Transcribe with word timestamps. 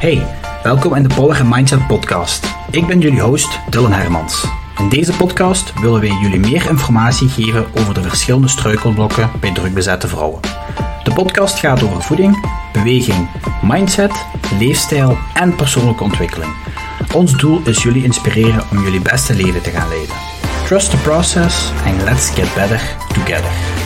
Hey, 0.00 0.26
welkom 0.62 0.94
in 0.94 1.02
de 1.02 1.14
Power 1.14 1.46
Mindset 1.46 1.86
podcast. 1.86 2.46
Ik 2.70 2.86
ben 2.86 3.00
jullie 3.00 3.20
host 3.20 3.58
Dylan 3.70 3.92
Hermans. 3.92 4.46
In 4.78 4.88
deze 4.88 5.12
podcast 5.12 5.80
willen 5.80 6.00
we 6.00 6.06
jullie 6.06 6.38
meer 6.38 6.68
informatie 6.68 7.28
geven 7.28 7.66
over 7.78 7.94
de 7.94 8.02
verschillende 8.02 8.48
struikelblokken 8.48 9.30
bij 9.40 9.52
drukbezette 9.52 10.08
vrouwen. 10.08 10.40
De 11.04 11.12
podcast 11.14 11.58
gaat 11.58 11.82
over 11.82 12.02
voeding, 12.02 12.46
beweging, 12.72 13.28
mindset, 13.62 14.26
leefstijl 14.58 15.18
en 15.34 15.54
persoonlijke 15.54 16.04
ontwikkeling. 16.04 16.52
Ons 17.14 17.36
doel 17.36 17.60
is 17.64 17.82
jullie 17.82 18.04
inspireren 18.04 18.62
om 18.70 18.82
jullie 18.82 19.00
beste 19.00 19.34
leven 19.34 19.62
te 19.62 19.70
gaan 19.70 19.88
leiden. 19.88 20.16
Trust 20.66 20.90
the 20.90 20.96
process 20.96 21.72
and 21.86 22.02
let's 22.02 22.30
get 22.30 22.54
better 22.54 22.96
together. 23.12 23.79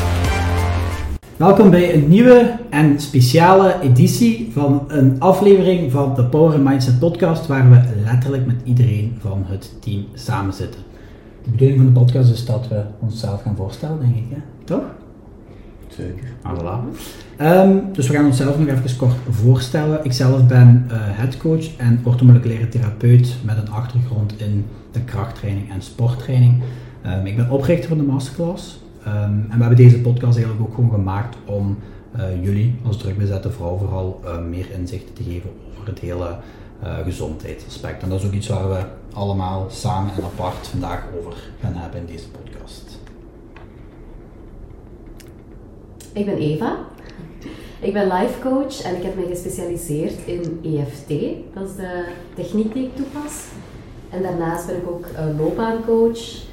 Welkom 1.36 1.70
bij 1.70 1.94
een 1.94 2.08
nieuwe 2.08 2.56
en 2.70 3.00
speciale 3.00 3.80
editie 3.82 4.48
van 4.52 4.84
een 4.88 5.20
aflevering 5.20 5.92
van 5.92 6.14
de 6.14 6.24
Power 6.24 6.60
Mindset 6.60 6.98
podcast, 6.98 7.46
waar 7.46 7.70
we 7.70 7.80
letterlijk 8.04 8.46
met 8.46 8.56
iedereen 8.64 9.16
van 9.20 9.42
het 9.46 9.72
team 9.80 10.04
samen 10.12 10.54
zitten. 10.54 10.80
De 11.44 11.50
bedoeling 11.50 11.78
van 11.78 11.86
de 11.86 12.00
podcast 12.00 12.30
is 12.30 12.46
dat 12.46 12.68
we 12.68 12.82
onszelf 13.00 13.42
gaan 13.42 13.56
voorstellen, 13.56 14.00
denk 14.00 14.16
ik, 14.16 14.24
hè? 14.28 14.36
toch? 14.64 14.82
Zeker. 15.88 16.28
Ah, 16.42 16.58
voilà. 16.58 16.98
Ehm, 17.36 17.76
dus 17.92 18.08
we 18.08 18.14
gaan 18.14 18.26
onszelf 18.26 18.58
nog 18.58 18.68
even 18.68 18.96
kort 18.96 19.14
voorstellen. 19.30 20.04
Ik 20.04 20.12
zelf 20.12 20.46
ben 20.46 20.84
uh, 20.86 20.92
headcoach 20.98 21.76
en 21.76 22.00
orthomoleculaire 22.04 22.68
therapeut 22.68 23.36
met 23.44 23.56
een 23.56 23.70
achtergrond 23.70 24.40
in 24.40 24.66
de 24.92 25.00
krachttraining 25.00 25.70
en 25.70 25.82
sporttraining. 25.82 26.62
Um, 27.06 27.26
ik 27.26 27.36
ben 27.36 27.50
oprichter 27.50 27.88
van 27.88 27.98
de 27.98 28.04
masterclass. 28.04 28.82
Um, 29.06 29.12
en 29.12 29.54
we 29.54 29.58
hebben 29.58 29.76
deze 29.76 30.00
podcast 30.00 30.36
eigenlijk 30.36 30.68
ook 30.68 30.74
gewoon 30.74 30.90
gemaakt 30.90 31.36
om 31.44 31.78
uh, 32.16 32.44
jullie 32.44 32.74
als 32.86 32.96
drukbezette 32.96 33.50
vrouw 33.50 33.76
vooral 33.76 34.20
uh, 34.24 34.38
meer 34.38 34.70
inzicht 34.70 35.16
te 35.16 35.22
geven 35.22 35.50
over 35.70 35.86
het 35.86 35.98
hele 35.98 36.36
uh, 36.82 36.98
gezondheidsaspect. 36.98 38.02
En 38.02 38.08
dat 38.08 38.20
is 38.20 38.26
ook 38.26 38.32
iets 38.32 38.48
waar 38.48 38.68
we 38.68 38.84
allemaal 39.12 39.66
samen 39.70 40.12
en 40.16 40.24
apart 40.24 40.66
vandaag 40.66 41.04
over 41.18 41.34
gaan 41.60 41.74
hebben 41.74 42.00
in 42.00 42.06
deze 42.06 42.28
podcast. 42.28 42.98
Ik 46.12 46.26
ben 46.26 46.36
Eva. 46.36 46.76
Ik 47.80 47.92
ben 47.92 48.12
life 48.12 48.40
coach 48.40 48.82
en 48.82 48.96
ik 48.96 49.02
heb 49.02 49.14
mij 49.14 49.26
gespecialiseerd 49.26 50.26
in 50.26 50.60
EFT. 50.62 51.08
Dat 51.54 51.68
is 51.68 51.76
de 51.76 52.04
techniek 52.34 52.72
die 52.72 52.84
ik 52.84 52.96
toepas. 52.96 53.44
En 54.10 54.22
daarnaast 54.22 54.66
ben 54.66 54.76
ik 54.76 54.90
ook 54.90 55.06
loopbaancoach. 55.38 56.52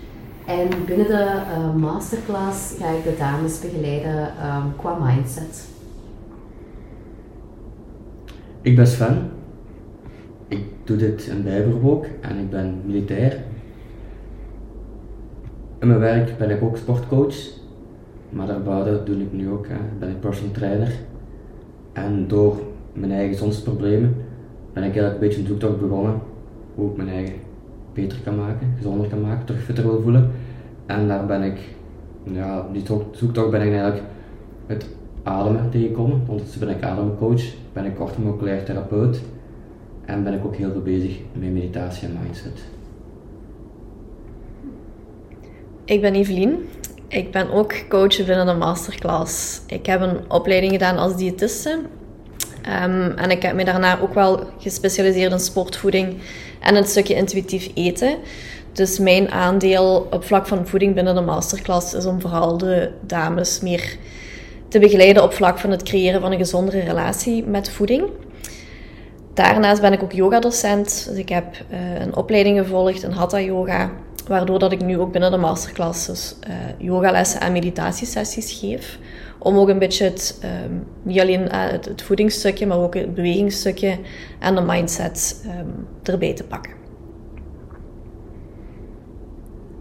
En 0.51 0.69
binnen 0.85 1.07
de 1.07 1.41
uh, 1.57 1.75
masterclass 1.75 2.75
ga 2.79 2.89
ik 2.89 3.03
de 3.03 3.15
dames 3.17 3.59
begeleiden 3.59 4.21
um, 4.21 4.75
qua 4.77 4.97
mindset. 5.05 5.67
Ik 8.61 8.75
ben 8.75 8.87
Sven. 8.87 9.31
Ik 10.47 10.63
doe 10.83 10.97
dit 10.97 11.25
in 11.25 11.43
bijberoep 11.43 12.07
en 12.21 12.37
ik 12.37 12.49
ben 12.49 12.81
militair. 12.85 13.37
In 15.79 15.87
mijn 15.87 15.99
werk 15.99 16.37
ben 16.37 16.49
ik 16.49 16.63
ook 16.63 16.77
sportcoach, 16.77 17.35
maar 18.29 18.47
daarbuiten 18.47 19.05
doe 19.05 19.21
ik 19.21 19.33
nu 19.33 19.49
ook, 19.49 19.67
hè, 19.67 19.77
ben 19.99 20.09
ik 20.09 20.19
personal 20.19 20.53
trainer. 20.53 20.91
En 21.93 22.27
door 22.27 22.59
mijn 22.93 23.11
eigen 23.11 23.31
gezondheidsproblemen 23.31 24.15
ben 24.73 24.83
ik 24.83 24.89
eigenlijk 24.89 25.13
een 25.13 25.19
beetje 25.19 25.41
een 25.41 25.47
zoektocht 25.47 25.79
begonnen 25.79 26.19
hoe 26.75 26.89
ik 26.89 26.97
mijn 26.97 27.09
eigen 27.09 27.35
beter 27.93 28.17
kan 28.23 28.35
maken, 28.35 28.73
gezonder 28.77 29.07
kan 29.07 29.21
maken, 29.21 29.45
terug 29.45 29.63
fitter 29.63 29.83
wil 29.83 30.01
voelen. 30.01 30.31
En 30.91 31.07
daar 31.07 31.25
ben 31.25 31.43
ik, 31.43 31.59
ja, 32.23 32.65
die 32.71 32.83
zoektocht 33.11 33.51
ben 33.51 33.61
ik 33.61 33.71
eigenlijk 33.71 34.03
met 34.67 34.85
ademen 35.23 35.69
tegengekomen. 35.69 36.23
Ondertussen 36.27 36.59
ben 36.59 36.75
ik 36.75 36.83
ademcoach, 36.83 37.43
ben 37.73 37.85
ik 37.85 37.99
orthomoleculair 37.99 38.63
therapeut 38.63 39.21
en 40.05 40.23
ben 40.23 40.33
ik 40.33 40.45
ook 40.45 40.55
heel 40.55 40.71
veel 40.71 40.81
bezig 40.81 41.19
met 41.33 41.53
meditatie 41.53 42.07
en 42.07 42.17
mindset. 42.23 42.63
Ik 45.85 46.01
ben 46.01 46.13
Evelien. 46.13 46.69
Ik 47.07 47.31
ben 47.31 47.51
ook 47.51 47.73
coach 47.89 48.25
binnen 48.25 48.45
de 48.45 48.53
masterclass. 48.53 49.61
Ik 49.67 49.85
heb 49.85 50.01
een 50.01 50.31
opleiding 50.31 50.71
gedaan 50.71 50.97
als 50.97 51.17
diëtiste. 51.17 51.79
Um, 52.67 53.11
en 53.11 53.31
ik 53.31 53.41
heb 53.41 53.55
me 53.55 53.65
daarna 53.65 53.99
ook 53.99 54.13
wel 54.13 54.39
gespecialiseerd 54.57 55.31
in 55.31 55.39
sportvoeding 55.39 56.17
en 56.59 56.75
een 56.75 56.83
stukje 56.83 57.15
intuïtief 57.15 57.71
eten. 57.73 58.17
Dus 58.73 58.99
mijn 58.99 59.31
aandeel 59.31 60.07
op 60.11 60.23
vlak 60.23 60.47
van 60.47 60.67
voeding 60.67 60.95
binnen 60.95 61.15
de 61.15 61.21
masterclass 61.21 61.93
is 61.93 62.05
om 62.05 62.21
vooral 62.21 62.57
de 62.57 62.91
dames 63.01 63.59
meer 63.59 63.97
te 64.67 64.79
begeleiden 64.79 65.23
op 65.23 65.33
vlak 65.33 65.59
van 65.59 65.71
het 65.71 65.83
creëren 65.83 66.21
van 66.21 66.31
een 66.31 66.37
gezondere 66.37 66.79
relatie 66.79 67.43
met 67.43 67.69
voeding. 67.69 68.09
Daarnaast 69.33 69.81
ben 69.81 69.93
ik 69.93 70.03
ook 70.03 70.11
yogadocent. 70.11 71.05
Dus 71.09 71.17
ik 71.17 71.29
heb 71.29 71.45
uh, 71.71 71.99
een 71.99 72.15
opleiding 72.15 72.57
gevolgd 72.57 73.03
in 73.03 73.11
Hatha 73.11 73.39
Yoga, 73.39 73.91
waardoor 74.27 74.59
dat 74.59 74.71
ik 74.71 74.81
nu 74.81 74.99
ook 74.99 75.11
binnen 75.11 75.31
de 75.31 75.37
masterclass 75.37 76.05
dus, 76.05 76.35
uh, 76.47 76.53
yogalessen 76.77 77.41
en 77.41 77.51
meditatiesessies 77.51 78.59
geef. 78.59 78.99
Om 79.39 79.57
ook 79.57 79.69
een 79.69 79.79
beetje 79.79 80.13
um, 80.65 80.87
niet 81.03 81.19
alleen 81.19 81.41
uh, 81.41 81.67
het, 81.69 82.01
voedingsstukje, 82.01 82.65
maar 82.65 82.77
ook 82.77 82.95
het 82.95 83.13
bewegingsstukje 83.13 83.97
en 84.39 84.55
de 84.55 84.61
mindset 84.61 85.45
um, 85.45 85.87
erbij 86.03 86.33
te 86.33 86.43
pakken. 86.43 86.80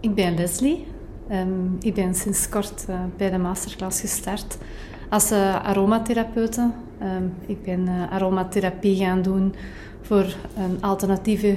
Ik 0.01 0.15
ben 0.15 0.35
Leslie. 0.35 0.85
Um, 1.31 1.77
ik 1.81 1.93
ben 1.93 2.15
sinds 2.15 2.49
kort 2.49 2.85
uh, 2.89 2.99
bij 3.17 3.29
de 3.29 3.37
masterclass 3.37 3.99
gestart 3.99 4.57
als 5.09 5.31
uh, 5.31 5.65
aromatherapeute. 5.65 6.71
Um, 7.01 7.33
ik 7.45 7.63
ben 7.63 7.79
uh, 7.79 8.11
aromatherapie 8.11 8.95
gaan 8.95 9.21
doen 9.21 9.55
voor 10.01 10.35
een 10.57 10.81
alternatieve 10.81 11.55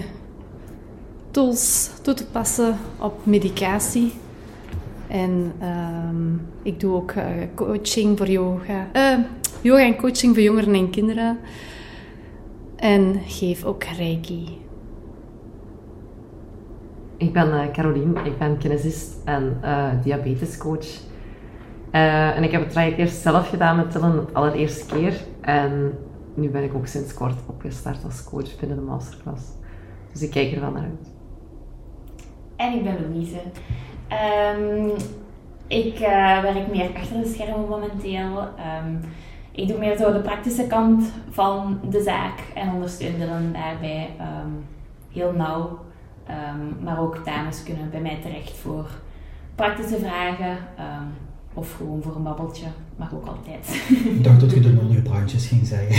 tools 1.31 1.91
toe 2.03 2.15
te 2.15 2.27
passen 2.27 2.77
op 3.01 3.27
medicatie. 3.27 4.13
En 5.07 5.53
um, 5.63 6.47
ik 6.63 6.81
doe 6.81 6.95
ook 6.95 7.15
coaching 7.55 8.19
voor 8.19 8.29
yoga. 8.29 8.87
yoga 9.61 9.83
en 9.83 9.97
coaching 9.97 10.35
voor 10.35 10.43
jongeren 10.43 10.75
en 10.75 10.91
kinderen. 10.91 11.39
En 12.77 13.21
geef 13.27 13.65
ook 13.65 13.85
reiki. 13.85 14.63
Ik 17.17 17.33
ben 17.33 17.49
uh, 17.49 17.71
Carolien, 17.73 18.17
ik 18.25 18.39
ben 18.39 18.59
kinesist 18.59 19.15
en 19.25 19.59
uh, 19.65 19.89
diabetescoach. 20.03 20.87
Uh, 21.93 22.37
en 22.37 22.43
ik 22.43 22.51
heb 22.51 22.61
het 22.61 22.71
traject 22.71 22.99
eerst 22.99 23.23
zelf 23.23 23.49
gedaan 23.49 23.77
met 23.77 23.91
Tillen, 23.91 24.27
de 24.27 24.33
allereerste 24.33 24.95
keer. 24.95 25.21
En 25.41 25.99
nu 26.35 26.51
ben 26.51 26.63
ik 26.63 26.75
ook 26.75 26.87
sinds 26.87 27.15
kort 27.15 27.39
opgestart 27.47 28.05
als 28.05 28.25
coach 28.25 28.59
binnen 28.59 28.77
de 28.77 28.83
masterclass. 28.83 29.45
Dus 30.13 30.23
ik 30.23 30.31
kijk 30.31 30.53
er 30.53 30.61
wel 30.61 30.71
naar 30.71 30.83
uit. 30.83 31.13
En 32.57 32.73
ik 32.73 32.83
ben 32.83 32.97
Louise. 33.01 33.41
Um, 34.59 34.91
ik 35.67 35.99
werk 36.43 36.71
meer 36.71 36.91
achter 36.97 37.21
de 37.23 37.29
schermen 37.29 37.69
momenteel. 37.69 38.39
Um, 38.39 39.01
ik 39.51 39.69
doe 39.69 39.79
meer 39.79 39.97
zo 39.97 40.13
de 40.13 40.21
praktische 40.21 40.67
kant 40.67 41.13
van 41.31 41.81
de 41.91 42.03
zaak 42.03 42.41
en 42.55 42.73
ondersteun 42.73 43.19
daarbij 43.53 44.11
um, 44.21 44.65
heel 45.13 45.33
nauw. 45.33 45.79
Um, 46.31 46.85
maar 46.85 47.01
ook 47.01 47.25
dames 47.25 47.63
kunnen 47.63 47.91
bij 47.91 48.01
mij 48.01 48.19
terecht 48.23 48.57
voor 48.57 48.87
praktische 49.55 49.99
vragen 49.99 50.51
um, 50.79 51.13
of 51.55 51.75
gewoon 51.77 52.03
voor 52.03 52.17
een 52.17 52.23
babbeltje, 52.23 52.67
mag 52.97 53.15
ook 53.15 53.27
altijd. 53.27 53.83
Ik 54.05 54.25
dacht 54.25 54.41
dat 54.41 54.51
je 54.51 54.61
de 54.61 54.73
nodige 54.73 55.03
brandjes 55.03 55.47
ging 55.47 55.67
zeggen. 55.67 55.97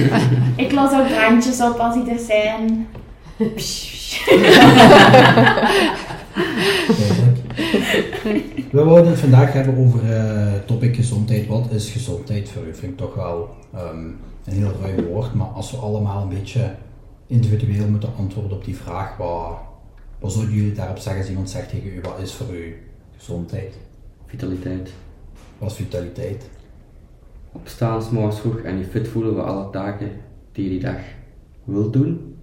ik 0.64 0.72
los 0.72 0.92
ook 0.92 1.06
brandjes 1.06 1.60
op 1.62 1.78
als 1.78 1.94
die 1.94 2.10
er 2.10 2.18
zijn. 2.18 2.88
We 8.70 8.84
willen 8.84 9.06
het 9.06 9.18
vandaag 9.18 9.52
hebben 9.52 9.76
over 9.76 10.04
uh, 10.04 10.52
topic 10.66 10.94
gezondheid. 10.96 11.46
Wat 11.46 11.70
is 11.70 11.90
gezondheid 11.90 12.48
voor 12.48 12.66
u? 12.66 12.74
Vind 12.74 12.92
ik 12.92 12.98
toch 12.98 13.14
wel 13.14 13.56
um, 13.74 14.18
een 14.44 14.52
heel 14.52 14.72
ruim 14.82 15.04
woord, 15.06 15.34
maar 15.34 15.46
als 15.46 15.70
we 15.70 15.76
allemaal 15.76 16.22
een 16.22 16.28
beetje 16.28 16.70
individueel 17.32 17.88
moeten 17.88 18.16
antwoorden 18.16 18.56
op 18.56 18.64
die 18.64 18.76
vraag, 18.76 19.16
wat, 19.16 19.58
wat 20.18 20.32
zouden 20.32 20.54
jullie 20.54 20.72
daarop 20.72 20.98
zeggen 20.98 21.20
als 21.20 21.30
iemand 21.30 21.50
zegt 21.50 21.68
tegen 21.68 21.92
u, 21.92 22.00
wat 22.00 22.18
is 22.18 22.32
voor 22.34 22.54
u 22.54 22.76
gezondheid? 23.16 23.78
Vitaliteit. 24.26 24.92
Wat 25.58 25.70
is 25.70 25.76
vitaliteit? 25.76 26.50
Opstaan, 27.52 28.02
s'morgens 28.02 28.40
vroeg 28.40 28.60
en 28.60 28.78
je 28.78 28.84
fit 28.84 29.08
voelen 29.08 29.34
voor 29.34 29.42
alle 29.42 29.70
taken 29.70 30.10
die 30.52 30.64
je 30.64 30.70
die 30.70 30.80
dag 30.80 31.00
wilt 31.64 31.92
doen, 31.92 32.36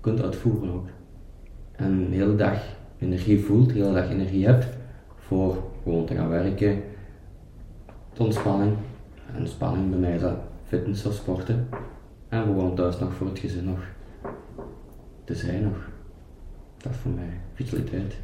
kunt 0.00 0.22
uitvoeren 0.22 0.72
ook. 0.72 0.88
En 1.72 2.10
de 2.10 2.16
hele 2.16 2.36
dag 2.36 2.62
energie 2.98 3.44
voelt, 3.44 3.68
de 3.68 3.74
hele 3.74 3.92
dag 3.92 4.10
energie 4.10 4.46
hebt 4.46 4.66
voor 5.16 5.62
gewoon 5.82 6.06
te 6.06 6.14
gaan 6.14 6.28
werken, 6.28 6.82
de 8.14 8.22
ontspanning. 8.22 8.76
En 9.32 9.38
ontspanning 9.38 9.90
bij 9.90 9.98
mij 9.98 10.14
is 10.14 10.20
dat 10.20 10.36
fitness 10.64 11.06
of 11.06 11.14
sporten. 11.14 11.68
En 12.28 12.42
gewoon 12.42 12.74
thuis 12.74 12.98
nog 12.98 13.14
voor 13.14 13.26
het 13.26 13.38
gezin 13.38 13.64
nog 13.64 13.96
te 15.28 15.34
zijn 15.34 15.62
nog. 15.62 15.76
Dat 16.76 16.92
is 16.92 16.98
voor 16.98 17.10
mij 17.10 17.40
vitaliteit. 17.54 18.14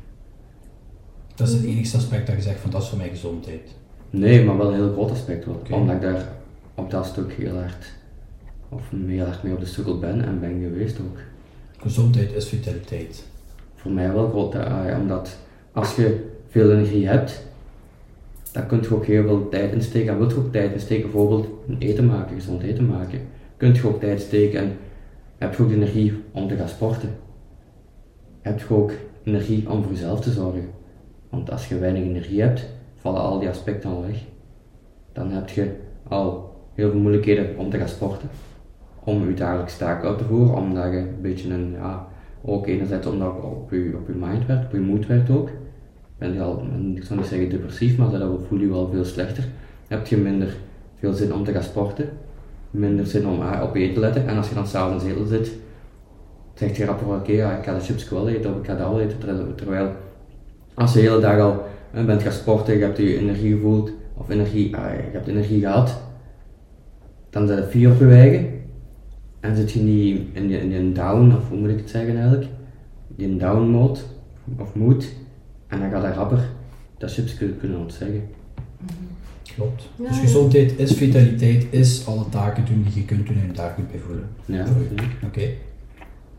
Dat 1.35 1.49
is 1.49 1.55
het 1.55 1.65
enigste 1.65 1.97
aspect 1.97 2.27
dat 2.27 2.37
je 2.37 2.43
zegt 2.43 2.61
van 2.61 2.71
dat 2.71 2.83
is 2.83 2.89
voor 2.89 2.99
mij 2.99 3.09
gezondheid. 3.09 3.71
Nee, 4.11 4.45
maar 4.45 4.57
wel 4.57 4.69
een 4.69 4.75
heel 4.75 4.93
groot 4.93 5.11
aspect. 5.11 5.47
Okay. 5.47 5.79
Omdat 5.79 5.95
ik 5.95 6.01
daar 6.01 6.29
op 6.75 6.91
dat 6.91 7.07
stuk 7.07 7.33
heel 7.33 7.59
hard 7.59 7.93
of 8.69 8.83
heel 9.07 9.27
erg 9.27 9.43
mee 9.43 9.53
op 9.53 9.61
de 9.61 9.67
struggle 9.67 9.97
ben 9.97 10.25
en 10.25 10.41
ben 10.41 10.61
geweest 10.63 11.01
ook. 11.01 11.19
Gezondheid 11.77 12.33
is 12.33 12.49
vitaliteit. 12.49 13.25
Voor 13.75 13.91
mij 13.91 14.13
wel 14.13 14.29
groot, 14.29 14.55
uh, 14.55 14.97
omdat 15.01 15.37
als 15.73 15.97
je 15.97 16.31
veel 16.49 16.71
energie 16.73 17.07
hebt, 17.09 17.47
dan 18.53 18.67
kun 18.67 18.83
je 18.83 18.95
ook 18.95 19.07
heel 19.07 19.23
veel 19.23 19.49
tijd 19.49 19.73
insteken. 19.73 20.13
En 20.13 20.19
wil 20.19 20.29
je 20.29 20.37
ook 20.37 20.53
tijd 20.53 20.73
insteken, 20.73 21.11
bijvoorbeeld 21.11 21.49
een 21.69 21.79
eten 21.79 22.07
maken, 22.07 22.35
gezond 22.35 22.63
eten 22.63 22.87
maken. 22.87 23.21
Kun 23.57 23.75
je 23.75 23.89
ook 23.89 24.01
tijd 24.01 24.21
steken 24.21 24.61
en 24.61 24.77
heb 25.45 25.55
je 25.55 25.63
ook 25.63 25.71
energie 25.71 26.23
om 26.33 26.49
te 26.49 26.57
gaan 26.57 26.69
sporten. 26.69 27.09
Heb 28.41 28.59
je 28.59 28.75
ook 28.75 28.93
energie 29.25 29.71
om 29.71 29.83
voor 29.83 29.93
jezelf 29.93 30.21
te 30.21 30.31
zorgen. 30.31 30.71
Want 31.31 31.51
als 31.51 31.69
je 31.69 31.79
weinig 31.79 32.03
energie 32.03 32.41
hebt, 32.41 32.69
vallen 32.95 33.21
al 33.21 33.39
die 33.39 33.49
aspecten 33.49 33.91
al 33.91 34.03
weg. 34.03 34.23
Dan 35.13 35.31
heb 35.31 35.49
je 35.49 35.71
al 36.09 36.53
heel 36.75 36.91
veel 36.91 37.01
moeilijkheden 37.01 37.59
om 37.59 37.71
te 37.71 37.79
gaan 37.79 37.89
sporten. 37.89 38.29
Om 39.05 39.29
je 39.29 39.35
dagelijks 39.35 39.77
taak 39.77 40.05
uit 40.05 40.19
te 40.19 40.25
voeren, 40.25 40.57
omdat 40.57 40.93
je 40.93 40.99
een 40.99 41.21
beetje 41.21 41.55
een, 41.55 41.73
ja, 41.73 42.09
ook 42.45 42.67
enerzijds 42.67 43.07
omdat 43.07 43.43
op 43.43 43.71
je, 43.71 43.97
op 44.01 44.07
je 44.07 44.15
mind 44.15 44.47
werkt, 44.47 44.65
op 44.65 44.73
je 44.73 44.81
moed 44.81 45.07
werkt 45.07 45.31
ook. 45.31 45.51
Ben 46.19 46.33
je 46.33 46.43
al, 46.43 46.63
ik 46.95 47.05
zou 47.05 47.19
niet 47.19 47.29
zeggen 47.29 47.51
depressief, 47.51 47.97
maar 47.97 48.11
dat 48.11 48.41
voel 48.49 48.59
je 48.59 48.69
wel 48.69 48.89
veel 48.89 49.05
slechter. 49.05 49.45
Heb 49.89 50.07
je 50.07 50.17
minder 50.17 50.57
veel 50.95 51.13
zin 51.13 51.35
om 51.35 51.45
te 51.45 51.53
gaan 51.53 51.63
sporten, 51.63 52.09
minder 52.75 53.07
zin 53.07 53.27
om 53.27 53.41
op 53.63 53.75
eten 53.75 53.95
te 53.95 54.01
letten. 54.01 54.29
En 54.29 54.37
als 54.37 54.49
je 54.49 54.55
dan 54.55 54.67
s'avonds 54.67 55.05
zetel 55.05 55.25
zit, 55.25 55.53
zegt 56.55 56.77
je 56.77 56.85
rapper 56.85 57.07
oké, 57.07 57.33
ik 57.33 57.65
ga 57.65 57.75
de 57.75 57.81
chips 57.81 58.09
wel 58.09 58.29
eten 58.29 58.51
of 58.51 58.59
ik 58.59 58.67
ga 58.67 58.75
dat 58.75 58.89
wel 58.89 59.01
eten. 59.01 59.19
Terwijl 59.57 59.93
als 60.75 60.93
je 60.93 61.01
de 61.01 61.09
hele 61.09 61.21
dag 61.21 61.41
al 61.41 61.63
bent 62.05 62.23
gaan 62.23 62.33
sporten, 62.33 62.75
je 62.75 62.85
hebt 62.85 62.97
je 62.97 63.19
energie 63.19 63.55
gevoeld, 63.55 63.91
of 64.15 64.29
energie, 64.29 64.77
ah, 64.77 64.95
je 64.95 65.11
hebt 65.13 65.27
energie 65.27 65.61
gehad, 65.61 66.01
dan 67.31 67.47
zit 67.47 67.57
je 67.57 67.65
vier 67.65 67.91
op 67.91 67.99
je 67.99 68.05
wegen. 68.05 68.53
En 69.41 69.57
zit 69.57 69.73
je 69.73 69.81
niet 69.81 70.21
in 70.33 70.49
je, 70.49 70.59
in 70.59 70.93
down, 70.93 71.37
of 71.37 71.49
hoe 71.49 71.59
moet 71.59 71.71
ik 71.71 71.79
het 71.79 71.91
zeggen 71.91 72.17
eigenlijk, 72.17 72.47
in 73.17 73.39
down 73.39 73.63
mode, 73.63 73.99
of 74.59 74.75
mood, 74.75 75.13
en 75.67 75.81
dan 75.81 75.91
gaat 75.91 76.03
hij 76.03 76.13
rapper 76.13 76.49
dat 76.99 77.13
chips 77.13 77.35
kunnen, 77.35 77.59
kunnen 77.59 77.79
ontzeggen. 77.79 78.23
Klopt. 79.55 79.89
dus 79.97 80.19
gezondheid 80.19 80.79
is 80.79 80.93
vitaliteit, 80.93 81.67
is 81.71 82.07
alle 82.07 82.29
taken 82.29 82.65
doen 82.65 82.83
die 82.83 82.95
je 82.95 83.05
kunt 83.05 83.27
doen 83.27 83.37
en 83.37 83.47
je 83.47 83.53
daar 83.53 83.75
goed 83.75 83.91
bij 83.91 84.01
voelen. 84.01 84.29
Ja, 84.45 84.67
Oké. 85.15 85.27
Okay. 85.27 85.59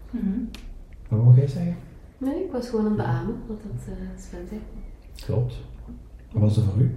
Mm 0.10 0.50
Wat 1.08 1.24
wil 1.24 1.34
jij 1.36 1.48
zeggen? 1.48 1.76
Nee, 2.18 2.44
ik 2.44 2.52
was 2.52 2.70
gewoon 2.70 2.86
aan 2.86 2.92
het 2.92 3.02
beamen 3.02 3.36
wat 3.48 3.58
dat 3.62 3.96
uh, 3.96 4.04
Sven 4.20 4.48
zei. 4.50 4.62
Klopt. 5.26 5.54
Wat 6.32 6.42
was 6.42 6.58
er 6.58 6.64
voor 6.64 6.82
u? 6.82 6.96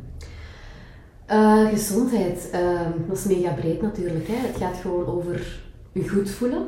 Uh, 1.30 1.68
gezondheid, 1.68 2.50
uh, 2.54 2.80
dat 3.08 3.16
is 3.16 3.24
mega 3.24 3.52
breed 3.52 3.82
natuurlijk. 3.82 4.26
Hè. 4.28 4.34
Het 4.34 4.56
gaat 4.56 4.76
gewoon 4.76 5.06
over 5.06 5.60
je 5.92 6.08
goed 6.08 6.30
voelen. 6.30 6.66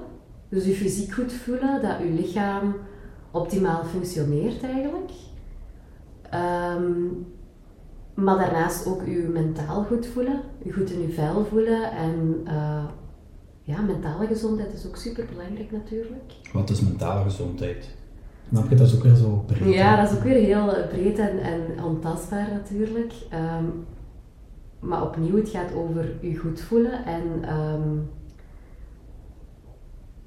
Dus 0.49 0.65
je 0.65 0.73
fysiek 0.73 1.13
goed 1.13 1.33
voelen, 1.33 1.83
dat 1.83 1.99
je 1.99 2.23
lichaam 2.23 2.75
optimaal 3.31 3.85
functioneert 3.85 4.63
eigenlijk. 4.63 5.11
Um, 6.35 7.27
maar 8.15 8.39
daarnaast 8.39 8.87
ook 8.87 9.03
je 9.07 9.31
mentaal 9.33 9.85
goed 9.85 10.07
voelen, 10.07 10.41
je 10.63 10.73
goed 10.73 10.91
in 10.91 11.01
je 11.01 11.09
vel 11.09 11.45
voelen 11.45 11.93
en 11.93 12.41
uh, 12.45 12.85
ja, 13.63 13.81
mentale 13.81 14.27
gezondheid 14.27 14.73
is 14.73 14.87
ook 14.87 14.97
super 14.97 15.25
belangrijk 15.33 15.73
natuurlijk. 15.73 16.33
Wat 16.53 16.71
is 16.71 16.81
mentale 16.81 17.23
gezondheid? 17.23 17.89
Snap 18.49 18.69
je, 18.69 18.75
dat 18.75 18.87
is 18.87 18.97
ook 18.97 19.03
weer 19.03 19.15
zo 19.15 19.45
breed. 19.47 19.75
Ja, 19.75 19.97
dat 19.97 20.11
is 20.11 20.17
ook 20.17 20.23
weer 20.23 20.45
heel 20.45 20.87
breed 20.89 21.19
en, 21.19 21.39
en 21.39 21.85
ontastbaar 21.85 22.49
natuurlijk. 22.53 23.13
Um, 23.33 23.87
maar 24.81 25.03
opnieuw, 25.03 25.37
het 25.37 25.49
gaat 25.49 25.75
over 25.75 26.15
je 26.21 26.37
goed 26.37 26.61
voelen 26.61 27.05
en 27.05 27.57
um, 27.59 28.09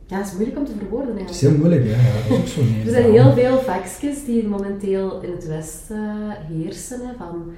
ja, 0.06 0.18
het 0.18 0.28
is 0.28 0.34
moeilijk 0.34 0.58
om 0.58 0.66
te 0.66 0.72
verwoorden 0.78 1.18
eigenlijk. 1.18 1.28
Het 1.28 1.36
is 1.36 1.50
heel 1.50 1.58
moeilijk, 1.58 1.86
ja. 1.86 1.92
ja 1.92 2.14
dat 2.14 2.24
is 2.30 2.38
ook 2.38 2.48
zo 2.48 2.62
er 2.86 2.92
zijn 2.92 3.12
heel 3.12 3.34
veel 3.34 3.58
vakjes 3.58 4.26
die 4.26 4.48
momenteel 4.48 5.22
in 5.22 5.32
het 5.32 5.48
Westen 5.48 6.30
heersen. 6.30 7.00
Hè, 7.00 7.14
van, 7.18 7.52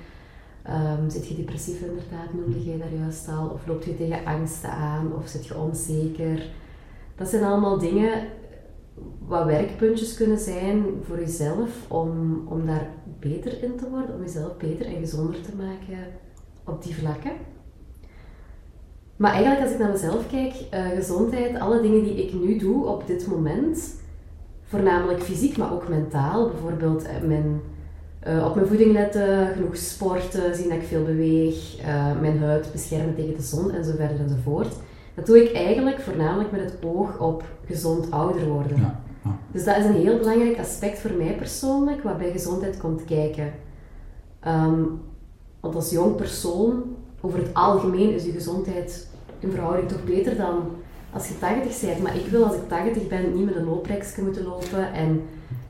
um, 0.69 1.09
zit 1.09 1.27
je 1.27 1.35
depressief 1.35 1.81
inderdaad, 1.81 2.33
noemde 2.33 2.63
jij 2.63 2.77
daar 2.77 2.93
juist 2.99 3.27
al, 3.27 3.49
of 3.49 3.67
loop 3.67 3.83
je 3.83 3.97
tegen 3.97 4.25
angsten 4.25 4.69
aan, 4.69 5.15
of 5.15 5.27
zit 5.27 5.45
je 5.45 5.57
onzeker. 5.57 6.49
Dat 7.15 7.27
zijn 7.27 7.43
allemaal 7.43 7.77
dingen 7.77 8.27
wat 9.27 9.45
werkpuntjes 9.45 10.15
kunnen 10.15 10.39
zijn 10.39 10.83
voor 11.01 11.19
jezelf 11.19 11.91
om, 11.91 12.41
om 12.47 12.65
daar 12.65 12.89
beter 13.19 13.63
in 13.63 13.75
te 13.77 13.89
worden, 13.89 14.15
om 14.15 14.21
jezelf 14.21 14.57
beter 14.57 14.85
en 14.85 14.99
gezonder 14.99 15.41
te 15.41 15.55
maken 15.55 16.07
op 16.65 16.83
die 16.83 16.95
vlakken. 16.95 17.31
Maar 19.15 19.31
eigenlijk 19.31 19.61
als 19.61 19.71
ik 19.71 19.79
naar 19.79 19.91
mezelf 19.91 20.27
kijk, 20.27 20.53
uh, 20.73 20.87
gezondheid, 20.87 21.59
alle 21.59 21.81
dingen 21.81 22.03
die 22.03 22.25
ik 22.25 22.33
nu 22.33 22.57
doe 22.57 22.85
op 22.85 23.07
dit 23.07 23.27
moment, 23.27 23.95
voornamelijk 24.63 25.21
fysiek, 25.21 25.57
maar 25.57 25.73
ook 25.73 25.89
mentaal, 25.89 26.49
bijvoorbeeld 26.49 27.03
uh, 27.03 27.27
mijn, 27.27 27.61
uh, 28.27 28.45
op 28.45 28.55
mijn 28.55 28.67
voeding 28.67 28.91
letten, 28.91 29.47
genoeg 29.53 29.77
sporten, 29.77 30.55
zien 30.55 30.69
dat 30.69 30.77
ik 30.77 30.87
veel 30.87 31.03
beweeg, 31.03 31.77
mijn 32.21 32.39
huid 32.39 32.71
beschermen 32.71 33.15
tegen 33.15 33.35
de 33.35 33.43
zon 33.43 33.71
en 33.71 33.85
zo 33.85 33.91
verder 33.95 34.19
enzovoort. 34.19 34.73
Dat 35.15 35.25
doe 35.25 35.43
ik 35.43 35.55
eigenlijk 35.55 35.99
voornamelijk 35.99 36.51
met 36.51 36.61
het 36.61 36.77
oog 36.83 37.19
op 37.19 37.43
gezond 37.65 38.11
ouder 38.11 38.47
worden. 38.47 38.77
Ja, 38.77 39.01
ja. 39.23 39.37
Dus 39.51 39.63
dat 39.63 39.77
is 39.77 39.85
een 39.85 40.01
heel 40.01 40.17
belangrijk 40.17 40.59
aspect 40.59 40.99
voor 40.99 41.11
mij 41.11 41.35
persoonlijk, 41.35 42.03
wat 42.03 42.17
bij 42.17 42.31
gezondheid 42.31 42.77
komt 42.77 43.05
kijken. 43.05 43.53
Um, 44.47 45.01
want 45.59 45.75
als 45.75 45.89
jong 45.89 46.15
persoon 46.15 46.83
over 47.21 47.39
het 47.39 47.53
algemeen 47.53 48.13
is 48.13 48.25
je 48.25 48.31
gezondheid 48.31 49.07
in 49.39 49.51
verhouding 49.51 49.87
toch 49.87 50.03
beter 50.03 50.35
dan 50.35 50.63
als 51.11 51.27
je 51.27 51.39
80 51.39 51.81
bent. 51.81 52.03
Maar 52.03 52.15
ik 52.15 52.25
wil 52.25 52.45
als 52.45 52.55
ik 52.55 52.67
80 52.67 53.07
ben 53.07 53.33
niet 53.35 53.45
met 53.45 53.55
een 53.55 53.65
looprekje 53.65 54.21
moeten 54.21 54.43
lopen 54.43 54.93
en 54.93 55.21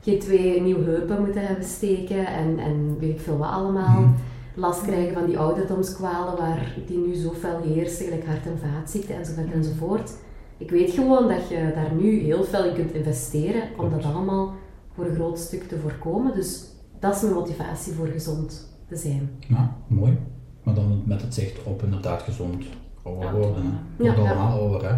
geen 0.06 0.18
twee 0.18 0.60
nieuwe 0.60 0.84
heupen 0.84 1.20
moeten 1.20 1.46
hebben 1.46 1.64
steken 1.64 2.26
en, 2.26 2.58
en 2.58 2.98
weet 2.98 3.10
ik 3.10 3.20
veel 3.20 3.36
wat 3.36 3.50
allemaal. 3.50 4.00
Mhm. 4.00 4.10
Last 4.54 4.82
krijgen 4.82 5.14
van 5.14 5.26
die 5.26 5.38
ouderdomskwalen 5.38 6.36
waar 6.36 6.74
die 6.86 6.98
nu 6.98 7.14
zo 7.14 7.30
fel 7.30 7.60
heersen, 7.62 8.04
gelijk 8.04 8.26
hart- 8.26 8.46
en 8.46 8.58
vaatziekten 8.58 9.16
enzovoort 9.16 9.52
enzovoort. 9.52 10.12
Ik 10.58 10.70
weet 10.70 10.90
gewoon 10.90 11.28
dat 11.28 11.48
je 11.48 11.72
daar 11.74 11.92
nu 12.00 12.18
heel 12.18 12.44
veel 12.44 12.64
in 12.64 12.74
kunt 12.74 12.92
investeren 12.92 13.62
om 13.76 13.90
dat 13.90 14.04
allemaal 14.04 14.54
voor 14.94 15.04
een 15.04 15.14
groot 15.14 15.38
stuk 15.38 15.68
te 15.68 15.78
voorkomen. 15.78 16.34
Dus 16.34 16.64
dat 17.00 17.14
is 17.14 17.22
mijn 17.22 17.34
motivatie 17.34 17.92
voor 17.92 18.06
gezond 18.06 18.76
te 18.88 18.96
zijn. 18.96 19.30
Ja, 19.48 19.76
mooi. 19.86 20.18
Maar 20.62 20.74
dan 20.74 21.02
met 21.04 21.22
het 21.22 21.34
zicht 21.34 21.62
op 21.64 21.82
inderdaad 21.82 22.22
gezond 22.22 22.64
ouder 23.02 23.32
worden. 23.32 23.78
Ja, 23.98 24.12
ja. 24.12 24.14
allemaal 24.14 24.60
ouder, 24.60 24.88
hè. 24.88 24.96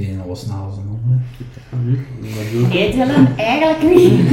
De 0.00 0.06
ene 0.06 0.26
was 0.26 0.40
sneller 0.40 0.60
dan 0.60 0.84
de 1.54 1.60
andere. 1.76 1.98
Nee, 2.68 2.90
Dylan, 2.92 3.28
eigenlijk 3.36 3.82
niet. 3.94 4.32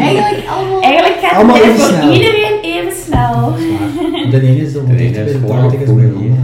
Eigenlijk 0.00 0.46
allemaal... 0.48 0.82
Eigenlijk 0.82 1.18
gaat 1.22 1.34
Allemaal 1.36 1.56
het 1.56 1.64
voor 1.80 1.88
snel. 1.94 2.12
iedereen 2.12 2.60
even 2.62 2.92
snel. 3.04 3.54
De 4.30 4.40
ene 4.40 4.56
is 4.56 4.72
dan 4.72 4.86
De 4.86 4.94
dicht 4.94 5.16
ene 5.16 5.24
bij 5.24 5.24
is 5.24 5.32
de 5.32 5.38
gewoon 5.38 5.70
80 5.70 5.80
is 5.80 5.94
bij 5.94 6.04
de. 6.04 6.34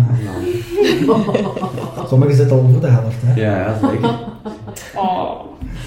Sommigen 2.09 2.35
zitten 2.37 2.57
al 2.57 2.62
over 2.69 2.81
de 2.81 2.87
helft, 2.87 3.17
hè. 3.25 3.41
Ja, 3.41 3.59
ja, 3.59 3.79
zeker. 3.91 4.09
Oh, 4.95 5.31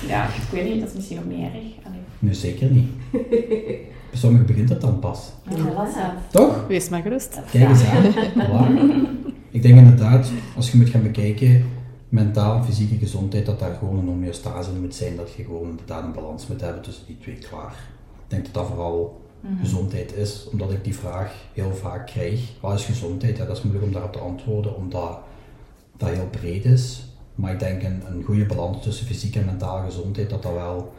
ja, 0.08 0.24
ik 0.26 0.32
weet 0.52 0.64
niet, 0.72 0.80
dat 0.80 0.90
is 0.90 0.96
misschien 0.96 1.16
nog 1.18 1.26
meer 1.26 1.46
erg. 1.46 1.54
Allee, 1.86 2.00
Nee, 2.20 2.34
zeker 2.34 2.68
niet. 2.72 2.88
Bij 3.12 4.20
sommigen 4.20 4.46
begint 4.46 4.70
het 4.70 4.82
dan 4.82 5.00
pas. 5.00 5.32
ja, 5.50 5.56
dat 5.64 5.74
was 5.76 5.88
het. 5.94 6.12
Toch? 6.32 6.66
Wees 6.68 6.90
maar 6.90 7.02
gerust. 7.02 7.40
Kijk 7.52 7.70
eens 7.70 7.82
aan. 7.86 8.04
Voilà. 8.46 8.80
Ik 9.52 9.62
denk 9.62 9.78
inderdaad, 9.78 10.32
als 10.56 10.72
je 10.72 10.78
moet 10.78 10.90
gaan 10.90 11.04
bekijken, 11.04 11.66
mentaal 12.12 12.58
en 12.58 12.66
fysieke 12.66 12.98
gezondheid, 12.98 13.46
dat 13.46 13.60
daar 13.60 13.76
gewoon 13.76 13.98
een 13.98 14.08
homeostase 14.08 14.72
in 14.72 14.82
moet 14.82 14.96
zijn. 14.96 15.16
Dat 15.16 15.34
je 15.34 15.44
gewoon 15.44 15.70
inderdaad 15.70 16.04
een 16.04 16.14
balans 16.14 16.48
moet 16.48 16.62
hebben 16.62 16.82
tussen 16.82 17.06
die 17.06 17.18
twee 17.18 17.36
klaar. 17.36 17.76
Ik 18.14 18.28
denk 18.28 18.44
dat 18.44 18.54
dat 18.54 18.68
vooral 18.68 19.22
gezondheid 19.60 20.16
is, 20.16 20.48
omdat 20.52 20.72
ik 20.72 20.84
die 20.84 20.96
vraag 20.96 21.34
heel 21.54 21.76
vaak 21.76 22.08
krijg. 22.08 22.52
Wat 22.60 22.80
is 22.80 22.86
gezondheid? 22.86 23.38
Ja, 23.38 23.46
dat 23.46 23.58
is 23.58 23.64
moeilijk 23.64 23.86
om 23.86 23.92
daarop 23.92 24.14
te 24.14 24.20
antwoorden, 24.20 24.76
omdat 24.76 25.20
dat 25.98 26.10
heel 26.10 26.28
breed 26.30 26.66
is. 26.66 27.06
Maar 27.36 27.52
ik 27.52 27.60
denk 27.60 27.84
een, 27.84 28.02
een 28.08 28.24
goede 28.24 28.46
balans 28.46 28.84
tussen 28.84 29.06
fysieke 29.06 29.40
en 29.40 29.46
mentale 29.46 29.86
gezondheid, 29.86 30.30
dat 30.30 30.44
dat 30.44 30.54
wel 30.54 30.94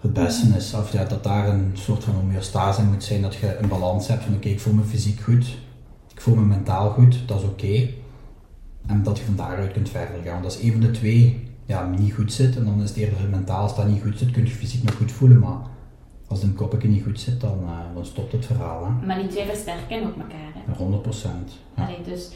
het 0.00 0.12
beste 0.12 0.46
is. 0.56 0.74
Of 0.74 0.92
ja, 0.92 1.04
dat 1.04 1.24
daar 1.24 1.48
een 1.48 1.70
soort 1.74 2.04
van 2.04 2.14
homeostase 2.14 2.82
moet 2.82 3.04
zijn, 3.04 3.22
dat 3.22 3.34
je 3.34 3.56
een 3.56 3.68
balans 3.68 4.08
hebt 4.08 4.24
van 4.24 4.34
oké, 4.34 4.48
ik 4.48 4.60
voel 4.60 4.74
me 4.74 4.82
fysiek 4.82 5.20
goed, 5.20 5.58
ik 6.14 6.20
voel 6.20 6.34
me 6.34 6.44
mentaal 6.44 6.90
goed, 6.90 7.28
dat 7.28 7.40
is 7.40 7.46
oké. 7.46 7.88
En 8.86 9.02
dat 9.02 9.18
je 9.18 9.24
van 9.24 9.36
daaruit 9.36 9.72
kunt 9.72 9.88
verder 9.88 10.22
gaan. 10.22 10.32
Want 10.32 10.44
als 10.44 10.62
een 10.62 10.72
van 10.72 10.80
de 10.80 10.90
twee 10.90 11.50
ja, 11.66 11.86
niet 11.86 12.14
goed 12.14 12.32
zit, 12.32 12.56
en 12.56 12.64
dan 12.64 12.82
is 12.82 12.88
het 12.88 12.98
eerder 12.98 13.28
mentaal, 13.30 13.62
als 13.62 13.76
dat 13.76 13.86
niet 13.86 14.02
goed 14.02 14.18
zit, 14.18 14.30
kun 14.30 14.44
je 14.44 14.50
fysiek 14.50 14.82
nog 14.82 14.94
goed 14.94 15.12
voelen, 15.12 15.38
maar 15.38 15.58
als 16.28 16.42
een 16.42 16.54
koppetje 16.54 16.88
niet 16.88 17.02
goed 17.02 17.20
zit, 17.20 17.40
dan, 17.40 17.58
eh, 17.62 17.94
dan 17.94 18.04
stopt 18.04 18.32
het 18.32 18.46
verhaal. 18.46 18.84
Hè. 18.84 19.06
Maar 19.06 19.18
die 19.18 19.26
twee 19.26 19.44
versterken 19.44 20.02
ook 20.06 20.16
elkaar. 20.16 20.52
Hè. 20.54 20.74
100 20.74 21.02
procent. 21.02 21.52
Ja. 21.76 21.84
Allee, 21.84 22.02
dus, 22.04 22.30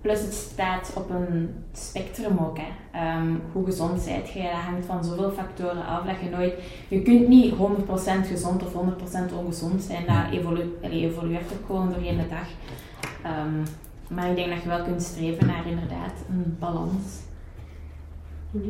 plus 0.00 0.20
het 0.20 0.34
staat 0.34 0.92
op 0.94 1.10
een 1.10 1.54
spectrum 1.72 2.38
ook. 2.38 2.58
Hè. 2.58 2.98
Ehm, 2.98 3.34
hoe 3.52 3.64
gezond 3.64 4.00
zijt 4.00 4.32
je, 4.32 4.42
dat 4.42 4.50
hangt 4.50 4.86
van 4.86 5.04
zoveel 5.04 5.30
factoren 5.30 5.86
af 5.86 6.04
dat 6.06 6.14
je 6.22 6.30
nooit... 6.30 6.54
Je 6.88 7.02
kunt 7.02 7.28
niet 7.28 7.54
100% 7.54 8.26
gezond 8.26 8.62
of 8.62 8.72
100% 8.72 9.32
ongezond 9.32 9.82
zijn. 9.82 10.06
Dat 10.06 10.38
evolu 10.38 10.78
evolueert 10.82 11.52
ook 11.52 11.66
gewoon 11.66 11.88
doorheen 11.88 12.16
de 12.16 12.28
dag. 12.28 12.48
Ehm, 13.22 13.64
maar 14.08 14.30
ik 14.30 14.36
denk 14.36 14.50
dat 14.50 14.62
je 14.62 14.68
wel 14.68 14.82
kunt 14.82 15.02
streven 15.02 15.46
naar 15.46 15.66
inderdaad 15.66 16.12
een 16.30 16.56
balans. 16.58 17.04
Mhm. 18.50 18.68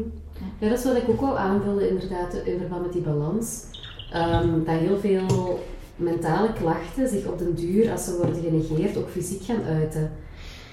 Ja, 0.59 0.69
dat 0.69 0.79
is 0.79 0.85
wat 0.85 0.97
ik 0.97 1.09
ook 1.09 1.21
wou 1.21 1.39
aanvullen, 1.39 1.89
inderdaad, 1.89 2.35
in 2.35 2.59
verband 2.59 2.83
met 2.83 2.93
die 2.93 3.03
balans. 3.03 3.65
Ehm, 4.13 4.65
dat 4.65 4.79
heel 4.79 4.99
veel 4.99 5.61
mentale 5.97 6.53
klachten 6.53 7.09
zich 7.09 7.27
op 7.27 7.39
den 7.39 7.55
duur, 7.55 7.91
als 7.91 8.05
ze 8.05 8.17
worden 8.17 8.43
genegeerd, 8.43 8.97
ook 8.97 9.09
fysiek 9.09 9.43
gaan 9.43 9.63
uiten. 9.63 10.11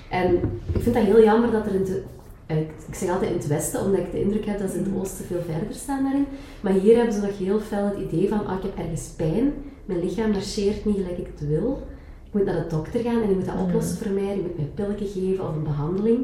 En 0.09 0.35
ik 0.73 0.81
vind 0.81 0.95
dat 0.95 1.03
heel 1.03 1.23
jammer 1.23 1.51
dat 1.51 1.65
er 1.65 1.75
in 1.75 1.83
de, 1.83 2.03
eh, 2.45 2.59
ik 2.59 2.95
zeg 2.95 3.09
altijd 3.09 3.31
in 3.31 3.37
het 3.37 3.47
westen, 3.47 3.81
omdat 3.81 3.99
ik 3.99 4.11
de 4.11 4.21
indruk 4.21 4.45
heb 4.45 4.59
dat 4.59 4.69
ze 4.69 4.77
in 4.77 4.83
het 4.83 4.93
oosten 5.01 5.25
veel 5.25 5.41
verder 5.41 5.75
staan 5.75 6.03
daarin. 6.03 6.25
Maar 6.61 6.73
hier 6.73 6.95
hebben 6.95 7.13
ze 7.13 7.21
nog 7.21 7.37
heel 7.37 7.59
fel 7.59 7.85
het 7.85 8.11
idee 8.11 8.29
van, 8.29 8.47
ah, 8.47 8.57
ik 8.57 8.63
heb 8.63 8.77
ergens 8.77 9.07
pijn, 9.07 9.53
mijn 9.85 9.99
lichaam 9.99 10.31
marcheert 10.31 10.85
niet 10.85 10.95
gelijk 10.95 11.17
ik 11.17 11.27
het 11.37 11.47
wil. 11.47 11.87
Moet 12.35 12.45
naar 12.45 12.63
de 12.63 12.69
dokter 12.69 13.01
gaan 13.01 13.21
en 13.21 13.27
die 13.27 13.35
moet 13.35 13.45
dat 13.45 13.59
oplossen 13.59 13.97
voor 13.97 14.11
mij, 14.11 14.33
die 14.33 14.41
moet 14.41 14.57
mij 14.57 14.69
pillen 14.73 15.07
geven 15.07 15.47
of 15.47 15.55
een 15.55 15.63
behandeling. 15.63 16.19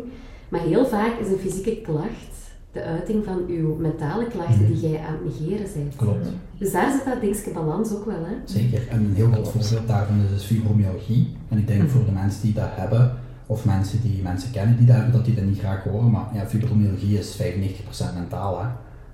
Maar 0.50 0.62
heel 0.62 0.86
vaak 0.86 1.20
is 1.20 1.28
een 1.28 1.38
fysieke 1.38 1.82
klacht 1.82 2.32
de 2.72 2.84
uiting 2.84 3.26
van 3.26 3.46
uw 3.48 3.76
mentale 3.76 4.28
klachten 4.28 4.68
die 4.68 4.90
jij 4.90 5.00
aan 5.00 5.14
het 5.14 5.24
negeren 5.24 5.68
bent. 5.74 5.96
Klopt. 5.96 6.28
Dus 6.58 6.72
daar 6.72 6.92
zit 6.92 7.06
dat 7.06 7.22
dingetje 7.22 7.52
balans 7.52 7.94
ook 7.94 8.06
wel, 8.06 8.26
hè? 8.26 8.36
Zeker. 8.46 8.88
En 8.88 9.00
een 9.00 9.14
heel 9.14 9.32
groot 9.32 9.48
voorbeeld 9.48 9.88
daarvan 9.88 10.22
is 10.26 10.30
dus 10.30 10.44
fibromyalgie. 10.44 11.36
En 11.50 11.58
ik 11.58 11.68
denk 11.68 11.90
voor 11.90 12.06
de 12.06 12.12
mensen 12.12 12.42
die 12.42 12.54
dat 12.54 12.70
hebben, 12.70 13.18
of 13.46 13.66
mensen 13.66 14.02
die 14.02 14.22
mensen 14.22 14.52
kennen 14.52 14.78
die 14.78 14.86
dat 14.86 14.96
hebben, 14.96 15.14
dat 15.14 15.26
die 15.26 15.36
dat 15.36 15.44
niet 15.44 15.60
graag 15.60 15.84
horen. 15.84 16.12
Maar 16.12 16.26
ja, 16.34 16.46
fibromyalgie 16.46 17.18
is 17.18 17.42
95% 17.42 18.14
mentaal. 18.16 18.62
Hè. 18.62 18.68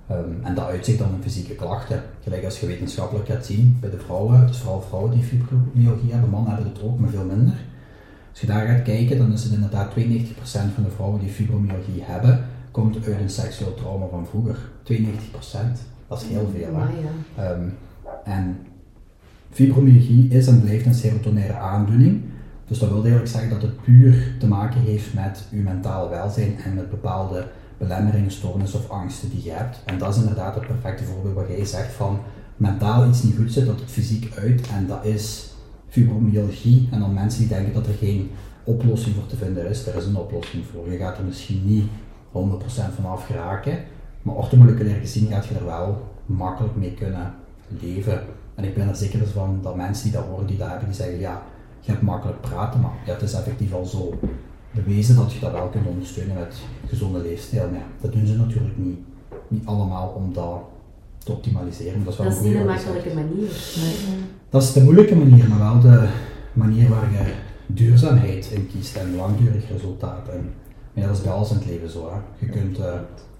Ehm, 0.08 0.44
en 0.46 0.54
dat 0.54 0.66
uitzicht 0.66 0.98
dan 0.98 1.14
in 1.14 1.22
fysieke 1.22 1.54
klachten. 1.54 2.02
Gelijk 2.22 2.44
als 2.44 2.60
je 2.60 2.66
wetenschappelijk 2.66 3.28
gaat 3.28 3.46
zien 3.46 3.76
bij 3.80 3.90
de 3.90 3.98
vrouwen, 3.98 4.46
dus 4.46 4.58
vooral 4.58 4.80
vrouwen 4.80 5.12
die 5.12 5.22
fibromyalgie 5.22 6.12
hebben, 6.12 6.30
mannen 6.30 6.54
hebben 6.54 6.72
het 6.72 6.82
ook, 6.82 6.98
maar 6.98 7.10
veel 7.10 7.24
minder. 7.24 7.54
Als 8.30 8.40
je 8.40 8.46
daar 8.46 8.66
gaat 8.66 8.82
kijken, 8.82 9.18
dan 9.18 9.32
is 9.32 9.42
het 9.42 9.52
inderdaad 9.52 9.92
92% 9.96 10.74
van 10.74 10.82
de 10.82 10.90
vrouwen 10.94 11.20
die 11.20 11.28
fibromyalgie 11.28 12.02
hebben, 12.02 12.44
komt 12.70 12.96
uit 13.06 13.20
een 13.20 13.30
seksueel 13.30 13.74
trauma 13.74 14.06
van 14.06 14.26
vroeger. 14.26 14.56
92%. 14.82 15.80
Dat 16.08 16.22
is 16.22 16.28
heel 16.28 16.50
veel. 16.54 16.66
Hè? 16.66 16.72
Maar 16.72 16.90
ja. 17.36 17.42
Ehm, 17.42 17.68
en 18.24 18.56
fibromyalgie 19.50 20.28
is 20.28 20.46
en 20.46 20.60
blijft 20.60 20.86
een 20.86 20.94
serotonaire 20.94 21.56
aandoening. 21.56 22.22
Dus 22.66 22.78
dat 22.78 22.88
wil 22.88 23.00
eigenlijk 23.00 23.30
zeggen 23.30 23.50
dat 23.50 23.62
het 23.62 23.82
puur 23.82 24.34
te 24.38 24.46
maken 24.46 24.80
heeft 24.80 25.14
met 25.14 25.44
uw 25.52 25.62
mentale 25.62 26.08
welzijn 26.08 26.56
en 26.64 26.74
met 26.74 26.90
bepaalde 26.90 27.46
belemmeringen, 27.78 28.30
stoornissen 28.30 28.78
of 28.78 28.90
angsten 28.90 29.30
die 29.30 29.44
je 29.44 29.50
hebt. 29.50 29.78
En 29.84 29.98
dat 29.98 30.14
is 30.14 30.20
inderdaad 30.20 30.54
het 30.54 30.66
perfecte 30.66 31.04
voorbeeld 31.04 31.34
wat 31.34 31.48
jij 31.48 31.64
zegt 31.64 31.92
van 31.92 32.20
mentaal 32.56 33.08
iets 33.08 33.22
niet 33.22 33.36
goed 33.36 33.52
zit, 33.52 33.66
dat 33.66 33.80
het 33.80 33.90
fysiek 33.90 34.34
uit 34.36 34.68
en 34.68 34.86
dat 34.86 35.04
is 35.04 35.52
fibromyalgie. 35.88 36.88
En 36.90 37.00
dan 37.00 37.14
mensen 37.14 37.40
die 37.40 37.48
denken 37.48 37.74
dat 37.74 37.86
er 37.86 37.94
geen 37.94 38.30
oplossing 38.64 39.14
voor 39.14 39.26
te 39.26 39.36
vinden 39.36 39.68
is, 39.68 39.86
er 39.86 39.96
is 39.96 40.06
een 40.06 40.16
oplossing 40.16 40.64
voor. 40.72 40.92
Je 40.92 40.98
gaat 40.98 41.18
er 41.18 41.24
misschien 41.24 41.62
niet 41.64 41.88
100% 42.32 42.94
van 42.94 43.06
af 43.06 43.26
geraken, 43.26 43.78
maar 44.22 44.34
orthomoleculair 44.34 45.00
gezien 45.00 45.28
gaat 45.28 45.46
je 45.46 45.54
er 45.54 45.64
wel 45.64 46.02
makkelijk 46.26 46.76
mee 46.76 46.94
kunnen 46.94 47.34
leven. 47.68 48.22
En 48.54 48.64
ik 48.64 48.74
ben 48.74 48.88
er 48.88 48.96
zeker 48.96 49.26
van 49.26 49.58
dat 49.62 49.76
mensen 49.76 50.04
die 50.04 50.12
dat 50.12 50.24
horen, 50.24 50.46
die 50.46 50.56
dat 50.56 50.68
hebben, 50.68 50.86
die 50.86 50.96
zeggen 50.96 51.18
ja, 51.18 51.42
je 51.80 51.90
hebt 51.90 52.02
makkelijk 52.02 52.40
praten, 52.40 52.80
maar 52.80 52.92
ja, 53.06 53.12
het 53.12 53.22
is 53.22 53.32
effectief 53.32 53.72
al 53.72 53.84
zo 53.84 54.18
bewezen 54.70 55.16
dat 55.16 55.32
je 55.32 55.40
dat 55.40 55.52
wel 55.52 55.68
kunt 55.68 55.86
ondersteunen 55.86 56.34
met 56.34 56.56
gezonde 56.86 57.18
leefstijl. 57.18 57.68
Maar 57.70 57.78
ja, 57.78 57.86
dat 58.00 58.12
doen 58.12 58.26
ze 58.26 58.36
natuurlijk 58.36 58.76
niet, 58.76 58.98
niet 59.48 59.66
allemaal 59.66 60.08
om 60.08 60.32
dat 60.32 60.60
te 61.18 61.32
optimaliseren. 61.32 62.04
Dat 62.04 62.12
is, 62.12 62.18
wel 62.18 62.28
Dat 62.28 62.36
is 62.36 62.42
niet 62.44 62.54
een 62.54 62.66
makkelijke 62.66 63.14
manier. 63.14 63.50
Dat 64.48 64.62
is 64.62 64.72
de 64.72 64.82
moeilijke 64.82 65.16
manier, 65.16 65.48
maar 65.48 65.58
wel 65.58 65.80
de 65.80 66.08
manier 66.52 66.88
waar 66.88 67.12
je 67.12 67.32
duurzaamheid 67.66 68.50
in 68.50 68.68
kiest 68.68 68.96
en 68.96 69.16
langdurig 69.16 69.68
resultaat. 69.70 70.28
En 70.28 70.52
ja, 70.92 71.06
dat 71.06 71.16
is 71.16 71.22
bij 71.22 71.32
alles 71.32 71.50
in 71.50 71.56
het 71.56 71.66
leven 71.66 71.90
zo. 71.90 72.10
Hè. 72.12 72.46
Je 72.46 72.52
kunt 72.52 72.78
eh, 72.78 72.92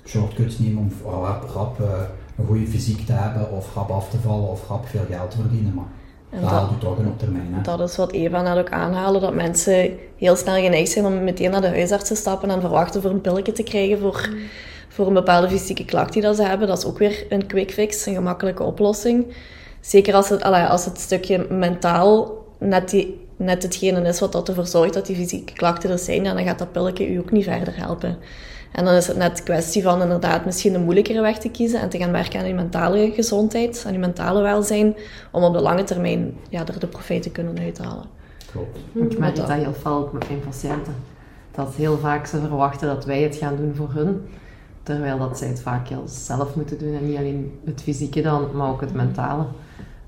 shortcuts 0.05 0.59
nemen 0.59 0.83
om 0.83 1.13
rap, 1.13 1.51
rap 1.55 1.81
eh, 1.81 2.01
een 2.37 2.47
goede 2.47 2.67
fysiek 2.67 3.07
te 3.07 3.13
hebben, 3.13 3.53
of 3.53 3.75
rap 3.75 3.91
af 3.91 4.11
te 4.11 4.19
vallen, 4.19 4.49
of 4.49 4.69
rap 4.69 4.87
veel 4.87 5.05
geld 5.09 5.31
te 5.31 5.37
verdienen. 5.37 5.75
Maar 5.75 5.89
En 6.31 6.41
dat 6.41 6.99
in 6.99 7.07
op 7.07 7.19
termijn. 7.19 7.55
Hè. 7.55 7.61
Dat 7.63 7.81
is 7.89 7.97
wat 7.97 8.13
Eva 8.13 8.43
net 8.43 8.59
ook 8.59 8.71
aanhaalde, 8.71 9.21
dat 9.21 9.35
mensen 9.35 9.99
heel 10.17 10.37
snel 10.37 10.55
geneigd 10.55 10.91
zijn 10.91 11.05
om 11.05 11.25
meteen 11.25 11.51
naar 11.51 11.61
de 11.61 11.69
huisarts 11.69 12.09
te 12.09 12.15
stappen 12.15 12.51
en 12.51 12.61
verwachten 12.61 13.03
voor 13.03 13.11
een 13.11 13.21
pilletje 13.21 13.53
te 13.53 13.63
krijgen 13.63 13.99
voor, 13.99 14.29
voor 14.89 15.07
een 15.07 15.15
bepaalde 15.15 15.49
fysieke 15.49 15.85
klacht 15.85 16.13
die 16.13 16.23
dat 16.23 16.37
ze 16.37 16.43
hebben. 16.43 16.69
Dat 16.69 16.79
is 16.79 16.85
ook 16.85 16.99
weer 16.99 17.27
een 17.29 17.47
quick 17.47 17.71
fix, 17.71 18.07
een 18.07 18.15
gemakkelijke 18.15 18.63
oplossing. 18.63 19.27
Zeker 19.81 20.15
als 20.15 20.29
het, 20.29 20.43
allee, 20.43 20.65
als 20.65 20.85
het 20.85 21.01
stukje 21.01 21.47
mentaal 21.51 22.45
net, 22.59 22.91
die, 22.91 23.27
net 23.37 23.63
hetgene 23.63 24.09
is 24.09 24.21
wat 24.21 24.33
dat 24.33 24.49
ervoor 24.49 24.67
zorgt 24.67 24.95
dat 24.95 25.07
die 25.07 25.17
fysieke 25.17 25.53
klachten 25.53 25.91
er 25.91 25.99
zijn, 25.99 26.25
dan 26.25 26.45
gaat 26.45 26.59
dat 26.59 26.73
pilletje 26.73 27.09
u 27.09 27.19
ook 27.19 27.31
niet 27.31 27.45
verder 27.45 27.77
helpen. 27.77 28.19
En 28.73 28.85
dan 28.85 28.95
is 28.95 29.07
het 29.07 29.17
net 29.17 29.43
kwestie 29.43 29.83
van 29.83 30.03
inderdaad 30.03 30.45
misschien 30.45 30.75
een 30.75 30.83
moeilijkere 30.83 31.21
weg 31.21 31.39
te 31.39 31.51
kiezen 31.51 31.81
en 31.81 31.89
te 31.89 31.99
gaan 31.99 32.13
werken 32.13 32.41
aan 32.41 32.47
je 32.47 32.55
mentale 32.55 33.13
gezondheid, 33.15 33.85
aan 33.87 33.93
je 33.93 33.99
mentale 33.99 34.43
welzijn, 34.43 34.97
om 35.31 35.43
op 35.43 35.53
de 35.53 35.61
lange 35.61 35.85
termijn 35.85 36.37
ja, 36.49 36.67
er 36.67 36.81
de 36.81 36.87
profijt 36.87 37.23
te 37.23 37.31
kunnen 37.31 37.59
uithalen. 37.59 38.05
Klopt. 38.51 38.79
Ik 38.93 39.19
merk 39.19 39.37
dat 39.37 39.53
heel 39.53 39.73
fel 39.73 39.97
ook 39.97 40.13
met 40.13 40.29
mijn 40.29 40.41
patiënten. 40.41 40.95
Dat 41.51 41.75
heel 41.75 41.99
vaak 41.99 42.27
ze 42.27 42.41
verwachten 42.41 42.89
dat 42.89 43.05
wij 43.05 43.23
het 43.23 43.37
gaan 43.37 43.57
doen 43.57 43.75
voor 43.75 43.93
hun. 43.93 44.29
Terwijl 44.83 45.19
dat 45.19 45.39
zij 45.39 45.49
het 45.49 45.61
vaak 45.61 45.89
heel 45.89 46.05
zelf 46.07 46.55
moeten 46.55 46.79
doen. 46.79 46.95
En 46.95 47.09
niet 47.09 47.19
alleen 47.19 47.61
het 47.65 47.83
fysieke 47.83 48.23
dan, 48.23 48.49
maar 48.55 48.71
ook 48.71 48.81
het 48.81 48.95
mentale. 48.95 49.45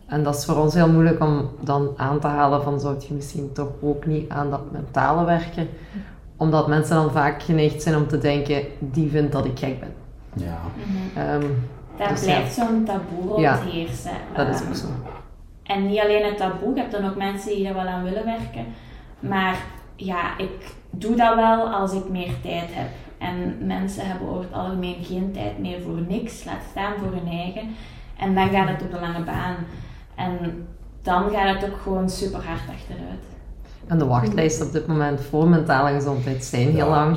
En 0.06 0.22
dat 0.22 0.36
is 0.36 0.44
voor 0.44 0.56
ons 0.56 0.74
heel 0.74 0.88
moeilijk 0.88 1.22
om 1.22 1.50
dan 1.60 1.90
aan 1.96 2.20
te 2.20 2.26
halen 2.26 2.62
van 2.62 2.80
zou 2.80 2.96
je 3.08 3.14
misschien 3.14 3.52
toch 3.52 3.68
ook 3.80 4.06
niet 4.06 4.28
aan 4.28 4.50
dat 4.50 4.72
mentale 4.72 5.24
werken. 5.24 5.68
Omdat 6.40 6.68
mensen 6.68 6.94
dan 6.96 7.10
vaak 7.10 7.42
geneigd 7.42 7.82
zijn 7.82 7.96
om 7.96 8.06
te 8.08 8.18
denken, 8.18 8.62
die 8.78 9.10
vindt 9.10 9.32
dat 9.32 9.44
ik 9.44 9.58
gek 9.58 9.80
ben. 9.80 9.92
Ja. 10.34 10.58
Ehm, 11.16 11.44
Daar 11.96 12.08
Dus 12.08 12.20
ja. 12.24 12.26
blijft 12.26 12.54
zo'n 12.54 12.84
taboe 12.84 13.26
rond 13.28 13.40
Ja, 13.40 13.58
heersen. 13.60 14.10
dat 14.34 14.48
is 14.48 14.60
Ehm, 14.60 14.68
ook 14.68 14.74
zo. 14.74 14.86
En 15.62 15.86
niet 15.86 16.00
alleen 16.00 16.24
het 16.24 16.36
taboe, 16.36 16.74
je 16.74 16.80
hebt 16.80 16.92
dan 16.92 17.04
ook 17.10 17.16
mensen 17.16 17.54
die 17.54 17.68
er 17.68 17.74
wel 17.74 17.86
aan 17.86 18.02
willen 18.02 18.24
werken. 18.24 18.64
Maar 19.20 19.56
ja, 19.96 20.38
ik 20.38 20.74
doe 20.90 21.16
dat 21.16 21.34
wel 21.34 21.68
als 21.68 21.92
ik 21.92 22.08
meer 22.08 22.32
tijd 22.42 22.68
heb. 22.74 22.88
En 23.18 23.66
mensen 23.66 24.06
hebben 24.06 24.28
over 24.28 24.42
het 24.42 24.52
algemeen 24.52 25.04
geen 25.04 25.32
tijd 25.32 25.58
meer 25.58 25.80
voor 25.80 25.98
niks, 26.08 26.44
laat 26.44 26.62
staan 26.70 26.92
voor 26.98 27.12
hun 27.12 27.28
eigen. 27.38 27.74
En 28.18 28.34
dan 28.34 28.48
gaat 28.48 28.68
het 28.68 28.82
op 28.82 28.90
de 28.90 29.00
lange 29.00 29.24
baan. 29.24 29.54
En 30.14 30.66
dan 31.02 31.30
gaat 31.30 31.60
het 31.60 31.70
ook 31.70 31.78
gewoon 31.82 32.10
super 32.10 32.44
hard 32.46 32.60
achteruit. 32.60 33.24
En 33.90 33.98
de 33.98 34.04
wachtlijsten 34.04 34.66
op 34.66 34.72
dit 34.72 34.86
moment 34.86 35.20
voor 35.30 35.48
mentale 35.48 35.94
gezondheid 35.94 36.44
zijn 36.44 36.68
heel 36.68 36.76
Ja, 36.76 36.88
lang. 36.88 37.16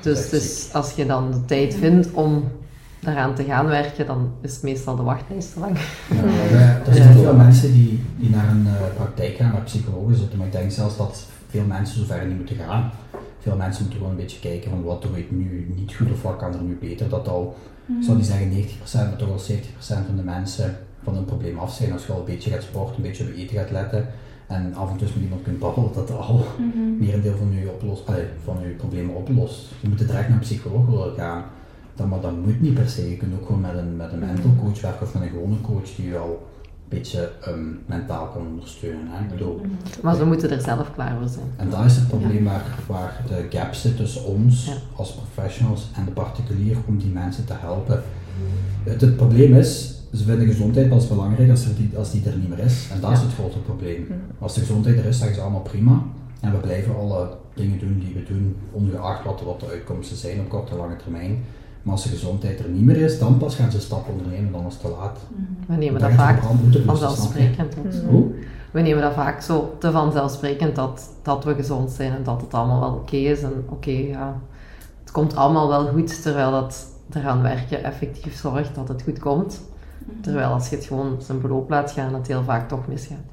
Dus, 0.00 0.30
dus 0.30 0.68
als 0.72 0.92
je 0.92 1.06
dan 1.06 1.30
de 1.30 1.44
tijd 1.44 1.74
vindt 1.74 2.12
om 2.12 2.44
daaraan 3.00 3.34
te 3.34 3.44
gaan 3.44 3.66
werken, 3.66 4.06
dan 4.06 4.30
is 4.40 4.60
meestal 4.60 4.96
de 4.96 5.02
wachtlijst 5.02 5.52
te 5.52 5.60
lang. 5.60 5.78
Ja, 6.50 6.80
er 6.86 6.94
zijn 6.94 7.12
veel 7.12 7.34
mensen 7.34 7.72
die, 7.72 8.00
die 8.16 8.30
naar 8.30 8.48
een 8.50 8.66
eh, 8.66 8.94
praktijk 8.96 9.36
gaan, 9.36 9.52
waar 9.52 9.62
psychologen 9.62 10.16
zitten, 10.16 10.38
maar 10.38 10.46
ik 10.46 10.52
denk 10.52 10.70
zelfs 10.70 10.96
dat 10.96 11.26
veel 11.48 11.64
mensen 11.64 11.98
zover 11.98 12.26
niet 12.26 12.36
moeten 12.36 12.56
gaan. 12.56 12.90
Veel 13.40 13.56
mensen 13.56 13.82
moeten 13.82 13.98
gewoon 13.98 14.16
een 14.16 14.22
beetje 14.22 14.40
kijken 14.40 14.70
van 14.70 14.82
wat 14.82 15.02
doe 15.02 15.18
ik 15.18 15.30
nu 15.30 15.72
niet 15.76 15.94
goed 15.94 16.12
of 16.12 16.22
wat 16.22 16.36
kan 16.36 16.54
er 16.54 16.62
nu 16.62 16.78
beter. 16.80 17.08
Dat 17.08 17.28
al, 17.28 17.56
ik 17.86 18.04
zou 18.04 18.16
niet 18.16 18.26
zeggen 18.26 18.50
90%, 18.52 18.64
maar 18.92 19.16
toch 19.16 19.28
wel 19.28 19.58
70% 19.58 20.06
van 20.06 20.16
de 20.16 20.22
mensen 20.22 20.76
van 21.02 21.16
een 21.16 21.24
probleem 21.24 21.58
af 21.58 21.72
zijn. 21.72 21.92
Als 21.92 22.06
je 22.06 22.12
al 22.12 22.18
een 22.18 22.24
beetje 22.24 22.50
gaat 22.50 22.62
sporten, 22.62 22.96
een 22.96 23.02
beetje 23.02 23.24
op 23.24 23.30
je 23.34 23.42
eten 23.42 23.56
gaat 23.56 23.70
letten 23.70 24.08
en 24.46 24.74
af 24.74 24.90
en 24.90 24.96
toe 24.96 25.06
met 25.14 25.22
iemand 25.22 25.42
kunt 25.42 25.58
babbelen, 25.58 25.90
dat 25.94 26.08
dat 26.08 26.18
al 26.18 26.44
merendeel 27.00 27.34
van 27.36 27.52
je, 27.52 28.00
allee, 28.06 28.24
van 28.44 28.56
je 28.62 28.68
problemen 28.68 29.14
oplost. 29.14 29.64
Je 29.80 29.88
moet 29.88 29.98
direct 29.98 30.28
naar 30.28 30.36
een 30.38 30.38
psycholoog 30.38 30.86
willen 30.86 31.14
gaan. 31.14 31.44
Dat, 31.94 32.06
maar 32.06 32.20
dat 32.20 32.36
moet 32.44 32.60
niet 32.60 32.74
per 32.74 32.88
se. 32.88 33.10
Je 33.10 33.16
kunt 33.16 33.34
ook 33.40 33.46
gewoon 33.46 33.60
met 33.60 33.74
een, 33.76 33.96
met 33.96 34.12
een 34.12 34.18
mental 34.18 34.54
coach 34.62 34.80
werken 34.80 35.06
of 35.06 35.14
met 35.14 35.22
een 35.22 35.28
gewone 35.28 35.60
coach 35.60 35.94
die 35.96 36.06
je 36.08 36.18
al 36.18 36.46
een 36.88 36.98
beetje 36.98 37.30
ehm, 37.42 37.64
mentaal 37.86 38.26
kan 38.26 38.46
ondersteunen. 38.46 39.06
Hè? 39.08 39.22
Ik 39.22 39.28
bedoel, 39.30 39.60
Maar 40.02 40.14
ze 40.16 40.24
moeten 40.26 40.50
er 40.50 40.60
zelf 40.60 40.92
klaar 40.94 41.16
voor 41.18 41.28
zijn. 41.28 41.46
en 41.56 41.70
dat 41.70 41.84
is 41.84 41.96
het 41.96 42.08
probleem 42.08 42.44
waar, 42.44 42.64
waar 42.86 43.22
de 43.28 43.56
gap 43.56 43.74
zit 43.74 43.96
tussen 43.96 44.24
ons 44.24 44.66
Ja. 44.66 44.72
als 44.96 45.14
professionals 45.14 45.90
en 45.96 46.04
de 46.04 46.10
particulier 46.10 46.76
om 46.86 46.98
die 46.98 47.10
mensen 47.12 47.44
te 47.44 47.52
helpen. 47.56 48.02
Het, 48.84 49.00
het 49.00 49.16
probleem 49.16 49.54
is, 49.54 49.95
ze 50.12 50.24
vinden 50.24 50.46
gezondheid 50.46 50.88
pas 50.88 51.08
belangrijk 51.08 51.50
als, 51.50 51.64
er 51.64 51.76
die, 51.76 51.90
als 51.96 52.10
die 52.10 52.22
er 52.24 52.36
niet 52.36 52.48
meer 52.48 52.58
is. 52.58 52.88
En 52.92 53.00
dat 53.00 53.12
is 53.12 53.20
het 53.20 53.32
grote 53.32 53.58
probleem. 53.58 54.06
Als 54.38 54.54
de 54.54 54.60
gezondheid 54.60 54.98
er 54.98 55.04
is, 55.04 55.18
zeggen 55.18 55.36
ze 55.36 55.42
allemaal 55.42 55.60
prima. 55.60 56.02
En 56.40 56.52
we 56.52 56.58
blijven 56.58 56.96
alle 56.96 57.28
dingen 57.54 57.78
doen 57.78 57.98
die 57.98 58.14
we 58.14 58.32
doen, 58.32 58.56
ongeacht 58.72 59.24
wat, 59.24 59.42
wat 59.42 59.60
de 59.60 59.66
uitkomsten 59.66 60.16
zijn 60.16 60.40
op 60.40 60.48
korte 60.48 60.72
en 60.72 60.78
lange 60.78 60.96
termijn. 60.96 61.44
Maar 61.82 61.94
als 61.94 62.04
de 62.04 62.08
gezondheid 62.10 62.58
er 62.58 62.68
niet 62.68 62.84
meer 62.84 62.96
is, 62.96 63.18
dan 63.18 63.38
pas 63.38 63.54
gaan 63.54 63.70
ze 63.70 63.80
stappen 63.80 64.12
ondernemen, 64.12 64.52
dan 64.52 64.66
is 64.66 64.72
het 64.72 64.82
te 64.82 64.88
laat. 64.88 65.18
We 65.66 65.74
nemen 65.74 66.00
dat 66.00 66.10
het 66.10 66.18
vaak 66.18 66.42
lossen, 66.42 66.84
vanzelfsprekend. 66.84 67.74
Hoe? 68.08 68.30
We 68.70 68.80
nemen 68.80 69.02
dat 69.02 69.12
vaak 69.12 69.40
zo 69.42 69.76
te 69.78 69.90
vanzelfsprekend 69.90 70.74
dat, 70.74 71.10
dat 71.22 71.44
we 71.44 71.54
gezond 71.54 71.90
zijn 71.90 72.12
en 72.12 72.22
dat 72.22 72.40
het 72.40 72.54
allemaal 72.54 72.80
wel 72.80 72.92
oké 72.92 73.16
is. 73.16 73.42
En 73.42 73.64
oké, 73.68 73.90
ja, 73.90 74.40
het 75.00 75.10
komt 75.10 75.36
allemaal 75.36 75.68
wel 75.68 75.86
goed, 75.86 76.22
terwijl 76.22 76.50
dat 76.50 76.86
eraan 77.12 77.42
werken 77.42 77.84
effectief 77.84 78.38
zorgt 78.38 78.74
dat 78.74 78.88
het 78.88 79.02
goed 79.02 79.18
komt. 79.18 79.60
Terwijl 80.20 80.48
als 80.48 80.68
je 80.68 80.76
het 80.76 80.84
gewoon 80.84 81.16
zijn 81.22 81.40
beloop 81.40 81.70
laat 81.70 81.90
gaan, 81.90 82.14
het 82.14 82.26
heel 82.26 82.42
vaak 82.42 82.68
toch 82.68 82.88
misgaat. 82.88 83.24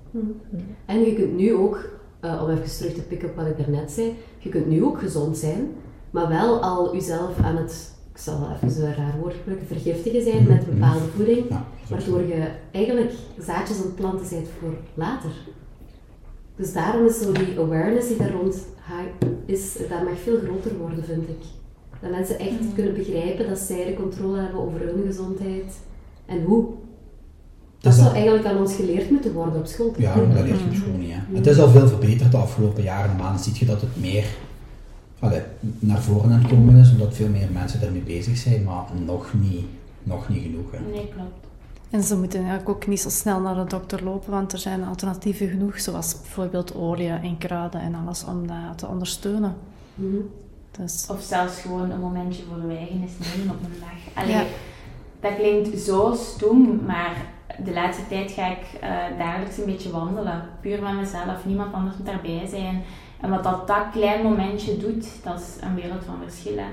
En 0.85 0.99
je 0.99 1.13
kunt 1.13 1.35
nu 1.35 1.53
ook 1.53 1.89
eh, 2.19 2.41
om 2.43 2.49
even 2.49 2.77
terug 2.77 2.93
te 2.93 3.01
pikken 3.01 3.29
op 3.29 3.35
wat 3.35 3.45
ik 3.45 3.57
daarnet 3.57 3.91
zei, 3.91 4.15
je 4.37 4.49
kunt 4.49 4.67
nu 4.67 4.83
ook 4.83 4.99
gezond 4.99 5.37
zijn, 5.37 5.71
maar 6.11 6.27
wel 6.27 6.61
al 6.61 6.93
jezelf 6.93 7.39
aan 7.43 7.55
het, 7.55 7.91
ik 8.11 8.17
zal 8.17 8.39
wel 8.39 8.49
even 8.55 8.71
zo'n 8.71 8.93
raar 8.93 9.15
woord 9.19 9.33
gebruiken, 9.33 9.67
vergiftigen 9.67 10.23
zijn 10.23 10.47
met 10.47 10.65
bepaalde 10.65 11.05
voeding, 11.15 11.49
Ja, 11.49 11.65
waardoor 11.89 12.21
je 12.21 12.47
eigenlijk 12.71 13.11
zaadjes 13.39 13.77
aan 13.77 13.83
het 13.83 13.95
planten 13.95 14.29
bent 14.29 14.47
voor 14.59 14.73
later. 14.93 15.31
Dus 16.55 16.73
daarom 16.73 17.05
is 17.05 17.19
zo 17.19 17.31
die 17.31 17.59
awareness 17.59 18.07
die 18.07 18.17
daar 18.17 18.31
rond 18.31 18.65
is, 19.45 19.77
dat 19.89 20.03
mag 20.03 20.19
veel 20.23 20.37
groter 20.37 20.77
worden, 20.77 21.03
vind 21.03 21.29
ik. 21.29 21.43
Dat 22.01 22.11
mensen 22.11 22.39
echt 22.39 22.73
kunnen 22.75 22.93
begrijpen 22.93 23.49
dat 23.49 23.57
zij 23.57 23.85
de 23.85 23.93
controle 23.93 24.39
hebben 24.39 24.59
over 24.59 24.79
hun 24.79 25.03
gezondheid 25.05 25.73
en 26.25 26.43
hoe. 26.43 26.63
Dat 26.65 27.91
Dus 27.91 27.93
zou 28.01 28.05
dat- 28.05 28.15
eigenlijk 28.15 28.45
aan 28.45 28.57
ons 28.57 28.75
geleerd 28.75 29.09
moeten 29.09 29.33
worden 29.33 29.59
op 29.59 29.65
school. 29.65 29.93
Ja, 29.97 30.15
maar 30.15 30.27
dat 30.35 30.43
leert 30.45 30.59
je 30.59 30.65
op 30.65 30.73
school 30.75 30.97
niet. 30.97 31.11
Hè. 31.13 31.35
Het 31.37 31.47
is 31.47 31.59
al 31.59 31.69
veel 31.69 31.87
verbeterd 31.87 32.31
de 32.31 32.37
afgelopen 32.37 32.83
jaren 32.83 33.11
en 33.11 33.17
maanden. 33.17 33.43
Zie 33.43 33.53
je 33.59 33.65
dat 33.65 33.81
het 33.81 33.99
meer 34.01 34.25
allee, 35.19 35.41
naar 35.79 36.01
voren 36.01 36.31
aan 36.31 36.39
het 36.39 36.47
komen 36.49 36.75
is, 36.75 36.91
omdat 36.91 37.13
veel 37.13 37.29
meer 37.29 37.47
mensen 37.51 37.81
ermee 37.81 38.01
bezig 38.01 38.37
zijn, 38.37 38.63
maar 38.63 38.83
nog 39.05 39.33
niet, 39.33 39.65
nog 40.03 40.29
niet 40.29 40.41
genoeg. 40.43 40.71
Hè. 40.71 40.79
Nee, 40.79 41.09
klopt. 41.15 41.47
En 41.89 42.03
ze 42.03 42.17
moeten 42.17 42.39
eigenlijk 42.39 42.69
ook 42.69 42.87
niet 42.87 42.99
zo 43.01 43.09
snel 43.09 43.39
naar 43.39 43.55
de 43.55 43.63
dokter 43.69 44.03
lopen, 44.03 44.31
want 44.31 44.53
er 44.53 44.59
zijn 44.59 44.83
alternatieven 44.83 45.47
genoeg, 45.49 45.79
zoals 45.79 46.15
bijvoorbeeld 46.21 46.75
olie 46.75 47.09
en 47.09 47.37
kruiden 47.37 47.81
en 47.81 47.95
alles 47.95 48.25
om 48.25 48.47
dat 48.47 48.77
te 48.77 48.87
ondersteunen. 48.87 49.55
Dus, 50.71 51.07
Of 51.09 51.21
zelfs 51.21 51.59
gewoon 51.59 51.91
een 51.91 51.99
momentje 51.99 52.43
voor 52.49 52.71
je 52.71 52.77
eigen 52.77 53.03
is 53.03 53.37
nemen 53.37 53.55
op 53.55 53.61
een 53.63 53.79
dag. 53.79 54.23
Allee, 54.23 54.35
Ja. 54.35 54.43
Dat 55.23 55.35
klinkt 55.35 55.79
zo 55.79 56.13
stoem, 56.15 56.85
maar 56.85 57.15
de 57.63 57.73
laatste 57.73 58.07
tijd 58.07 58.31
ga 58.31 58.51
ik 58.51 58.79
eh, 58.81 58.89
dagelijks 59.17 59.57
een 59.57 59.65
beetje 59.65 59.91
wandelen. 59.91 60.49
Puur 60.61 60.81
met 60.81 60.93
mezelf, 60.93 61.45
niemand 61.45 61.73
anders 61.73 61.97
moet 61.97 62.05
daarbij 62.05 62.45
zijn. 62.47 62.81
En 63.21 63.29
wat 63.29 63.43
dat, 63.43 63.67
dat 63.67 63.89
klein 63.91 64.23
momentje 64.23 64.77
doet, 64.77 65.23
dat 65.23 65.39
is 65.39 65.57
een 65.61 65.75
wereld 65.75 66.03
van 66.03 66.15
verschil. 66.23 66.57
hè. 66.57 66.69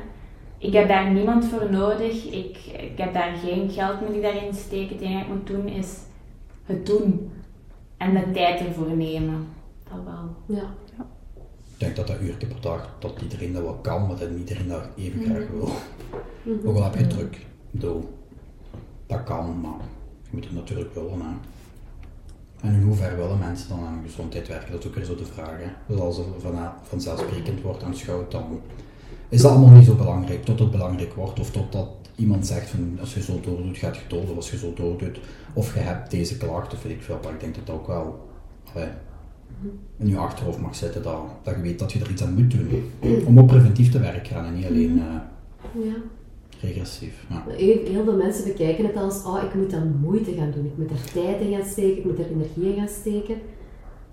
Ik 0.58 0.72
heb 0.72 0.88
daar 0.88 1.10
niemand 1.10 1.44
voor 1.44 1.70
nodig. 1.70 2.24
Ik, 2.24 2.56
ik 2.66 2.98
heb 2.98 3.14
daar 3.14 3.32
geen 3.44 3.70
geld 3.70 4.00
moet 4.00 4.16
ik 4.16 4.22
daarin 4.22 4.54
steken. 4.54 4.96
Het 4.96 5.04
enige 5.04 5.18
wat 5.18 5.26
ik 5.26 5.34
moet 5.34 5.46
doen 5.46 5.66
is 5.68 5.98
het 6.64 6.86
doen. 6.86 7.30
En 7.96 8.14
de 8.14 8.30
tijd 8.30 8.60
ervoor 8.60 8.96
nemen. 8.96 9.46
Dat 9.90 10.04
wel. 10.04 10.56
Ja. 10.56 10.74
Ik 11.72 11.86
denk 11.86 11.96
dat 11.96 12.06
dat 12.06 12.20
uurtje 12.20 12.46
per 12.46 12.60
dag, 12.60 12.96
dat 12.98 13.22
iedereen 13.22 13.52
dat 13.52 13.62
wel 13.62 13.74
kan, 13.82 14.06
maar 14.06 14.16
dat 14.16 14.30
niet 14.30 14.38
iedereen 14.38 14.68
dat 14.68 14.88
even 14.96 15.24
graag 15.24 15.48
wil. 15.48 15.68
Mhm. 16.42 16.68
Ook 16.68 16.76
al 16.76 16.84
heb 16.84 16.94
je 16.94 17.06
druk. 17.06 17.46
Bedoel, 17.70 18.18
dat 19.10 19.24
kan, 19.24 19.60
maar 19.60 19.80
je 20.22 20.30
moet 20.30 20.44
het 20.44 20.54
natuurlijk 20.54 20.94
willen. 20.94 21.20
Hè. 21.20 21.32
En 22.68 22.74
in 22.74 22.82
hoeverre 22.82 23.16
willen 23.16 23.38
mensen 23.38 23.68
dan 23.68 23.78
aan 23.86 24.02
gezondheid 24.04 24.48
werken? 24.48 24.72
Dat 24.72 24.80
is 24.80 24.86
ook 24.86 24.94
weer 24.94 25.04
zo 25.04 25.14
de 25.14 25.24
vraag. 25.24 25.58
Dus 25.86 25.98
als 25.98 26.18
er 26.18 26.24
van, 26.38 26.58
vanzelfsprekend 26.82 27.62
wordt 27.62 27.82
aanschouwd, 27.82 28.30
dan 28.30 28.60
is 29.28 29.42
dat 29.42 29.50
allemaal 29.50 29.70
niet 29.70 29.86
zo 29.86 29.94
belangrijk. 29.94 30.44
Tot 30.44 30.58
het 30.58 30.70
belangrijk 30.70 31.14
wordt, 31.14 31.40
of 31.40 31.50
totdat 31.50 31.88
iemand 32.14 32.46
zegt 32.46 32.70
van 32.70 32.98
als 33.00 33.14
je 33.14 33.22
zo 33.22 33.40
doordoet, 33.40 33.76
gaat 33.76 33.96
je 33.96 34.02
dood, 34.08 34.30
of 34.30 34.36
als 34.36 34.50
je 34.50 34.58
zo 34.58 34.72
doordoet, 34.74 35.20
of 35.52 35.74
je 35.74 35.80
hebt 35.80 36.10
deze 36.10 36.36
klacht, 36.36 36.72
of 36.72 36.82
weet 36.82 36.92
ik 36.92 37.02
veel. 37.02 37.18
Maar 37.22 37.32
ik 37.32 37.40
denk 37.40 37.54
dat 37.54 37.66
dat 37.66 37.76
ook 37.76 37.86
wel 37.86 38.28
in 39.96 40.08
je 40.08 40.16
achterhoofd 40.16 40.60
mag 40.60 40.74
zitten, 40.74 41.02
dat, 41.02 41.20
dat 41.42 41.54
je 41.54 41.60
weet 41.60 41.78
dat 41.78 41.92
je 41.92 42.00
er 42.00 42.10
iets 42.10 42.22
aan 42.22 42.34
moet 42.34 42.50
doen. 42.50 42.90
Om 43.26 43.38
ook 43.38 43.46
preventief 43.46 43.90
te 43.90 44.00
werken 44.00 44.44
en 44.44 44.54
niet 44.54 44.66
alleen 44.66 44.98
eh, 44.98 45.84
ja. 45.84 45.94
Regressief. 46.60 47.26
Heel, 47.46 48.04
veel 48.04 48.16
mensen 48.16 48.44
bekijken 48.44 48.86
het 48.86 48.96
als, 48.96 49.24
oh, 49.24 49.42
ik 49.42 49.54
moet 49.54 49.70
dan 49.70 49.96
moeite 50.00 50.32
gaan 50.32 50.50
doen, 50.54 50.64
ik 50.64 50.76
moet 50.76 50.90
er 50.90 51.12
tijd 51.12 51.40
in 51.40 51.52
gaan 51.52 51.68
steken, 51.68 51.98
ik 51.98 52.04
moet 52.04 52.18
er 52.18 52.30
energie 52.30 52.64
in 52.64 52.74
gaan 52.74 52.88
steken. 52.88 53.36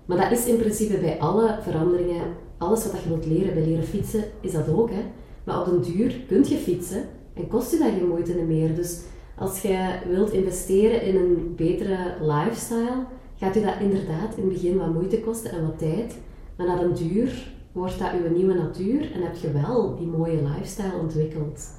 Maar 0.04 0.18
dat 0.18 0.38
is 0.38 0.46
in 0.46 0.56
principe 0.56 0.96
bij 0.96 1.18
alle 1.18 1.58
veranderingen, 1.62 2.22
alles 2.58 2.84
wat 2.84 3.02
je 3.02 3.08
wilt 3.08 3.26
leren, 3.26 3.54
bij 3.54 3.64
leren 3.64 3.84
fietsen, 3.84 4.24
is 4.40 4.52
dat 4.52 4.68
ook. 4.68 4.90
Hè? 4.90 5.02
Maar 5.44 5.60
op 5.60 5.66
den 5.66 5.92
duur 5.92 6.20
kun 6.28 6.44
je 6.48 6.56
fietsen 6.56 7.04
en 7.34 7.48
kost 7.48 7.70
je 7.70 7.78
dat 7.78 7.88
geen 7.98 8.08
moeite 8.08 8.34
meer. 8.34 8.74
Dus 8.74 9.00
als 9.36 9.62
je 9.62 9.98
wilt 10.08 10.32
investeren 10.32 11.02
in 11.02 11.16
een 11.16 11.52
betere 11.56 12.14
lifestyle, 12.20 13.04
gaat 13.36 13.56
u 13.56 13.60
dat 13.60 13.74
inderdaad 13.80 14.36
in 14.36 14.42
het 14.42 14.52
begin 14.52 14.78
wat 14.78 14.92
moeite 14.92 15.20
kosten 15.20 15.50
en 15.50 15.62
wat 15.62 15.78
tijd. 15.78 16.14
Maar 16.56 16.66
na 16.66 16.76
den 16.76 16.94
duur 16.94 17.52
wordt 17.78 17.98
dat 17.98 18.10
uw 18.24 18.36
nieuwe 18.36 18.54
natuur 18.54 19.12
en 19.14 19.22
heb 19.22 19.36
je 19.36 19.52
wel 19.52 19.96
die 19.96 20.06
mooie 20.06 20.42
lifestyle 20.42 20.98
ontwikkeld. 21.00 21.70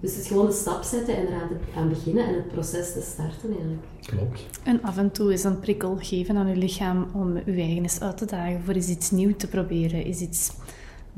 Dus 0.00 0.10
het 0.14 0.20
is 0.22 0.28
gewoon 0.28 0.46
een 0.46 0.52
stap 0.52 0.82
zetten 0.82 1.16
en 1.16 1.26
eraan 1.26 1.48
te- 1.48 1.78
aan 1.80 1.88
beginnen 1.88 2.26
en 2.26 2.34
het 2.34 2.48
proces 2.48 2.92
te 2.92 3.00
starten 3.00 3.48
eigenlijk. 3.50 3.82
Klopt. 4.06 4.46
en 4.64 4.82
af 4.82 4.96
en 4.98 5.10
toe 5.12 5.32
is 5.32 5.44
een 5.44 5.60
prikkel 5.60 5.96
geven 6.00 6.36
aan 6.36 6.46
je 6.48 6.56
lichaam 6.56 7.06
om 7.14 7.36
je 7.36 7.42
eigen 7.62 7.82
eens 7.82 8.00
uit 8.00 8.16
te 8.16 8.26
dagen 8.26 8.60
voor 8.64 8.74
eens 8.74 8.88
iets 8.88 9.10
nieuws 9.10 9.34
te 9.36 9.48
proberen, 9.48 10.04
is 10.04 10.20
iets 10.20 10.52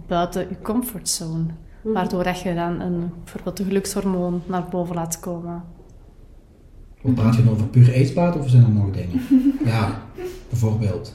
buiten 0.07 0.47
je 0.49 0.57
comfortzone. 0.63 1.45
Waardoor 1.83 2.25
dat 2.25 2.41
je 2.41 2.55
dan 2.55 2.81
een, 2.81 3.11
bijvoorbeeld 3.25 3.59
een 3.59 3.65
gelukshormoon 3.67 4.43
naar 4.47 4.65
boven 4.71 4.95
laat 4.95 5.21
komen. 5.21 5.63
Wat 7.03 7.15
praat 7.15 7.35
je 7.37 7.45
dan 7.45 7.53
over 7.53 7.67
puur 7.67 7.93
ijsbad 7.95 8.37
of 8.39 8.49
zijn 8.49 8.63
er 8.65 8.71
nog 8.71 8.91
dingen? 8.91 9.21
Ja, 9.65 10.03
bijvoorbeeld. 10.49 11.15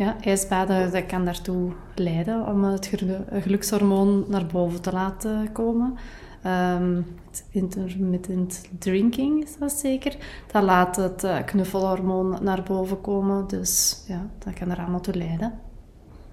Ja, 0.00 0.16
ijsbaden 0.20 0.92
dat 0.92 1.06
kan 1.06 1.24
daartoe 1.24 1.72
leiden 1.94 2.46
om 2.46 2.64
het 2.64 2.86
gelu- 2.86 3.24
gelukshormoon 3.40 4.24
naar 4.28 4.46
boven 4.46 4.80
te 4.80 4.92
laten 4.92 5.52
komen. 5.52 5.94
Ehm, 6.42 7.00
het 7.30 7.44
intermittent 7.50 8.68
drinking 8.78 9.42
is 9.42 9.56
dat 9.58 9.72
zeker. 9.72 10.16
Dat 10.52 10.62
laat 10.62 10.96
het 10.96 11.24
eh, 11.24 11.44
knuffelhormoon 11.44 12.38
naar 12.42 12.62
boven 12.62 13.00
komen. 13.00 13.48
Dus 13.48 14.04
ja, 14.06 14.26
dat 14.38 14.54
kan 14.54 14.70
er 14.70 14.78
allemaal 14.78 15.00
toe 15.00 15.14
leiden. 15.14 15.52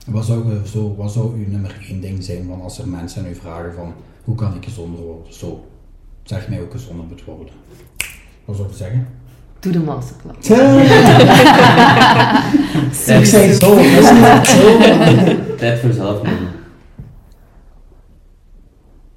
Wat 0.08 0.25
zou, 0.25 0.49
je 0.49 0.67
zo, 0.67 0.95
wat 0.95 1.12
zou 1.12 1.38
uw 1.38 1.49
nummer 1.49 1.86
één 1.89 2.01
ding 2.01 2.23
zijn 2.23 2.47
van 2.47 2.62
als 2.62 2.80
er 2.80 2.88
mensen 2.88 3.23
aan 3.23 3.30
u 3.30 3.36
vragen 3.36 3.73
van 3.73 3.93
hoe 4.23 4.36
kan 4.36 4.56
ik 4.56 4.63
gezonder 4.63 4.99
worden? 4.99 5.34
Zo, 5.34 5.65
zeg 6.23 6.49
mij 6.49 6.62
ook 6.62 6.71
gezonder 6.71 7.06
moet 7.06 7.23
worden. 7.25 7.53
Wat 8.45 8.56
zou 8.56 8.67
je 8.67 8.75
zeggen? 8.75 9.08
Doe 9.71 9.75
de 9.75 9.82
masterclass. 9.91 10.49
Ik 13.19 13.25
zei 13.25 13.53
zo, 13.53 13.75
dat 13.75 13.86
is 13.86 14.12
niet 14.12 14.47
zo. 14.47 14.77
Tijd 15.56 15.80
voor 15.80 15.93
zelf 15.93 16.23
nemen. 16.23 16.49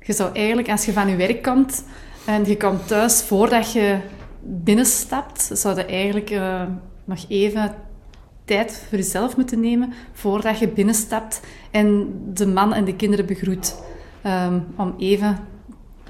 Je 0.01 0.13
zou 0.13 0.31
eigenlijk, 0.33 0.71
als 0.71 0.85
je 0.85 0.93
van 0.93 1.09
je 1.09 1.17
werk 1.17 1.43
komt 1.43 1.85
en 2.25 2.47
je 2.47 2.57
komt 2.57 2.87
thuis 2.87 3.23
voordat 3.23 3.73
je 3.73 3.97
binnenstapt, 4.43 5.51
zou 5.53 5.77
je 5.77 5.85
eigenlijk 5.85 6.31
eh, 6.31 6.63
nog 7.05 7.25
even 7.29 7.75
tijd 8.45 8.85
voor 8.89 8.99
jezelf 8.99 9.37
moeten 9.37 9.61
nemen 9.61 9.93
voordat 10.13 10.59
je 10.59 10.69
binnenstapt 10.69 11.41
en 11.71 12.15
de 12.35 12.47
man 12.47 12.75
en 12.75 12.85
de 12.85 12.97
kinderen 12.97 13.27
begroet. 13.27 13.75
Ehm, 14.23 14.59
om 14.77 14.95
even 14.99 15.39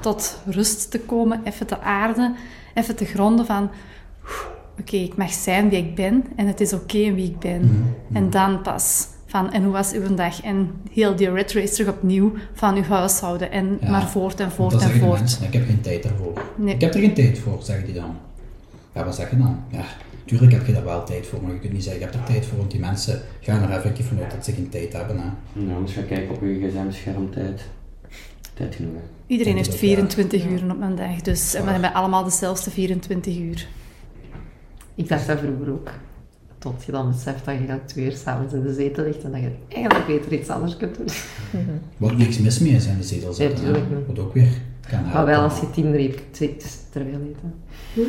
tot 0.00 0.42
rust 0.46 0.90
te 0.90 1.00
komen, 1.00 1.40
even 1.44 1.66
te 1.66 1.80
aarden, 1.80 2.36
even 2.74 2.96
te 2.96 3.04
gronden 3.04 3.46
van 3.46 3.70
oké, 4.80 4.96
ik 4.96 5.16
mag 5.16 5.32
zijn 5.32 5.68
wie 5.68 5.78
ik 5.78 5.94
ben 5.94 6.24
en 6.36 6.46
het 6.46 6.60
is 6.60 6.72
oké 6.72 7.12
wie 7.14 7.24
ik 7.30 7.38
ben. 7.38 7.94
En 8.12 8.30
dan 8.30 8.62
pas 8.62 9.06
van 9.26 9.52
en 9.52 9.62
hoe 9.62 9.72
was 9.72 9.92
uw 9.92 10.14
dag? 10.14 10.42
En 10.42 10.70
heel 10.92 11.16
die 11.16 11.30
red 11.30 11.52
race 11.52 11.72
terug 11.74 11.88
opnieuw 11.94 12.32
van 12.54 12.76
uw 12.76 12.82
huishouden 12.82 13.50
en 13.50 13.78
Ja, 13.80 13.90
maar 13.90 14.08
voort 14.08 14.40
en 14.40 14.50
voort 14.50 14.82
en 14.82 14.90
voort. 14.90 15.18
mensen, 15.18 15.44
ik 15.46 15.52
heb 15.52 15.66
geen 15.66 15.80
tijd 15.80 16.02
daarvoor. 16.02 16.42
Nee. 16.56 16.74
Ik 16.74 16.80
heb 16.80 16.94
er 16.94 17.00
geen 17.00 17.14
tijd 17.14 17.38
voor, 17.38 17.58
zeggen 17.62 17.84
die 17.84 17.94
dan. 17.94 18.16
Ja, 18.94 19.04
wat 19.04 19.14
zeg 19.14 19.30
je 19.30 19.36
dan? 19.36 19.62
Ja, 19.68 19.84
tuurlijk 20.24 20.52
heb 20.52 20.66
je 20.66 20.72
daar 20.72 20.84
wel 20.84 21.04
tijd 21.04 21.26
voor, 21.26 21.42
maar 21.42 21.52
je 21.52 21.58
kunt 21.58 21.72
niet 21.72 21.82
zeggen, 21.84 22.00
je 22.02 22.06
hebt 22.08 22.18
er 22.18 22.32
tijd 22.32 22.46
voor, 22.46 22.58
want 22.58 22.70
die 22.70 22.80
mensen 22.80 23.20
gaan 23.40 23.62
er 23.62 23.70
effectief 23.70 24.08
vanuit 24.08 24.30
dat 24.30 24.44
ze 24.44 24.52
geen 24.52 24.68
tijd 24.68 24.92
hebben. 24.92 25.16
Hè. 25.18 25.60
Nou, 25.62 25.74
anders 25.76 25.92
ga 25.92 26.02
kijken 26.02 26.34
op 26.34 26.40
je 26.42 26.68
gsm-schermtijd. 26.68 27.62
Tijd 28.54 28.74
genoeg. 28.74 28.92
hè. 28.92 29.00
Iedereen 29.26 29.56
heeft 29.56 29.68
is 29.68 29.74
ook, 29.74 29.80
ja. 29.80 29.86
24 29.86 30.46
uur 30.46 30.70
op 30.70 30.80
een 30.80 30.94
dag, 30.96 31.20
dus 31.22 31.54
en 31.54 31.64
we 31.64 31.70
hebben 31.70 31.92
allemaal 31.94 32.24
dezelfde 32.24 32.70
24 32.70 33.36
uur. 33.38 33.66
Ik 35.00 35.08
dacht 35.08 35.26
dat 35.26 35.38
vroeger 35.38 35.72
ook. 35.72 35.90
Tot 36.58 36.82
je 36.86 36.92
dan 36.92 37.08
beseft 37.10 37.44
dat 37.44 37.44
je 37.44 37.50
eigenlijk 37.50 37.86
twee 37.86 38.04
uur 38.04 38.12
s'avonds 38.12 38.54
in 38.54 38.62
de 38.62 38.74
zetel 38.74 39.04
ligt 39.04 39.22
en 39.22 39.30
dat 39.32 39.40
je 39.40 39.50
eigenlijk 39.68 40.06
beter 40.06 40.32
iets 40.32 40.48
anders 40.48 40.76
kunt 40.76 40.96
doen. 40.96 41.06
Wat 41.96 42.16
niks 42.16 42.38
mis 42.38 42.58
mee 42.58 42.72
is 42.72 42.86
in 42.86 42.96
de 42.96 43.02
zetel 43.02 43.32
zitten. 43.32 43.56
hè. 43.58 43.64
tuurlijk 43.64 43.90
niet. 43.90 44.06
Wat 44.06 44.18
ook 44.18 44.34
weer 44.34 44.48
kan. 44.90 45.00
Maar 45.12 45.26
wel 45.26 45.40
als 45.42 45.60
je 45.60 45.70
tien 45.70 45.92
reepjes 45.96 46.38
te 46.90 47.00
veel 47.10 47.20
eet. 47.28 47.36
hè. 47.42 47.48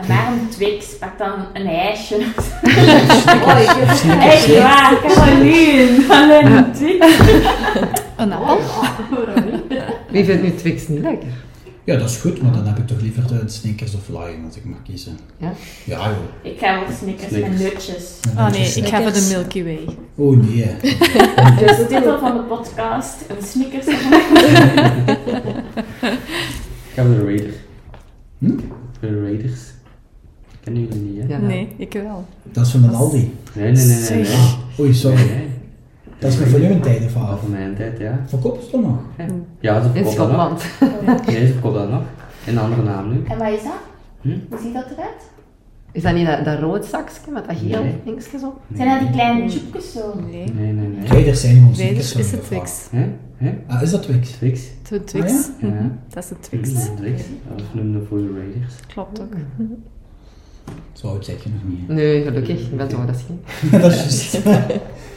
En 0.00 0.06
waarom 0.08 0.50
Twix? 0.50 0.86
Pak 0.98 1.18
dan 1.18 1.32
een 1.52 1.66
ijsje. 1.66 2.14
Oh, 2.14 3.60
ik 3.60 4.20
Echt 4.20 4.58
waar, 4.58 5.00
Caroline. 5.06 6.06
Alleen 6.10 6.46
een 6.52 6.72
Twix. 6.72 7.18
Een 8.16 8.32
appel? 8.32 8.82
Wie 10.10 10.24
vindt 10.24 10.42
nu 10.42 10.54
Twix 10.54 10.88
niet 10.88 11.00
lekker? 11.00 11.28
Ja, 11.84 11.96
dat 11.96 12.10
is 12.10 12.16
goed, 12.16 12.42
maar 12.42 12.52
dan 12.52 12.66
heb 12.66 12.78
ik 12.78 12.86
toch 12.86 13.00
liever 13.00 13.26
de 13.26 13.42
Snickers 13.46 13.94
of 13.94 14.08
Lion 14.08 14.44
als 14.46 14.56
ik 14.56 14.64
mag 14.64 14.82
kiezen. 14.82 15.18
Ja? 15.36 15.52
Ja 15.84 15.96
joh. 15.96 16.52
Ik 16.52 16.58
ga 16.58 16.84
voor 16.84 16.94
Snickers 16.94 17.30
met 17.30 17.40
Snickers. 17.44 17.62
nutjes. 17.62 18.20
Oh 18.36 18.50
nee, 18.50 18.72
ik 18.74 18.86
ga 18.86 19.02
voor 19.02 19.12
de 19.12 19.34
Milky 19.36 19.64
Way. 19.64 19.96
Oh 20.14 20.36
nee. 20.36 20.76
Dus 21.60 21.76
de 21.76 21.86
titel 21.88 22.18
van 22.18 22.36
de 22.36 22.42
podcast, 22.48 23.16
een 23.28 23.46
Snickers. 23.46 23.86
Ik 26.88 27.00
ga 27.00 27.04
voor 27.04 27.14
de 27.14 27.24
Raiders. 27.24 27.54
Hm? 28.38 28.50
Voor 29.00 29.08
de 29.08 29.22
Raiders. 29.22 29.60
Kennen 30.60 30.82
jullie 30.82 31.00
niet, 31.00 31.22
hè? 31.22 31.28
Ja. 31.28 31.38
Nee, 31.38 31.68
ik 31.76 31.92
wel. 31.92 32.26
Dat 32.52 32.66
is 32.66 32.72
van 32.72 32.84
een 32.84 32.94
Aldi. 32.94 33.34
Nee, 33.54 33.72
nee, 33.72 33.84
nee, 33.86 34.10
nee. 34.10 34.26
Oei, 34.80 34.94
sorry. 34.94 35.16
Nee, 35.16 35.26
nee. 35.28 35.48
Dat 36.24 36.32
is 36.32 36.38
nog 36.38 36.48
van 36.48 36.60
uw 36.60 36.80
tijd 36.80 37.04
of 37.04 37.16
af? 37.16 37.40
van 37.40 37.50
mijn 37.50 37.74
tijd, 37.74 37.98
ja. 37.98 38.20
Verkopen 38.26 38.62
ze 38.62 38.70
toch 38.70 38.82
nog? 38.82 38.96
Ja, 39.60 39.82
ze 39.82 39.88
In 39.92 40.04
verkoopt 40.04 40.16
dat 40.16 40.50
nog. 40.50 40.60
Schotland. 40.60 41.26
Nee, 41.26 41.46
ze 41.46 41.52
verkoopt 41.52 41.74
dat 41.74 41.90
nog. 41.90 42.02
In 42.44 42.52
een 42.56 42.62
andere 42.62 42.82
naam 42.82 43.12
nu. 43.12 43.22
En 43.28 43.38
wat 43.38 43.48
is 43.48 43.62
dat? 43.62 43.72
Hm? 44.20 44.28
Hoe 44.48 44.58
ziet 44.62 44.74
dat 44.74 44.84
eruit? 44.92 45.22
Is 45.92 46.02
dat 46.02 46.14
niet 46.14 46.26
dat, 46.26 46.44
dat 46.44 46.58
rood 46.60 46.84
zakje 46.84 47.30
met 47.32 47.46
dat 47.48 47.56
geel 47.56 47.82
Nee. 47.82 47.94
dingetjes 48.04 48.42
op? 48.42 48.60
Zijn 48.74 48.88
dat 48.88 49.00
die 49.00 49.10
kleine 49.10 49.50
chipjes 49.50 49.92
zo? 49.92 50.14
Nee. 50.30 50.52
Nee, 50.54 50.72
nee, 50.72 50.88
nee. 50.88 51.26
Er 51.26 51.36
zijn 51.36 51.54
gewoon 51.54 51.72
Nee, 51.76 51.94
dus 51.94 52.14
is 52.14 52.30
het. 52.30 52.44
Twix. 52.44 52.88
Hè? 52.90 53.08
Hè? 53.36 53.54
Ah, 53.66 53.82
is 53.82 53.90
dat 53.90 54.02
Twix? 54.02 54.30
Twix? 54.30 54.60
De 54.88 55.04
Twix. 55.04 55.24
Ah, 55.32 55.38
ja? 55.60 55.68
Mhm, 55.68 55.76
Ja. 55.76 55.90
Dat 56.14 56.22
is 56.22 56.28
de 56.28 56.34
Twix. 56.40 56.68
Twix. 56.70 56.86
Twix. 56.96 57.22
Dat 57.56 57.64
noemen 57.72 58.00
de 58.00 58.06
Full 58.06 58.26
Raiders. 58.36 58.74
Klopt 58.86 59.20
ook. 59.20 59.32
Zo 60.92 61.08
oud 61.08 61.24
zeg 61.24 61.42
je 61.44 61.50
nog 61.50 61.62
niet. 61.78 61.88
hè? 61.88 61.94
Nee, 61.94 62.22
gelukkig. 62.22 62.60
Ik 62.60 62.76
ben 62.76 62.90
zo 62.90 63.04
dat 63.06 63.14
is 63.14 63.22
geen. 63.26 63.80
dat 63.80 63.92
is 63.92 63.96
juist. 64.32 64.38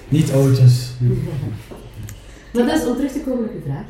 niet 0.09 0.31
oud 0.31 0.55
dus. 0.55 0.93
Maar 2.53 2.65
dus, 2.65 2.85
om 2.85 2.95
terug 2.95 3.11
te 3.11 3.21
komen 3.21 3.45
op 3.45 3.53
je 3.53 3.61
vraag. 3.65 3.85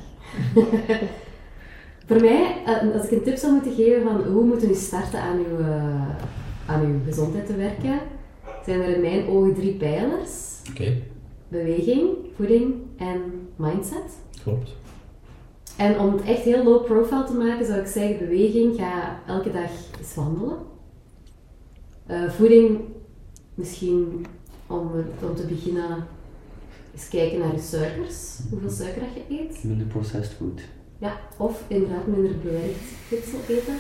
Voor 2.08 2.22
mij, 2.22 2.56
eh, 2.66 2.94
als 2.94 3.06
ik 3.06 3.12
een 3.12 3.24
tip 3.24 3.38
zou 3.38 3.54
moeten 3.54 3.74
geven 3.74 4.04
van 4.04 4.22
hoe 4.34 4.46
moeten 4.46 4.68
we 4.68 4.76
starten 4.76 5.20
aan 5.20 5.38
uw, 5.38 5.60
eh, 5.60 6.10
aan 6.66 6.86
uw 6.86 7.00
gezondheid 7.06 7.46
te 7.46 7.56
werken, 7.56 8.00
zijn 8.66 8.82
er 8.82 8.96
in 8.96 9.02
mijn 9.02 9.28
ogen 9.28 9.54
drie 9.54 9.74
pijlers. 9.74 10.32
Oké, 10.70 10.98
Beweging, 11.48 12.10
voeding 12.36 12.74
en 12.98 13.22
mindset. 13.56 14.18
klopt. 14.44 14.76
En 15.78 16.00
om 16.00 16.14
het 16.14 16.22
echt 16.22 16.42
heel 16.42 16.64
low 16.64 16.86
profile 16.86 17.24
te 17.24 17.34
maken, 17.34 17.66
zou 17.66 17.80
ik 17.80 17.88
zeggen: 17.88 18.18
beweging, 18.18 18.76
ga 18.76 19.20
elke 19.28 19.52
dag 19.52 19.70
eens 20.00 20.16
wandelen. 20.16 20.58
Eh, 22.06 22.30
voeding, 22.30 22.80
misschien 23.54 24.26
om, 24.68 24.92
om 25.22 25.36
te 25.36 25.46
beginnen, 25.48 26.06
eens 26.94 27.10
kijken 27.10 27.40
naar 27.40 27.54
je 27.54 27.62
suikers, 27.62 28.40
hoeveel 28.50 28.70
suiker 28.70 29.02
dat 29.02 29.14
je 29.14 29.40
eet. 29.40 29.64
Minder 29.64 29.88
processed 29.88 30.34
food. 30.34 30.62
Ja, 30.98 31.18
of 31.38 31.64
inderdaad 31.68 32.08
minder 32.08 32.38
bewerkt 32.38 32.84
voedsel 33.08 33.40
eten. 33.48 33.76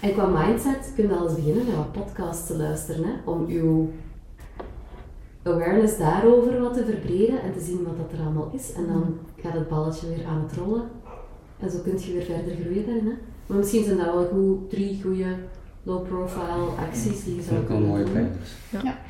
En 0.00 0.12
qua 0.12 0.26
mindset 0.26 0.92
kun 0.94 1.08
je 1.08 1.14
al 1.14 1.28
eens 1.28 1.34
beginnen 1.34 1.66
met 1.66 1.76
wat 1.76 1.92
podcasts 1.92 2.46
te 2.46 2.56
luisteren, 2.56 3.04
hè, 3.04 3.12
om 3.24 3.46
uw 3.46 3.90
awareness 5.42 5.98
daarover 5.98 6.60
wat 6.60 6.74
te 6.74 6.84
verbreden 6.84 7.42
en 7.42 7.52
te 7.52 7.60
zien 7.60 7.84
wat 7.84 7.96
dat 7.96 8.12
er 8.12 8.24
allemaal 8.24 8.50
is. 8.54 8.72
En 8.72 8.86
dan 8.86 9.18
gaat 9.36 9.52
het 9.52 9.68
balletje 9.68 10.08
weer 10.08 10.26
aan 10.26 10.42
het 10.42 10.56
rollen. 10.56 10.82
En 11.58 11.70
zo 11.70 11.78
kun 11.78 11.98
je 11.98 12.12
weer 12.12 12.22
verder 12.22 12.56
groeien 12.56 12.86
daarin. 12.86 13.06
Hè. 13.06 13.12
Maar 13.46 13.58
misschien 13.58 13.84
zijn 13.84 13.96
dat 13.96 14.14
wel 14.14 14.26
goed, 14.26 14.70
drie 14.70 15.02
goede 15.02 15.36
low-profile 15.82 16.66
acties 16.88 17.24
die 17.24 17.34
je 17.34 17.40
Dat 17.40 17.48
zou 17.50 17.60
kunnen 17.64 17.88
mooie 17.88 18.04
doen. 18.04 18.12
pijlers. 18.12 18.50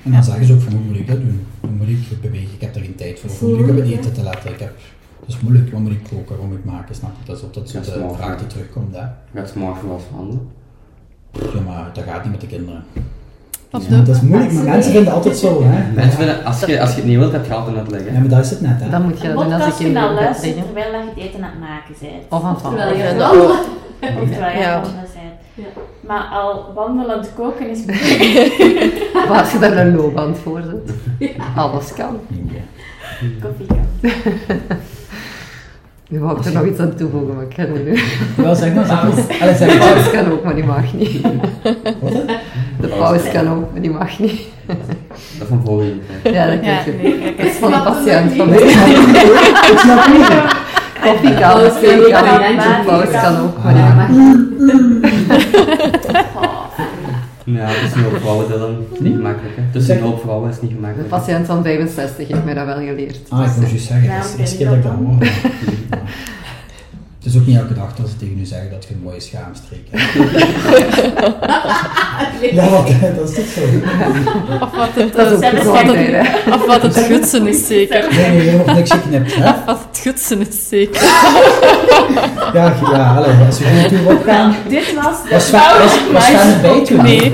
En 0.04 0.12
dan 0.12 0.24
zeggen 0.24 0.44
ze 0.46 0.52
ook 0.52 0.60
van 0.60 0.72
hoe 0.72 0.82
moet 0.82 0.96
ik 0.96 1.06
dat 1.06 1.16
doen? 1.16 1.46
Hoe 1.60 1.70
moet 1.70 1.88
ik 1.88 2.20
bewegen? 2.20 2.54
Ik 2.54 2.60
heb 2.60 2.74
er 2.74 2.80
geen 2.80 2.94
tijd 2.94 3.20
voor. 3.20 3.30
Hoe 3.48 3.56
moet 3.56 3.66
ik 3.66 3.70
op 3.70 3.76
het 3.76 3.90
eten 3.98 4.12
te 4.12 4.22
letten? 4.22 4.50
Ik 4.50 4.58
heb, 4.58 4.72
het 5.20 5.28
is 5.28 5.40
moeilijk. 5.40 5.72
Wat 5.72 5.80
moet 5.80 5.90
ik 5.92 6.02
koken? 6.10 6.36
Wat 6.38 6.46
moet 6.46 6.58
ik 6.58 6.64
maken? 6.64 6.94
Snap 6.94 7.10
je? 7.20 7.26
Dat 7.26 7.36
is 7.36 7.42
op 7.42 7.54
dat 7.54 7.68
soort 7.68 7.84
Dat 7.84 7.94
is 7.94 8.00
eh, 8.00 8.06
mooi, 8.06 8.16
vraag 8.18 8.30
ja. 8.32 8.36
die 8.36 8.46
terugkomt. 8.46 8.94
Hè? 8.96 9.02
Gaat 9.40 9.54
morgen 9.54 9.86
wel 9.88 9.96
eens 9.96 10.04
wandelen? 10.16 10.48
Ja, 11.54 11.60
maar 11.66 11.90
dat 11.92 12.04
gaat 12.04 12.22
niet 12.22 12.32
met 12.32 12.40
de 12.40 12.46
kinderen. 12.46 12.84
Ja, 13.88 14.00
dat 14.02 14.16
is 14.16 14.20
moeilijk, 14.20 14.52
maar 14.52 14.64
mensen 14.64 14.92
vinden 14.92 15.12
altijd 15.12 15.36
zo. 15.36 15.62
Hè? 15.64 15.92
Mensen 15.92 16.18
vinden, 16.18 16.44
als 16.44 16.60
je, 16.60 16.80
als 16.80 16.90
je 16.90 16.96
het 16.96 17.04
niet 17.04 17.16
wilt, 17.18 17.32
heb 17.32 17.46
je 17.46 17.54
altijd 17.54 17.76
uitleggen. 17.76 18.12
Ja, 18.12 18.18
maar 18.18 18.28
dat 18.28 18.44
is 18.44 18.50
het 18.50 18.60
net. 18.60 18.80
Hè? 18.80 18.90
Dan 18.90 19.02
moet 19.02 19.20
je 19.20 19.28
dat 19.32 19.44
doen 19.44 19.52
als 19.52 19.78
je 19.78 19.84
bed 19.84 19.92
luisteren 19.92 20.64
terwijl 20.64 20.92
je 20.92 21.08
het 21.08 21.16
eten 21.18 21.42
aan 21.44 21.50
het 21.50 21.60
maken 21.60 21.94
bent. 22.00 22.22
Of 22.28 22.42
aan 22.44 22.54
het 22.54 22.62
wandelen. 22.66 22.86
Of 24.22 24.28
terwijl 24.30 24.52
je 24.52 24.58
Ja. 24.58 24.74
aan 24.74 24.82
het 24.82 24.90
wandelen. 24.92 25.08
Ja. 25.60 25.80
Maar 26.00 26.22
al 26.32 26.72
wandelend 26.74 27.30
koken 27.36 27.70
is 27.70 27.78
Of 29.24 29.38
als 29.38 29.52
je 29.52 29.58
daar 29.60 29.76
een 29.76 29.96
loopband 29.96 30.38
voor 30.38 30.60
zet. 30.70 30.94
Alles 31.56 31.92
kan. 31.94 32.18
Koffie 33.42 33.66
kan. 33.66 34.10
Nu 36.08 36.18
wou 36.20 36.38
ik 36.38 36.44
er 36.44 36.52
nog 36.52 36.64
iets 36.66 36.80
aan 36.80 36.94
toevoegen, 36.96 37.34
maar 37.34 37.44
ik 37.44 37.54
kan 37.56 37.72
niet 37.72 37.84
doen. 37.86 38.44
Wel, 38.44 38.54
zeg 38.54 38.74
maar. 38.74 38.86
Zeg 38.86 39.02
maar. 39.02 39.40
Allee, 39.40 39.54
De 39.54 39.76
maar. 39.78 40.10
kan 40.22 40.32
ook, 40.32 40.44
maar 40.44 40.54
die 40.54 40.64
mag 40.64 40.92
niet. 40.94 41.20
Wat? 42.00 42.12
De 42.80 42.88
paus 42.98 43.30
kan 43.32 43.48
ook, 43.48 43.72
maar 43.72 43.80
die 43.80 43.90
mag 43.90 44.18
niet. 44.18 44.40
Dat 45.38 45.48
van 45.48 45.62
vorige 45.64 45.92
tijd. 46.22 46.34
Ja, 46.34 46.46
dat 46.46 46.64
Ja, 46.64 46.82
kijk 46.82 46.84
je. 46.84 46.92
nee, 47.02 47.34
Dat 47.36 47.46
is 47.46 47.52
van 47.56 47.72
een 47.72 47.82
patiënt 47.82 48.32
van 48.36 48.48
mij. 48.48 48.58
ik 49.72 49.78
snap 49.78 50.06
niet. 50.08 50.28
Koffie 51.02 51.34
kan, 51.34 51.52
Paus 51.52 51.80
thee 51.80 52.10
kan, 52.10 52.24
de 52.24 52.82
paus 52.86 53.10
kan. 53.22 53.36
ook, 53.40 53.64
maar 53.64 53.74
Ah. 53.74 54.08
niet. 54.08 54.48
Ja, 57.44 57.66
het 57.66 57.88
is 57.90 57.94
niet 57.94 58.06
op 58.06 58.16
vrouwen, 58.20 58.48
Dylan. 58.48 58.70
Het 58.74 58.92
is 58.92 59.00
niet 59.00 59.14
gemakkelijk, 59.16 59.56
hè. 59.56 59.62
Tussen 59.72 59.96
een 59.96 60.02
hoop 60.02 60.20
vrouwen 60.20 60.50
is 60.50 60.60
niet 60.60 60.70
De 60.70 60.76
gemakkelijk. 60.76 61.08
patiënt 61.08 61.46
van 61.46 61.62
65 61.62 62.28
heeft 62.28 62.44
mij 62.44 62.54
dat 62.54 62.66
wel 62.66 62.74
geleerd. 62.76 63.18
Ah, 63.28 63.46
ik 63.46 63.56
moest 63.60 63.72
je 63.72 63.78
zeggen, 63.78 64.08
dat 64.16 64.24
is 64.24 64.32
de 64.32 64.38
eerste 64.38 64.56
keer 64.56 64.66
dat 64.66 64.74
ik 64.76 64.82
dat 64.82 64.92
hoor. 64.92 65.14
Het 67.22 67.32
is 67.32 67.36
ook 67.40 67.46
niet 67.46 67.56
elke 67.56 67.74
dag 67.74 67.94
dat 67.96 68.08
ze 68.08 68.16
tegen 68.16 68.38
u 68.40 68.44
zeggen 68.44 68.70
dat 68.70 68.84
je 68.88 68.94
een 68.94 69.00
mooie 69.02 69.20
schaamstreek 69.20 69.80
hebt. 69.90 70.12
Ja, 72.52 72.68
wat, 72.68 72.86
dat 73.16 73.28
is 73.28 73.34
toch 73.34 73.46
zo? 73.46 73.60
Of 74.60 74.76
wat 74.76 74.88
het, 74.94 75.12
Dat 75.14 75.42
is 75.42 75.66
of 76.54 76.66
wat 76.66 76.82
het 76.82 76.96
gutsen 76.96 77.46
is 77.46 77.66
zeker. 77.66 78.06
Nee, 78.14 78.28
nee, 78.30 78.44
je 78.44 78.50
hebt 78.50 78.66
nog 78.66 78.76
niks 78.76 78.90
geknipt, 78.90 79.34
hè? 79.34 79.52
Wat 79.66 79.78
het 79.90 79.98
gutsen 79.98 80.40
is 80.48 80.68
zeker. 80.68 81.02
Ja, 82.54 82.74
ja, 82.92 83.14
allee, 83.16 83.46
als 83.46 83.58
we 83.58 83.64
goed 83.64 83.88
toe 83.88 84.14
opgaan. 84.14 84.54
Dit 84.68 84.94
was 84.94 85.22
de 85.22 85.28
Was 85.30 85.50
was- 85.50 85.98
was? 86.12 86.30
Nee. 87.02 87.32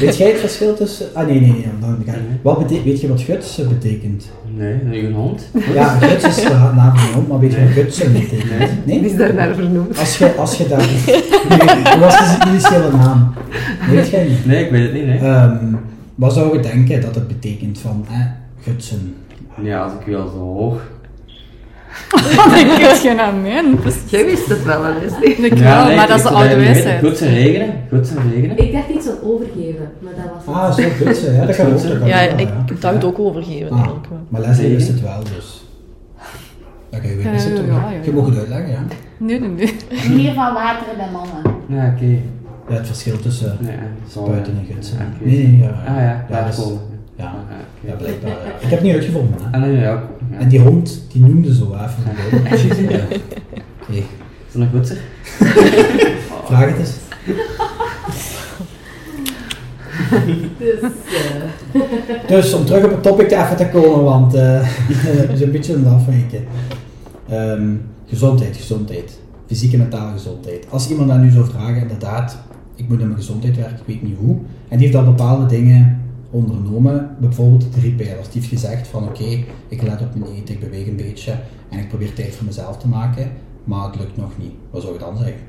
Weet 0.00 0.16
jij 0.16 0.28
het 0.30 0.40
verschil 0.40 0.76
tussen... 0.76 1.06
Ah, 1.14 1.26
nee, 1.26 1.40
nee, 1.40 1.50
nee. 1.50 1.66
Dan 1.80 2.04
Wat 2.42 2.58
bete- 2.68 2.82
weet 2.82 3.00
je 3.00 3.08
wat 3.08 3.20
gutsen 3.20 3.68
betekent? 3.68 4.24
Nee, 4.84 5.06
een 5.06 5.12
hond. 5.12 5.50
Ja, 5.74 5.88
guts 5.88 6.24
is 6.24 6.34
de 6.34 6.48
naam 6.74 6.96
van 6.96 7.08
je 7.08 7.14
hond, 7.14 7.28
maar 7.28 7.38
weet 7.38 7.52
je 7.52 7.60
wat 7.60 7.68
gutsen 7.72 8.12
betekent? 8.12 8.70
Die 8.84 9.00
Nee? 9.00 9.10
is 9.10 9.16
daar 9.16 9.34
naar 9.34 9.54
vernoemd. 9.54 9.98
Als 9.98 10.18
je, 10.18 10.32
als 10.34 10.56
je 10.56 10.68
daar... 10.68 10.78
Nee, 11.48 11.98
was 11.98 12.18
dus 12.18 12.28
een 12.40 12.48
initiële 12.48 12.90
naam. 12.96 13.32
Weet 13.90 14.08
jij 14.08 14.24
niet? 14.28 14.46
Nee, 14.46 14.64
ik 14.64 14.70
weet 14.70 14.82
het 14.82 14.92
niet, 14.92 15.06
nee. 15.06 15.18
Ehm, 15.18 15.56
wat 16.14 16.32
zou 16.32 16.56
je 16.56 16.62
denken 16.62 17.00
dat 17.00 17.14
het 17.14 17.28
betekent 17.28 17.78
van 17.78 18.04
eh, 18.10 18.16
gutsen? 18.60 19.14
Ja, 19.62 19.82
als 19.82 19.92
ik 20.00 20.06
u 20.06 20.16
al 20.16 20.28
zo 20.28 20.80
hoor. 22.36 22.56
Ik 22.58 22.80
heb 22.80 22.90
geen 22.96 23.20
aan 23.20 23.42
mijn. 23.42 23.78
Jij 24.06 24.24
wist 24.24 24.48
het 24.48 24.64
wel, 24.64 24.80
Leslie. 24.82 25.34
Ik 25.50 25.58
Ja, 25.58 25.76
wel, 25.76 25.86
nee, 25.86 25.96
maar 25.96 26.06
dat 26.08 26.16
is 26.16 26.22
de 26.22 26.28
oude 26.28 26.56
wijsheid. 26.56 27.04
Goed 27.04 27.16
zijn 27.16 27.34
regenen, 27.34 27.74
goed 27.92 28.06
zijn 28.06 28.18
regenen. 28.34 28.58
Ik 28.58 28.72
dacht 28.72 28.88
iets 28.88 29.06
van 29.06 29.30
overgeven, 29.30 29.88
maar 30.00 30.12
dat 30.16 30.24
was 30.46 30.76
het. 30.76 30.86
Ah, 30.86 30.94
zo 30.98 31.04
gutsen, 31.04 31.34
ja, 31.34 31.46
dat 31.46 31.56
kan 31.56 31.66
ook. 31.72 32.06
Ja, 32.06 32.20
ik 32.20 32.48
dacht 32.80 33.04
ook 33.04 33.18
overgeven. 33.18 33.70
Ah, 33.70 33.76
eigenlijk 33.76 34.06
wel. 34.08 34.18
maar 34.28 34.40
Leslie 34.40 34.74
wist 34.74 34.88
het 34.88 35.00
wel, 35.00 35.22
dus... 35.36 35.64
Ja, 36.90 36.98
jij 37.02 37.16
Ja, 37.22 37.30
wist 37.30 37.44
het 37.44 37.56
toch? 37.56 37.64
ja, 37.66 37.70
wel? 37.72 37.80
ja, 37.90 37.96
Je 38.04 38.12
mag 38.12 38.26
het 38.26 38.38
uitleggen, 38.38 38.70
ja. 38.70 38.78
Nee, 39.18 39.40
nee, 39.40 39.48
nee. 39.48 39.74
In 39.88 40.10
ieder 40.12 40.28
geval 40.32 40.52
wateren 40.52 40.96
bij 40.96 41.08
mannen. 41.12 41.60
Ja, 41.66 41.92
oké. 41.96 42.18
Ja, 42.68 42.74
het 42.78 42.86
verschil 42.86 43.20
tussen 43.20 43.56
Nee, 43.60 43.76
buiten 44.26 44.52
en 44.58 44.74
gutsen. 44.74 44.98
Ja, 44.98 45.04
oké. 45.14 45.28
Nee, 45.28 45.46
nee, 45.46 45.58
ja. 45.62 45.68
Ah 45.92 45.96
ja, 45.96 46.26
ja, 46.30 46.44
dat 46.44 46.52
is- 46.58 46.64
komen. 46.64 46.80
Ja, 47.16 47.24
Ah, 47.24 47.32
oké. 47.32 47.54
ja, 47.90 47.94
blijkbaar. 47.94 48.30
ja. 48.30 48.36
Ik 48.36 48.60
heb 48.60 48.70
het 48.70 48.82
niet 48.82 48.94
uitgevonden, 48.94 49.34
hè. 49.42 49.56
Ah, 49.58 49.62
nee, 49.64 49.76
ja, 49.76 49.92
ook. 49.92 50.00
Ja. 50.32 50.38
En 50.38 50.48
die 50.48 50.60
hond, 50.60 51.02
die 51.12 51.20
noemde 51.22 51.54
zo 51.54 51.64
even 51.74 52.88
ja. 52.90 53.04
Oké, 53.82 53.92
Is 53.92 54.52
dat 54.52 54.62
nog 54.62 54.68
goed, 54.70 54.86
zeg? 54.86 54.98
vraag 56.46 56.66
het 56.66 56.78
eens. 56.78 56.92
Dus, 60.58 60.80
eh, 61.72 62.28
Dus 62.28 62.54
om 62.54 62.64
terug 62.64 62.84
op 62.84 62.90
het 62.90 63.02
topic 63.02 63.30
even 63.30 63.56
te 63.56 63.68
komen, 63.72 64.04
want 64.04 64.34
eh 64.34 64.60
we 64.88 65.36
zijn 65.36 65.42
een 65.42 65.50
beetje 65.50 65.74
aan 65.74 65.84
het 65.84 65.92
afwijken. 65.92 66.44
Ehm, 67.28 67.74
gezondheid, 68.06 68.56
gezondheid. 68.56 69.20
Fysieke 69.46 69.74
en 69.76 69.80
mentale 69.82 70.12
gezondheid. 70.12 70.66
Als 70.68 70.90
iemand 70.90 71.08
dat 71.08 71.18
nu 71.18 71.30
zou 71.30 71.44
vragen, 71.44 71.80
inderdaad, 71.80 72.38
ik 72.76 72.88
moet 72.88 73.00
aan 73.00 73.06
mijn 73.06 73.18
gezondheid 73.18 73.56
werken, 73.56 73.76
ik 73.76 73.86
weet 73.86 74.02
niet 74.02 74.16
hoe. 74.18 74.36
En 74.68 74.78
die 74.78 74.86
heeft 74.86 74.98
al 74.98 75.04
bepaalde 75.04 75.46
dingen 75.46 76.01
ondernomen, 76.32 77.16
bijvoorbeeld 77.20 77.72
drie 77.72 77.92
pijlers. 77.92 78.28
Die 78.28 78.40
heeft 78.40 78.52
gezegd 78.52 78.88
van 78.88 79.04
oké, 79.04 79.44
ik 79.68 79.82
let 79.82 80.00
op 80.00 80.14
mijn 80.14 80.32
eten, 80.32 80.54
ik 80.54 80.60
beweeg 80.60 80.86
een 80.86 80.96
beetje 80.96 81.34
en 81.68 81.78
ik 81.78 81.88
probeer 81.88 82.12
tijd 82.12 82.34
voor 82.34 82.46
mezelf 82.46 82.78
te 82.78 82.88
maken, 82.88 83.32
maar 83.64 83.86
het 83.86 84.00
lukt 84.00 84.16
nog 84.16 84.38
niet. 84.38 84.52
Wat 84.70 84.82
zou 84.82 84.92
je 84.92 84.98
dan 84.98 85.16
zeggen? 85.16 85.40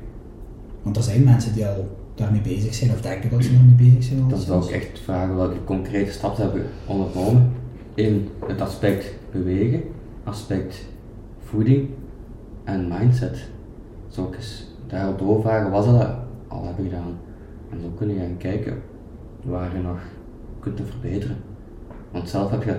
Want 0.82 0.96
er 0.96 1.02
zijn 1.02 1.24
mensen 1.24 1.52
die 1.52 1.66
al 1.66 1.96
daarmee 2.14 2.40
bezig 2.40 2.74
zijn 2.74 2.90
of 2.90 3.00
denken 3.00 3.30
dat 3.30 3.44
ze 3.44 3.52
daarmee 3.52 3.90
bezig 3.90 4.04
zijn. 4.04 4.28
Dan 4.28 4.38
zou 4.38 4.64
ik 4.64 4.70
echt 4.70 5.00
vragen 5.00 5.36
welke 5.36 5.64
concrete 5.64 6.12
stappen 6.12 6.42
hebben 6.42 6.62
ondernomen 6.86 7.52
in 7.94 8.28
het 8.46 8.60
aspect 8.60 9.14
bewegen, 9.32 9.82
aspect 10.24 10.84
voeding 11.38 11.88
en 12.64 12.88
mindset. 12.88 13.48
Zou 14.08 14.28
ik 14.28 14.36
eens 14.36 14.66
daarop 14.86 15.18
doorvragen 15.18 15.82
ze 15.82 15.92
dat 15.92 16.10
al 16.48 16.64
hebben 16.64 16.84
gedaan. 16.84 17.18
En 17.70 17.80
zo 17.80 17.88
kun 17.96 18.08
je 18.08 18.18
gaan 18.18 18.36
kijken 18.36 18.82
waar 19.42 19.76
je 19.76 19.82
nog 19.82 19.98
kunt 20.64 20.90
verbeteren. 20.90 21.36
Want 22.10 22.28
zelf 22.28 22.50
heb 22.50 22.62
je 22.62 22.76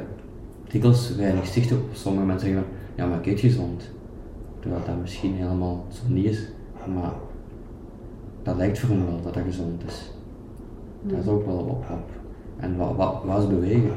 dikwijls 0.67 1.15
weinig 1.15 1.48
zicht 1.48 1.71
op. 1.71 1.80
Sommige 1.91 2.26
mensen 2.26 2.48
zeggen 2.48 2.65
van, 2.65 2.74
ja 2.95 3.06
maar 3.10 3.19
ik 3.19 3.26
eet 3.26 3.39
gezond. 3.39 3.91
Terwijl 4.60 4.82
dat 4.86 5.02
misschien 5.02 5.34
helemaal 5.36 5.86
zo 5.89 6.02
niet 6.08 6.26
is. 6.26 6.48
Maar 6.93 7.13
dat 8.43 8.56
lijkt 8.56 8.80
voor 8.80 8.89
hen 8.89 9.06
wel 9.06 9.21
dat 9.24 9.34
dat 9.34 9.43
gezond 9.43 9.84
is. 9.88 10.12
Daar 11.02 11.19
is 11.19 11.28
ook 11.28 11.45
wel 11.45 11.58
op. 11.58 11.86
op. 11.91 12.10
En 12.58 12.78
wat, 12.78 12.95
wat, 12.95 13.24
wat 13.26 13.41
ze 13.41 13.48
bewegen. 13.48 13.91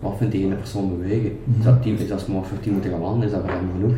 wat 0.00 0.16
vindt 0.16 0.32
die 0.32 0.44
ene 0.44 0.54
persoon 0.54 0.88
bewegen? 0.88 1.36
Mhm. 1.44 1.58
Is 1.58 1.64
dat 1.64 1.82
team, 1.82 1.96
is 1.96 2.08
dat 2.08 2.28
morgen 2.28 2.48
voor 2.48 2.60
tien 2.60 2.72
moeten 2.72 2.90
gaan 2.90 3.00
wandelen, 3.00 3.26
is 3.26 3.34
dat 3.34 3.40
voor 3.40 3.50
hem 3.50 3.70
genoeg? 3.72 3.96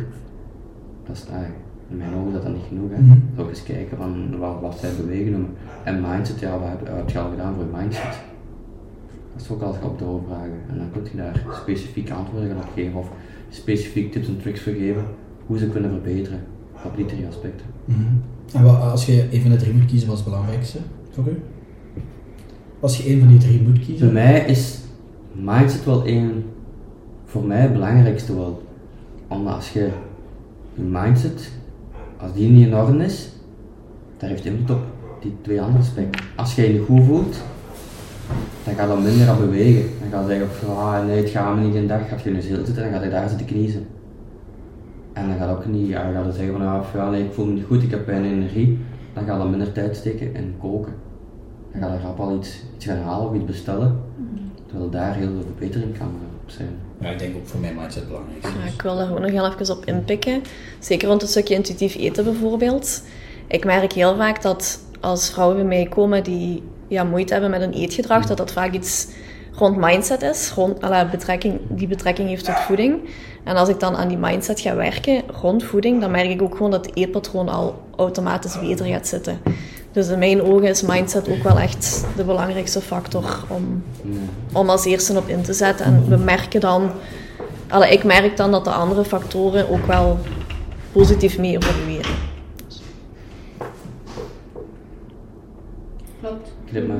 Dat 1.05 1.15
is, 1.15 1.25
ah, 1.31 1.41
in 1.89 1.97
mijn 1.97 2.13
ogen 2.13 2.27
is 2.27 2.33
dat 2.33 2.43
dan 2.43 2.53
niet 2.53 2.67
genoeg. 2.67 2.89
Hè. 2.91 2.97
Dus 3.03 3.43
ook 3.43 3.49
eens 3.49 3.63
kijken 3.63 3.97
van 3.97 4.37
wat, 4.39 4.61
wat 4.61 4.77
zij 4.77 4.91
bewegen. 4.97 5.47
En 5.83 6.01
mindset, 6.01 6.39
ja, 6.39 6.59
wat 6.59 6.69
heb, 6.69 6.87
wat 6.87 6.97
heb 6.97 7.09
je 7.09 7.19
al 7.19 7.29
gedaan 7.29 7.53
voor 7.53 7.63
je 7.63 7.77
mindset? 7.77 8.21
Dat 9.37 9.45
is 9.45 9.51
ook 9.51 9.61
als 9.61 9.75
je 9.75 9.85
op 9.85 9.99
doorvragen. 9.99 10.59
En 10.69 10.77
dan 10.77 10.91
kun 10.91 11.01
je 11.11 11.17
daar 11.17 11.45
specifiek 11.61 12.09
antwoorden 12.09 12.57
op 12.57 12.69
geven 12.73 12.99
of 12.99 13.09
specifiek 13.49 14.11
tips 14.11 14.27
en 14.27 14.41
tricks 14.41 14.61
voor 14.61 14.73
geven 14.73 15.05
hoe 15.45 15.57
ze 15.57 15.69
kunnen 15.69 15.91
verbeteren 15.91 16.39
op 16.83 16.95
die 16.95 17.05
drie 17.05 17.27
aspecten. 17.27 17.65
Mhm. 17.85 18.01
En 18.53 18.63
wat, 18.63 18.81
als 18.81 19.05
je 19.05 19.27
een 19.31 19.41
van 19.41 19.51
de 19.51 19.57
drie 19.57 19.73
moet 19.73 19.85
kiezen, 19.85 20.07
wat 20.07 20.17
is 20.17 20.23
het 20.23 20.33
belangrijkste 20.33 20.79
voor 21.11 21.27
u? 21.27 21.41
Als 22.79 22.97
je 22.97 23.11
een 23.11 23.19
van 23.19 23.27
die 23.27 23.37
drie 23.37 23.61
moet 23.61 23.77
Voor 23.77 23.85
kiezen? 23.85 24.13
mij 24.13 24.45
is 24.45 24.79
mindset 25.31 25.85
wel 25.85 26.05
één, 26.05 26.43
voor 27.25 27.43
mij 27.43 27.61
het 27.61 27.73
belangrijkste 27.73 28.35
wel. 28.35 28.63
Omdat 29.27 29.53
als 29.53 29.73
je 29.73 29.89
je 30.73 30.81
mindset, 30.81 31.51
als 32.17 32.33
die 32.33 32.49
niet 32.49 32.67
in 32.67 32.75
orde 32.75 33.03
is, 33.03 33.29
daar 34.17 34.29
heeft 34.29 34.45
invloed 34.45 34.69
op 34.69 34.81
die 35.21 35.33
twee 35.41 35.61
andere 35.61 35.83
aspecten. 35.83 36.23
Als 36.35 36.55
je 36.55 36.73
je 36.73 36.79
goed 36.79 37.03
voelt, 37.03 37.43
dan 38.63 38.75
ga 38.75 38.81
je 38.81 38.87
dan 38.87 39.03
minder 39.03 39.29
aan 39.29 39.39
bewegen. 39.39 39.89
Dan 39.99 40.09
ga 40.11 40.21
je 40.21 40.27
zeggen 40.27 40.49
van 40.55 40.77
ah, 40.77 41.05
nee, 41.05 41.21
het 41.21 41.29
gaat 41.29 41.55
me 41.55 41.61
niet 41.61 41.75
een 41.75 41.87
dag, 41.87 42.09
gaat 42.09 42.21
je 42.21 42.41
zetel 42.41 42.65
zitten, 42.65 42.83
dan 42.83 42.93
ga 42.93 43.03
je 43.03 43.09
daar 43.09 43.29
zitten 43.29 43.47
kniezen. 43.47 43.87
En 45.13 45.27
dan 45.27 45.37
ga 45.37 45.45
je 45.45 45.51
ook 45.51 45.65
niet, 45.65 45.87
ja, 45.87 46.03
dan 46.03 46.13
ga 46.13 46.27
je 46.27 46.33
zeggen 46.33 46.51
van 46.51 46.67
ah, 46.67 46.83
ja, 46.93 47.09
nee, 47.09 47.23
ik 47.23 47.33
voel 47.33 47.45
me 47.45 47.53
niet 47.53 47.65
goed, 47.65 47.83
ik 47.83 47.91
heb 47.91 48.05
weinig 48.05 48.31
energie. 48.31 48.79
Dan 49.13 49.25
ga 49.25 49.31
je 49.31 49.37
dan 49.37 49.49
minder 49.49 49.71
tijd 49.71 49.95
steken 49.95 50.35
in 50.35 50.55
koken. 50.59 50.93
Dan 51.71 51.81
ga 51.81 51.93
je 51.93 51.99
rap 51.99 52.19
al 52.19 52.35
iets, 52.35 52.61
iets 52.75 52.85
gaan 52.85 52.97
halen 52.97 53.29
of 53.29 53.35
iets 53.35 53.45
bestellen. 53.45 53.99
Terwijl 54.67 54.89
daar 54.89 55.15
heel 55.15 55.27
veel 55.27 55.43
verbetering 55.45 55.97
kan 55.97 56.07
op 56.43 56.49
zijn. 56.49 56.69
Ja, 56.99 57.09
ik 57.09 57.19
denk 57.19 57.35
ook 57.35 57.47
voor 57.47 57.59
mij 57.59 57.73
mindset. 57.73 58.03
Ja, 58.41 58.71
ik 58.73 58.81
wil 58.81 58.97
daar 58.97 59.11
ook 59.11 59.19
nog 59.19 59.31
heel 59.31 59.47
even 59.47 59.77
op 59.77 59.85
inpikken. 59.85 60.41
Zeker 60.79 61.07
rond 61.07 61.21
het 61.21 61.29
stukje 61.29 61.55
intuïtief 61.55 61.95
eten 61.95 62.23
bijvoorbeeld. 62.23 63.03
Ik 63.47 63.65
merk 63.65 63.93
heel 63.93 64.15
vaak 64.15 64.41
dat 64.41 64.79
als 64.99 65.29
vrouwen 65.29 65.57
bij 65.57 65.65
mij 65.65 65.85
komen 65.85 66.23
die 66.23 66.63
ja, 66.87 67.03
moeite 67.03 67.33
hebben 67.33 67.51
met 67.51 67.61
een 67.61 67.73
eetgedrag, 67.73 68.25
dat 68.25 68.37
dat 68.37 68.51
vaak 68.51 68.73
iets 68.73 69.07
rond 69.53 69.77
mindset 69.77 70.21
is, 70.21 70.51
rond, 70.55 70.81
alla, 70.81 71.09
betrekking, 71.09 71.59
die 71.69 71.87
betrekking 71.87 72.29
heeft 72.29 72.45
tot 72.45 72.59
voeding. 72.59 72.99
En 73.43 73.55
als 73.55 73.69
ik 73.69 73.79
dan 73.79 73.95
aan 73.95 74.07
die 74.07 74.17
mindset 74.17 74.59
ga 74.59 74.75
werken 74.75 75.21
rond 75.41 75.63
voeding, 75.63 76.01
dan 76.01 76.11
merk 76.11 76.29
ik 76.29 76.41
ook 76.41 76.55
gewoon 76.55 76.71
dat 76.71 76.85
het 76.85 76.95
eetpatroon 76.95 77.49
al 77.49 77.81
automatisch 77.95 78.59
beter 78.59 78.85
gaat 78.85 79.07
zitten. 79.07 79.39
Dus 79.91 80.07
in 80.07 80.19
mijn 80.19 80.41
ogen 80.41 80.67
is 80.67 80.81
mindset 80.81 81.29
ook 81.29 81.43
wel 81.43 81.59
echt 81.59 82.05
de 82.15 82.23
belangrijkste 82.23 82.81
factor 82.81 83.43
om, 83.47 83.83
om 84.53 84.69
als 84.69 84.85
eerste 84.85 85.17
op 85.17 85.27
in 85.27 85.41
te 85.41 85.53
zetten. 85.53 85.85
En 85.85 86.09
we 86.09 86.17
merken 86.17 86.59
dan, 86.59 86.91
alle, 87.69 87.89
ik 87.89 88.03
merk 88.03 88.37
dan 88.37 88.51
dat 88.51 88.63
de 88.63 88.71
andere 88.71 89.05
factoren 89.05 89.69
ook 89.69 89.85
wel 89.85 90.19
positief 90.91 91.37
mee 91.37 91.55
evolueren. 91.55 92.11
Klopt. 96.21 96.56
Knip 96.69 96.87
maar. 96.87 96.97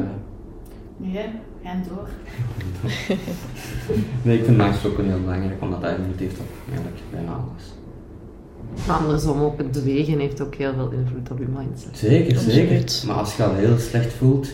Nee, 0.97 1.25
en 1.63 1.83
door. 1.87 2.07
Nee, 4.23 4.37
ik 4.37 4.45
vind 4.45 4.57
wel 4.57 5.05
heel 5.05 5.19
belangrijk, 5.19 5.61
omdat 5.61 5.81
dat 5.81 5.97
invloed 5.97 6.19
heeft 6.19 6.39
op 6.39 6.45
eigenlijk 6.69 6.97
bijna 7.11 7.31
alles. 7.31 7.63
Maar 8.87 8.95
andersom 8.95 9.41
ook, 9.41 9.57
het 9.57 9.71
bewegen 9.71 10.19
heeft 10.19 10.41
ook 10.41 10.55
heel 10.55 10.73
veel 10.73 10.91
invloed 10.91 11.31
op 11.31 11.39
je 11.39 11.45
mindset. 11.57 11.97
Zeker, 11.97 12.37
zeker. 12.37 13.07
Maar 13.07 13.15
als 13.15 13.35
je 13.35 13.43
al 13.43 13.53
heel 13.53 13.77
slecht 13.77 14.13
voelt. 14.13 14.47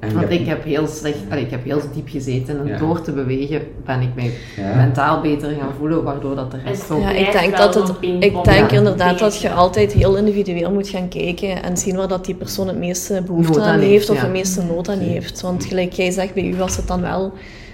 En 0.00 0.14
Want 0.14 0.30
ik 0.30 0.46
heb 0.46 0.64
heel 0.64 0.86
slecht, 0.86 1.16
allee, 1.28 1.44
ik 1.44 1.50
heb 1.50 1.64
heel 1.64 1.80
diep 1.94 2.08
gezeten 2.08 2.60
en 2.60 2.66
Ja. 2.66 2.78
door 2.78 3.00
te 3.00 3.12
bewegen 3.12 3.62
ben 3.84 4.00
ik 4.00 4.08
mij 4.14 4.30
Ja. 4.56 4.74
mentaal 4.74 5.20
beter 5.20 5.48
gaan 5.50 5.72
voelen, 5.78 6.02
waardoor 6.02 6.34
dat 6.34 6.50
de 6.50 6.58
rest 6.64 6.90
ook... 6.90 7.00
Ja, 7.00 7.10
ik 7.10 7.32
denk 7.32 7.56
dat 7.56 7.74
het, 7.74 7.88
ik 8.00 8.44
denk 8.44 8.70
Ja. 8.70 8.76
inderdaad 8.76 9.18
dat 9.18 9.40
je 9.40 9.50
altijd 9.50 9.92
heel 9.92 10.16
individueel 10.16 10.70
moet 10.70 10.88
gaan 10.88 11.08
kijken 11.08 11.62
en 11.62 11.76
zien 11.76 11.96
waar 11.96 12.08
dat 12.08 12.24
die 12.24 12.34
persoon 12.34 12.68
het 12.68 12.78
meeste 12.78 13.22
behoefte 13.26 13.52
Nood 13.58 13.62
aan 13.66 13.72
aan 13.74 13.80
heeft, 13.80 14.10
of 14.10 14.16
ja. 14.16 14.22
het 14.22 14.30
meeste 14.32 14.62
nood 14.62 14.88
aan 14.88 14.98
heeft. 14.98 15.40
Want 15.40 15.64
gelijk 15.64 15.92
jij 15.92 16.10
zegt, 16.10 16.34
bij 16.34 16.44
u 16.44 16.56
was 16.56 16.76
het 16.76 16.86
dan 16.88 17.00
wel, 17.00 17.32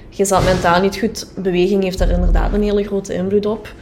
je 0.08 0.24
zat 0.24 0.44
mentaal 0.44 0.80
niet 0.80 0.96
goed, 0.96 1.26
beweging 1.36 1.82
heeft 1.82 1.98
daar 1.98 2.10
inderdaad 2.10 2.52
een 2.52 2.62
hele 2.62 2.84
grote 2.84 3.14
invloed 3.14 3.46
op. 3.46 3.72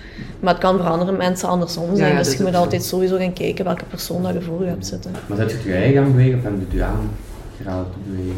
Maar 0.41 0.53
het 0.53 0.63
kan 0.63 0.77
voor 0.77 0.87
andere 0.87 1.13
mensen 1.13 1.49
andersom 1.49 1.97
zijn, 1.97 2.13
ja, 2.13 2.19
dus 2.19 2.37
je 2.37 2.43
moet 2.43 2.55
altijd 2.55 2.85
sowieso 2.85 3.17
gaan 3.17 3.33
kijken 3.33 3.65
welke 3.65 3.85
persoon 3.85 4.23
dat 4.23 4.33
je 4.33 4.41
voor 4.41 4.63
je 4.63 4.69
hebt 4.69 4.87
zitten. 4.87 5.11
Maar 5.27 5.37
zet 5.37 5.51
je 5.51 5.57
het 5.57 5.67
je 5.67 5.73
eigen 5.75 6.03
aan 6.03 6.11
bewegen 6.13 6.39
of 6.39 6.45
heb 6.45 6.53
je 6.59 6.65
het 6.65 6.73
je 6.73 6.83
aan 6.85 7.11
bewegen? 7.59 8.37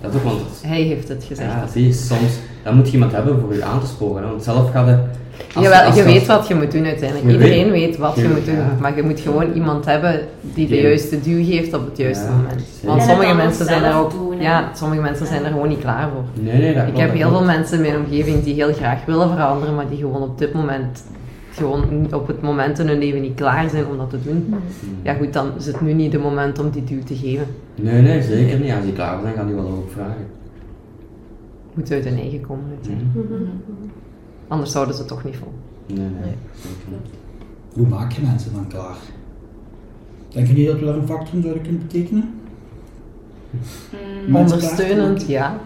Dat 0.00 0.10
is 0.14 0.16
ook 0.16 0.24
want 0.24 0.40
Hij 0.62 0.80
heeft 0.82 1.08
het 1.08 1.24
gezegd. 1.24 1.50
ja, 1.52 1.66
zie 1.72 1.86
je, 1.86 1.92
soms 1.92 2.32
dan 2.62 2.76
moet 2.76 2.86
je 2.86 2.92
iemand 2.92 3.12
hebben 3.12 3.40
voor 3.40 3.54
je 3.54 3.64
aan 3.64 3.80
te 3.80 3.86
sporen. 3.86 4.22
Hè? 4.22 4.28
Want 4.30 4.42
zelf 4.42 4.70
gaat 4.70 4.86
het. 4.86 4.98
als- 5.54 5.64
Jawel, 5.64 5.80
als- 5.82 5.94
je 5.96 6.02
als- 6.04 6.12
weet 6.12 6.26
wat 6.26 6.48
je 6.48 6.54
moet 6.54 6.72
doen 6.72 6.84
uiteindelijk. 6.84 7.26
Je 7.28 7.32
Iedereen 7.32 7.70
weet- 7.70 7.86
weet 7.86 7.96
wat 7.96 8.14
je 8.14 8.22
je- 8.22 8.28
moet 8.28 8.44
doen. 8.46 8.54
ja. 8.54 8.76
Maar 8.80 8.96
je 8.96 9.02
moet 9.02 9.20
gewoon 9.20 9.52
iemand 9.52 9.84
hebben 9.84 10.20
die 10.40 10.68
de 10.68 10.80
juiste 10.80 11.20
duw 11.20 11.44
geeft 11.44 11.74
op 11.74 11.84
het 11.86 11.96
juiste 11.96 12.24
Ja, 12.24 12.30
moment. 12.30 12.62
Want 12.82 13.02
sommige 13.02 13.34
mensen 13.34 13.64
zijn 13.66 13.82
er 13.84 13.96
ook... 13.96 14.10
doen, 14.10 14.40
ja, 14.40 14.70
sommige 14.74 15.00
mensen 15.02 15.26
zijn 15.26 15.44
er 15.44 15.50
gewoon 15.50 15.68
niet 15.68 15.80
klaar 15.80 16.08
voor. 16.14 16.24
Nee, 16.44 16.52
nee, 16.60 16.74
dat 16.74 16.82
Ik 16.82 16.82
klopt, 16.88 16.98
heb 17.00 17.08
dat 17.08 17.18
heel 17.18 17.28
veel 17.30 17.44
mensen 17.44 17.76
in 17.76 17.82
mijn 17.90 18.04
omgeving 18.04 18.44
die 18.44 18.54
heel 18.54 18.72
graag 18.72 18.98
willen 19.06 19.28
veranderen, 19.30 19.74
maar 19.74 19.88
die 19.88 19.98
gewoon 19.98 20.22
op 20.22 20.38
dit 20.38 20.52
moment 20.52 21.02
gewoon 21.58 22.14
op 22.14 22.26
het 22.26 22.42
moment 22.42 22.78
in 22.78 22.86
hun 22.88 22.98
leven 22.98 23.20
niet 23.20 23.34
klaar 23.34 23.70
zijn 23.70 23.86
om 23.86 23.96
dat 23.96 24.10
te 24.10 24.22
doen. 24.22 24.54
Ja 25.02 25.14
goed, 25.14 25.32
dan 25.32 25.50
is 25.56 25.66
het 25.66 25.80
nu 25.80 25.92
niet 25.92 26.12
de 26.12 26.18
moment 26.18 26.58
om 26.58 26.70
die 26.70 26.84
duw 26.84 27.02
te 27.02 27.16
geven. 27.16 27.46
Nee, 27.74 28.02
nee, 28.02 28.22
zeker 28.22 28.58
niet. 28.58 28.72
Als 28.72 28.84
die 28.84 28.92
klaar 28.92 29.20
zijn, 29.22 29.34
gaan 29.34 29.46
die 29.46 29.54
wel 29.54 29.66
hulp 29.66 29.90
vragen. 29.90 30.26
Moet 31.74 31.90
uit 31.90 32.04
hun 32.04 32.18
eigen 32.18 32.40
komen 32.40 32.64
uiteindelijk. 32.70 33.14
Mhm. 33.14 33.42
Anders 34.48 34.72
zouden 34.72 34.94
ze 34.94 35.00
het 35.00 35.08
toch 35.10 35.24
niet 35.24 35.36
vol. 35.36 35.52
Nee, 35.86 35.98
nee. 35.98 36.10
Nee. 36.20 36.98
Hoe 37.72 37.86
maak 37.86 38.12
je 38.12 38.22
mensen 38.22 38.52
dan 38.54 38.66
klaar? 38.68 38.96
Denk 40.28 40.46
je 40.46 40.52
niet 40.52 40.66
dat 40.66 40.78
we 40.78 40.84
daar 40.84 40.94
een 40.96 41.06
factor 41.06 41.34
in 41.34 41.42
zouden 41.42 41.62
kunnen 41.62 41.80
betekenen? 41.86 42.34
Mm, 44.26 44.36
Ondersteunend, 44.36 45.20
te 45.20 45.32
ja. 45.32 45.58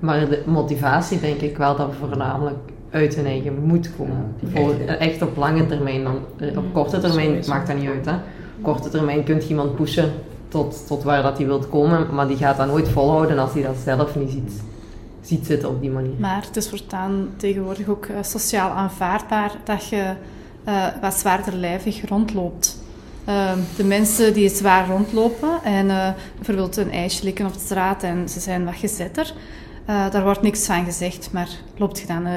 Maar 0.00 0.28
de 0.28 0.42
motivatie 0.46 1.20
denk 1.20 1.40
ik 1.40 1.56
wel 1.56 1.76
dat 1.76 1.90
voornamelijk 1.98 2.56
uit 2.90 3.14
hun 3.14 3.26
eigen 3.26 3.62
moet 3.64 3.90
komen. 3.96 4.34
Ja. 4.40 4.60
Voor, 4.60 4.74
echt 4.98 5.22
op 5.22 5.36
lange 5.36 5.66
termijn 5.66 6.04
dan. 6.04 6.18
eh, 6.38 6.56
Op 6.58 6.64
korte 6.72 6.98
termijn 6.98 7.42
maakt 7.48 7.66
dat 7.66 7.76
niet 7.76 7.88
uit. 7.88 8.04
Hè. 8.06 8.12
Op 8.14 8.62
korte 8.62 8.88
termijn 8.88 9.24
kun 9.24 9.34
je 9.36 9.48
iemand 9.48 9.74
pushen 9.76 10.12
tot, 10.48 10.86
tot 10.86 11.02
waar 11.02 11.22
dat 11.22 11.36
hij 11.38 11.46
wilt 11.46 11.68
komen, 11.68 12.14
maar 12.14 12.28
die 12.28 12.36
gaat 12.36 12.56
dat 12.56 12.66
nooit 12.66 12.88
volhouden 12.88 13.38
als 13.38 13.52
hij 13.52 13.62
dat 13.62 13.76
zelf 13.84 14.16
niet 14.16 14.30
ziet, 14.30 14.52
ziet 15.22 15.46
zitten 15.46 15.68
op 15.68 15.80
die 15.80 15.90
manier. 15.90 16.14
Maar 16.18 16.42
het 16.46 16.56
is 16.56 16.68
voortaan 16.68 17.28
tegenwoordig 17.36 17.88
ook 17.88 18.06
eh, 18.06 18.16
sociaal 18.22 18.70
aanvaardbaar 18.70 19.52
dat 19.64 19.88
je 19.88 20.12
eh, 20.64 20.86
wat 21.00 21.14
zwaarderlijvig 21.14 22.08
rondloopt. 22.08 22.78
Eh, 23.24 23.52
de 23.76 23.84
mensen 23.84 24.34
die 24.34 24.48
zwaar 24.48 24.88
rondlopen 24.88 25.48
en 25.64 25.90
eh, 25.90 26.08
bijvoorbeeld 26.36 26.76
een 26.76 26.90
ijsje 26.92 27.24
likken 27.24 27.46
op 27.46 27.52
de 27.52 27.58
straat 27.60 28.02
en 28.02 28.28
ze 28.28 28.40
zijn 28.40 28.64
wat 28.64 28.74
gezetter, 28.74 29.32
eh, 29.84 30.10
daar 30.10 30.22
wordt 30.22 30.42
niks 30.42 30.66
van 30.66 30.84
gezegd. 30.84 31.28
Maar 31.32 31.48
loopt 31.76 31.98
je 31.98 32.06
dan 32.06 32.26
eh, 32.26 32.32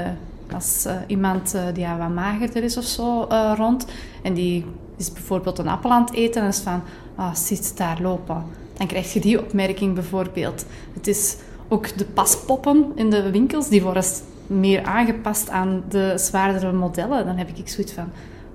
als 0.52 0.86
eh, 0.86 0.96
iemand 1.08 1.54
eh, 1.54 1.64
die 1.74 1.88
wat 1.98 2.10
magerder 2.10 2.64
is 2.64 2.78
of 2.78 2.84
zo 2.84 3.24
eh, 3.24 3.54
rond 3.56 3.86
en 4.22 4.34
die 4.34 4.66
is 4.98 5.12
bijvoorbeeld 5.12 5.60
een 5.60 5.68
appel 5.68 5.92
aan 5.92 6.04
het 6.04 6.14
eten 6.14 6.42
en 6.42 6.48
is 6.48 6.60
van, 6.60 6.82
ah, 7.16 7.36
ziet 7.36 7.78
daar 7.78 8.02
lopen. 8.02 8.44
Dan 8.78 8.88
krijg 8.88 9.14
je 9.14 9.20
die 9.20 9.40
opmerking 9.40 9.94
bijvoorbeeld. 9.94 10.66
Het 10.94 11.08
is 11.08 11.38
ook 11.68 11.98
de 11.98 12.06
paspoppen 12.06 12.92
in 12.96 13.10
de 13.10 13.32
winkels, 13.32 13.70
die 13.70 13.82
worden 13.82 14.04
meer 14.48 14.84
aangepast 14.84 15.50
aan 15.50 15.84
de 15.90 16.14
zwaardere 16.16 16.72
modellen. 16.72 17.26
Dan 17.26 17.38
heb 17.38 17.50
ik 17.56 17.68
zoiets 17.68 17.94
van, 17.94 18.10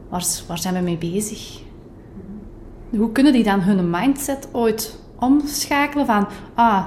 waar, 0.08 0.24
waar 0.46 0.58
zijn 0.58 0.74
we 0.74 0.80
mee 0.80 0.96
bezig? 0.98 1.60
Hoe 2.90 3.12
kunnen 3.12 3.32
die 3.32 3.42
dan 3.42 3.60
hun 3.60 3.90
mindset 3.90 4.48
ooit 4.52 4.98
omschakelen 5.18 6.06
van, 6.06 6.26
ah, 6.54 6.84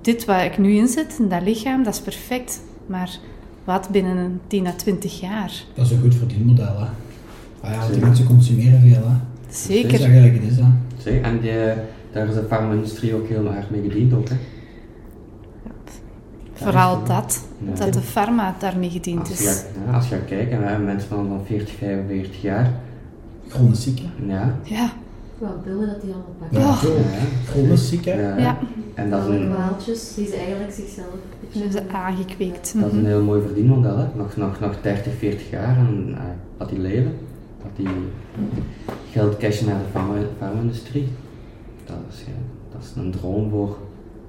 dit 0.00 0.24
waar 0.24 0.44
ik 0.44 0.58
nu 0.58 0.74
in 0.76 0.88
zit, 0.88 1.18
in 1.18 1.28
dat 1.28 1.42
lichaam, 1.42 1.82
dat 1.82 1.94
is 1.94 2.00
perfect. 2.00 2.60
Maar 2.86 3.18
wat 3.66 3.88
binnen 3.90 4.16
een 4.16 4.40
10 4.46 4.66
à 4.66 4.72
20 4.76 5.20
jaar? 5.20 5.52
Dat 5.74 5.84
is 5.86 5.90
een 5.92 6.00
goed 6.00 6.14
verdienmodel, 6.14 6.64
hè. 6.78 6.86
Ah 7.60 7.72
ja, 7.72 7.78
want 7.78 7.92
die 7.92 8.02
mensen 8.02 8.26
consumeren 8.26 8.80
veel, 8.80 8.90
hè. 8.90 9.14
Dat 9.46 9.50
is 9.54 9.62
Zeker. 9.62 10.00
eigenlijk 10.00 10.34
het 10.42 10.50
is, 10.52 10.56
hè. 10.56 10.64
Zeg, 10.96 11.20
en 11.20 11.40
die, 11.40 11.52
daar 12.12 12.28
is 12.28 12.34
de 12.34 12.44
farma-industrie 12.48 13.14
ook 13.14 13.28
heel 13.28 13.52
erg 13.54 13.70
mee 13.70 13.82
gediend 13.82 14.12
ook, 14.14 14.28
hè. 14.28 14.36
Vooral 16.52 17.04
dat, 17.04 17.44
Ja. 17.64 17.74
dat 17.74 17.92
de 17.92 18.00
farma 18.00 18.54
daarmee 18.58 18.90
gediend 18.90 19.28
Als 19.28 19.28
je, 19.28 19.34
is. 19.44 19.50
gaat, 19.50 19.66
ja, 19.86 19.92
als 19.92 20.08
je 20.08 20.14
gaat 20.14 20.24
kijken, 20.24 20.58
we 20.60 20.64
hebben 20.66 20.84
mensen 20.86 21.08
van, 21.08 21.26
van 21.28 21.40
40, 21.46 21.74
45 21.74 22.42
jaar. 22.42 22.70
Chronisch 23.48 23.82
ziek, 23.82 23.98
hè. 24.02 24.32
Ja. 24.34 24.54
Ja, 24.62 24.90
Wat 25.38 25.62
pillen 25.62 25.86
dat 25.86 26.00
die 26.00 26.12
allemaal 26.12 26.34
pakken. 26.38 26.60
Ja, 26.60 26.76
zo. 26.76 26.92
Ja. 26.92 27.50
Chronisch 27.50 27.88
ziek, 27.88 28.04
hè. 28.04 28.20
Ja. 28.20 28.36
Ja. 28.36 28.58
En 28.94 29.10
dat 29.10 29.28
een, 29.28 29.50
kwaaltjes 29.52 30.14
die 30.14 30.26
ze 30.26 30.36
eigenlijk 30.36 30.72
zichzelf... 30.72 31.06
hebben 31.50 31.72
ze 31.72 31.88
aangekweekt. 31.92 32.74
dat 32.80 32.92
is 32.92 32.98
een 32.98 33.06
heel 33.06 33.22
mooi 33.22 33.42
verdienmodel, 33.42 33.98
hè. 33.98 34.06
Nog, 34.14 34.36
nog, 34.36 34.60
nog 34.60 34.80
30, 34.80 35.12
40 35.18 35.50
jaar 35.50 35.76
en 35.76 36.14
eh, 36.16 36.22
dat 36.56 36.68
die 36.68 36.78
leven. 36.78 37.12
Dat 37.62 37.76
die 37.76 37.94
geld 39.10 39.36
cashen 39.36 39.66
naar 39.66 39.78
de 39.78 39.98
farma-industrie. 40.38 41.08
Dat, 41.84 41.96
is, 42.10 42.20
ja, 42.26 42.32
dat 42.72 42.82
is 42.82 43.02
een 43.02 43.10
droom 43.10 43.50
voor 43.50 43.76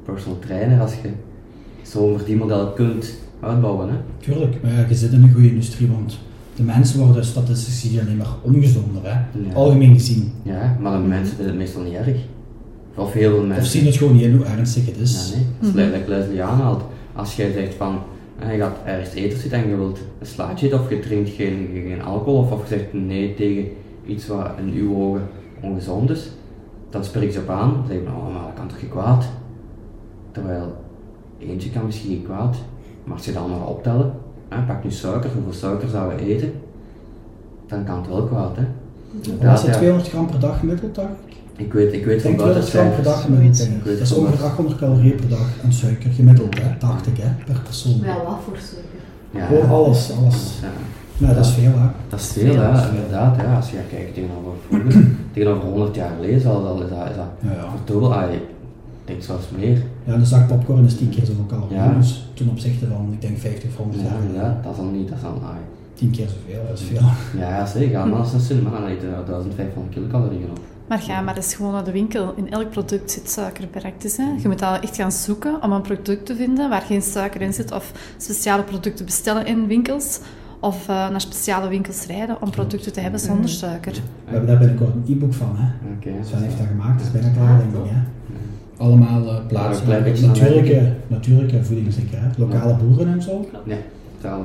personal 0.05 0.39
trainer 0.39 0.81
als 0.81 0.93
je 0.93 1.09
zo'n 1.81 2.17
verdienmodel 2.17 2.71
kunt 2.71 3.13
uitbouwen. 3.39 3.89
Hè? 3.89 3.95
Tuurlijk, 4.17 4.63
maar 4.63 4.71
ja, 4.71 4.85
je 4.87 4.95
zit 4.95 5.11
in 5.11 5.23
een 5.23 5.33
goede 5.33 5.49
industrie, 5.49 5.87
want 5.87 6.17
de 6.57 6.63
mensen 6.63 6.99
worden 7.05 7.25
statistisch 7.25 7.81
gezien 7.81 7.99
alleen 7.99 8.17
maar 8.17 8.35
ongezonder, 8.41 9.01
hè? 9.03 9.09
Ja. 9.09 9.53
algemeen 9.53 9.93
gezien. 9.93 10.31
Ja, 10.43 10.77
maar 10.79 11.01
de 11.01 11.07
mensen 11.07 11.35
vinden 11.35 11.45
het 11.45 11.55
meestal 11.55 11.81
niet 11.81 11.93
erg. 11.93 12.17
Of 12.95 13.13
heel 13.13 13.29
veel 13.29 13.45
mensen. 13.45 13.63
Of 13.63 13.69
zien 13.69 13.85
het 13.85 13.95
gewoon 13.95 14.13
niet 14.13 14.23
in 14.23 14.35
hoe 14.35 14.45
ernstig 14.45 14.85
het 14.85 14.97
is. 14.97 15.29
Ja, 15.29 15.35
nee. 15.35 15.45
Dat 15.59 15.85
is 15.85 15.93
like 15.93 16.09
Leslie 16.09 16.43
aanhaalt. 16.43 16.83
Als 17.15 17.35
jij 17.35 17.51
zegt 17.51 17.73
van, 17.73 17.99
eh, 18.39 18.51
je 18.53 18.59
gaat 18.59 18.77
ergens 18.85 19.13
eten 19.13 19.39
zitten 19.39 19.63
en 19.63 19.69
je 19.69 19.75
wilt 19.75 19.99
een 20.19 20.25
slaatje 20.25 20.65
eten 20.65 20.79
of 20.79 20.89
je 20.89 20.99
drinkt 20.99 21.29
geen, 21.29 21.69
geen 21.73 22.01
alcohol 22.01 22.39
of, 22.39 22.51
of 22.51 22.69
je 22.69 22.75
zegt 22.75 22.93
nee 22.93 23.33
tegen 23.33 23.65
iets 24.05 24.27
wat 24.27 24.49
in 24.57 24.73
uw 24.73 24.95
ogen 24.95 25.27
ongezond 25.61 26.09
is, 26.09 26.29
dan 26.89 27.03
spreek 27.03 27.31
je 27.31 27.39
op 27.39 27.49
aan. 27.49 27.73
Dan 27.73 27.83
zeg 27.87 27.97
je, 27.97 28.03
oh, 28.07 28.33
maar 28.33 28.43
dat 28.43 28.53
kan 28.55 28.67
toch 28.67 28.81
niet 28.81 28.91
kwaad? 28.91 29.25
Terwijl 30.31 30.75
eentje 31.39 31.69
kan 31.69 31.85
misschien 31.85 32.09
niet 32.09 32.23
kwaad, 32.23 32.55
maar 33.03 33.15
als 33.15 33.25
je 33.25 33.33
dan 33.33 33.49
maar 33.49 33.67
optellen, 33.67 34.13
hè, 34.49 34.61
pak 34.61 34.83
nu 34.83 34.91
suiker, 34.91 35.29
hoeveel 35.33 35.53
suiker 35.53 35.89
zouden 35.89 36.17
we 36.17 36.25
eten, 36.25 36.51
dan 37.67 37.83
kan 37.83 37.97
het 37.97 38.07
wel 38.07 38.23
kwaad. 38.23 38.55
Hè? 38.55 38.63
Inderdaad, 39.21 39.57
is 39.57 39.63
het, 39.63 39.71
ja. 39.73 39.77
200 39.77 40.09
gram 40.09 40.27
per 40.27 40.39
dag 40.39 40.59
gemiddeld, 40.59 40.95
dacht 40.95 41.09
ik? 41.25 41.35
Ik 41.55 41.73
weet, 41.73 41.93
ik 41.93 42.05
weet 42.05 42.21
van 42.21 42.35
buiten 42.35 42.63
200 42.63 42.69
gram 42.69 43.03
per 43.03 43.13
dag 43.13 43.21
gemiddeld, 43.21 43.57
denk 43.57 43.71
ik. 43.71 43.83
Dat 43.83 43.99
is 43.99 44.11
ongeveer 44.11 44.37
buiten. 44.37 44.49
800 44.49 44.79
calorieën 44.79 45.15
per 45.15 45.29
dag 45.29 45.47
aan 45.63 45.73
suiker, 45.73 46.11
gemiddeld, 46.11 46.57
hè? 46.57 46.77
dacht 46.79 47.07
ik, 47.07 47.17
hè? 47.17 47.29
per 47.45 47.61
persoon. 47.63 48.01
Wel 48.01 48.23
wat 48.25 48.39
voor 48.45 48.57
suiker. 48.57 48.99
Ja. 49.31 49.45
Gewoon 49.45 49.69
alles, 49.69 50.11
alles. 50.11 50.59
Ja. 50.61 50.67
Nou, 51.17 51.35
dat 51.35 51.45
is 51.45 51.51
veel, 51.51 51.71
hè? 51.71 51.87
Dat 52.09 52.19
is 52.19 52.27
veel, 52.27 52.55
hè, 52.55 52.89
inderdaad. 52.89 53.35
Ja, 53.35 53.55
als 53.55 53.71
je 53.71 53.77
kijkt 53.89 54.13
tegenover 54.13 54.51
vroeger, 54.67 55.05
tegenover 55.33 55.67
100 55.69 55.95
jaar 55.95 56.11
geleden, 56.15 56.41
zal 56.41 56.63
dat, 56.63 56.83
is 56.83 56.89
dat, 56.89 57.09
is 57.09 57.15
dat 57.15 57.25
Ja, 57.39 57.51
ja. 57.51 57.65
Ah, 59.07 59.13
denk 59.13 59.23
zelfs 59.23 59.45
meer. 59.57 59.77
Ja, 60.03 60.13
een 60.13 60.25
zak 60.25 60.47
popcorn 60.47 60.85
is 60.85 60.97
10 60.97 61.09
keer 61.09 61.25
zoveel 61.25 61.45
calorieën, 61.47 61.83
Ja. 61.83 61.93
dus 61.93 62.25
ten 62.33 62.49
opzichte 62.49 62.87
van, 62.87 63.09
ik 63.11 63.21
denk 63.21 63.37
50 63.37 63.69
of 63.69 63.75
100 63.77 64.01
Ja, 64.03 64.07
jaar 64.09 64.21
inderdaad, 64.21 64.63
dat 64.63 64.73
is 64.73 64.79
al 64.79 64.85
niet, 64.85 65.09
dat 65.09 65.17
is 65.17 65.23
al, 65.23 65.29
ah, 65.43 65.49
10 65.93 66.11
keer 66.11 66.27
zoveel, 66.27 66.61
dat 66.67 66.79
is 66.79 66.85
veel. 66.85 67.01
ja, 67.41 67.49
ja, 67.49 67.65
zeker. 67.65 67.99
Maar 67.99 68.07
maar 68.07 68.71
dan 68.71 68.83
eet 68.89 69.01
je 69.01 69.23
1500 69.25 69.93
kilocalorieën 69.93 70.49
op. 70.49 70.59
Maar 70.87 70.99
ga 70.99 71.21
maar 71.21 71.35
eens 71.35 71.55
gewoon 71.55 71.71
naar 71.71 71.83
de 71.83 71.91
winkel. 71.91 72.33
In 72.35 72.51
elk 72.51 72.69
product 72.69 73.11
zit 73.11 73.29
suiker 73.29 73.67
bereikt. 73.71 74.01
Dus, 74.01 74.17
hè. 74.17 74.23
Je 74.41 74.47
moet 74.47 74.61
al 74.61 74.75
echt 74.79 74.95
gaan 74.95 75.11
zoeken 75.11 75.63
om 75.63 75.71
een 75.71 75.81
product 75.81 76.25
te 76.25 76.35
vinden 76.35 76.69
waar 76.69 76.81
geen 76.81 77.01
suiker 77.01 77.41
in 77.41 77.53
zit. 77.53 77.71
Of 77.71 77.91
speciale 78.17 78.63
producten 78.63 79.05
bestellen 79.05 79.45
in 79.45 79.67
winkels. 79.67 80.19
Of 80.59 80.87
eh, 80.87 81.09
naar 81.09 81.21
speciale 81.21 81.67
winkels 81.67 82.05
rijden 82.05 82.41
om 82.41 82.49
producten 82.49 82.93
te 82.93 82.99
hebben 82.99 83.19
zonder 83.19 83.49
suiker. 83.49 83.91
We 83.93 83.99
hebben 84.31 84.47
daar 84.49 84.57
binnenkort 84.57 84.93
een 84.95 85.03
e-book 85.15 85.33
van, 85.33 85.55
hè? 85.57 85.67
Oké. 85.95 86.25
Sven 86.27 86.41
heeft 86.41 86.57
dat 86.57 86.67
gemaakt, 86.67 86.97
dat 86.97 87.07
is 87.07 87.13
bijna 87.21 87.29
klaar, 87.37 87.57
denk 87.57 87.85
ik, 87.85 87.91
hè? 87.91 87.99
Allemaal 88.77 89.27
eh, 89.27 89.35
plaatsen, 89.47 89.87
natuurlijke, 90.27 90.93
natuurlijke 91.07 91.63
voeding? 91.63 91.87
Lokale 92.37 92.75
boeren 92.75 93.07
en 93.07 93.21
zo. 93.21 93.45
Ja, 93.65 93.75
ja, 94.21 94.37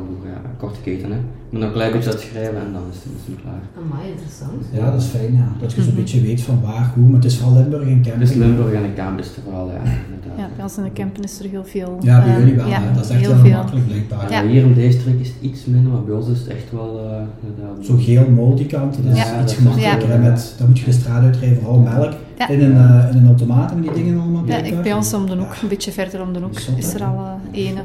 korte 0.58 0.80
keten, 0.80 1.10
hè. 1.10 1.16
Je 1.16 1.58
moet 1.58 1.60
nog 1.60 1.68
een 1.68 1.74
klein 1.74 1.92
beetje 1.92 2.10
uitschrijven 2.10 2.56
en 2.66 2.72
dan 2.72 2.82
is 2.90 2.96
het, 2.96 3.12
is 3.20 3.26
het 3.32 3.40
klaar. 3.42 3.62
Amai, 3.84 4.08
interessant. 4.10 4.60
Ja, 4.72 4.90
dat 4.90 5.00
is 5.02 5.08
fijn, 5.08 5.32
ja. 5.32 5.48
Dat 5.60 5.72
je 5.72 5.82
zo'n 5.82 5.94
beetje 5.94 6.20
weet 6.20 6.40
van 6.40 6.60
waar, 6.62 6.92
hoe, 6.94 7.04
maar 7.06 7.14
het 7.20 7.24
is 7.24 7.36
vooral 7.38 7.56
Limburg 7.58 7.82
en 7.88 7.96
Het 7.96 8.06
camping. 8.06 8.28
is 8.30 8.34
Limburg 8.34 8.72
en 8.72 8.82
de 8.82 8.92
Kamer 8.92 9.24
vooral, 9.44 9.66
ja, 9.70 9.76
inderdaad. 10.06 10.38
Ja, 10.38 10.48
bij 10.56 10.64
ons 10.64 10.76
in 10.76 10.82
de 10.84 10.92
campen 10.92 11.22
is 11.22 11.38
er 11.40 11.48
heel 11.50 11.64
veel. 11.64 11.98
Ja, 12.00 12.22
bij 12.24 12.32
eh, 12.32 12.38
jullie 12.38 12.54
wel, 12.54 12.66
ja, 12.68 12.80
hè. 12.80 12.94
dat 12.94 13.04
is 13.04 13.10
echt 13.10 13.20
heel 13.20 13.50
makkelijk 13.52 13.86
blijkbaar. 13.86 14.30
Ja, 14.30 14.46
Hier 14.46 14.62
in 14.62 14.74
deze 14.74 14.98
streek 15.00 15.20
is 15.20 15.28
het 15.28 15.36
iets 15.40 15.64
minder, 15.64 15.92
maar 15.92 16.02
bij 16.02 16.14
ons 16.14 16.28
is 16.28 16.38
het 16.38 16.48
echt 16.48 16.70
wel 16.72 16.90
eh, 16.98 17.22
inderdaad. 17.48 17.84
Zo 17.86 17.94
geel 17.98 18.30
mol 18.30 18.54
die 18.54 18.66
kant, 18.66 18.96
dat 19.02 19.12
is 19.12 19.18
Ja, 19.18 19.24
iets 19.24 19.36
dat 19.40 19.50
is- 19.50 19.56
gemakkelijker. 19.56 20.08
ja. 20.12 20.16
Met, 20.30 20.54
dan 20.58 20.66
moet 20.68 20.78
je 20.78 20.84
de 20.84 20.92
straat 20.92 21.22
uitrijden, 21.22 21.58
vooral 21.58 21.78
melk. 21.78 22.12
Ja. 22.38 22.48
In, 22.48 22.60
een, 22.62 22.76
eh, 22.76 23.10
in 23.10 23.16
een 23.18 23.26
automaat 23.26 23.70
en 23.72 23.80
die 23.80 23.92
dingen 23.92 24.20
allemaal 24.20 24.42
Ja, 24.46 24.56
ik, 24.56 24.82
bij 24.82 24.92
ons 24.92 25.14
om 25.14 25.26
de 25.26 25.36
hoek, 25.36 25.54
een 25.62 25.68
beetje 25.68 25.92
verder 25.92 26.22
om 26.22 26.32
de 26.32 26.40
hoek, 26.40 26.58
is 26.76 26.94
er 26.94 27.02
al 27.04 27.24
eh, 27.52 27.66
ene. 27.66 27.80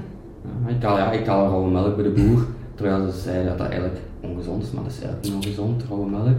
Ik 0.68 0.84
haal, 0.84 0.98
ja, 0.98 1.12
ik 1.12 1.26
rauwe 1.26 1.72
melk 1.72 1.96
bij 1.96 2.04
de 2.04 2.10
boer, 2.10 2.46
terwijl 2.76 3.12
ze 3.12 3.20
zeiden 3.20 3.46
dat 3.46 3.58
dat 3.58 3.68
eigenlijk 3.68 4.00
ongezond 4.22 4.64
is, 4.64 4.72
maar 4.72 4.84
dat 4.84 4.92
is 4.92 5.02
eigenlijk 5.02 5.36
niet 5.36 5.46
ongezond, 5.46 5.84
rauwe 5.84 6.10
melk. 6.10 6.38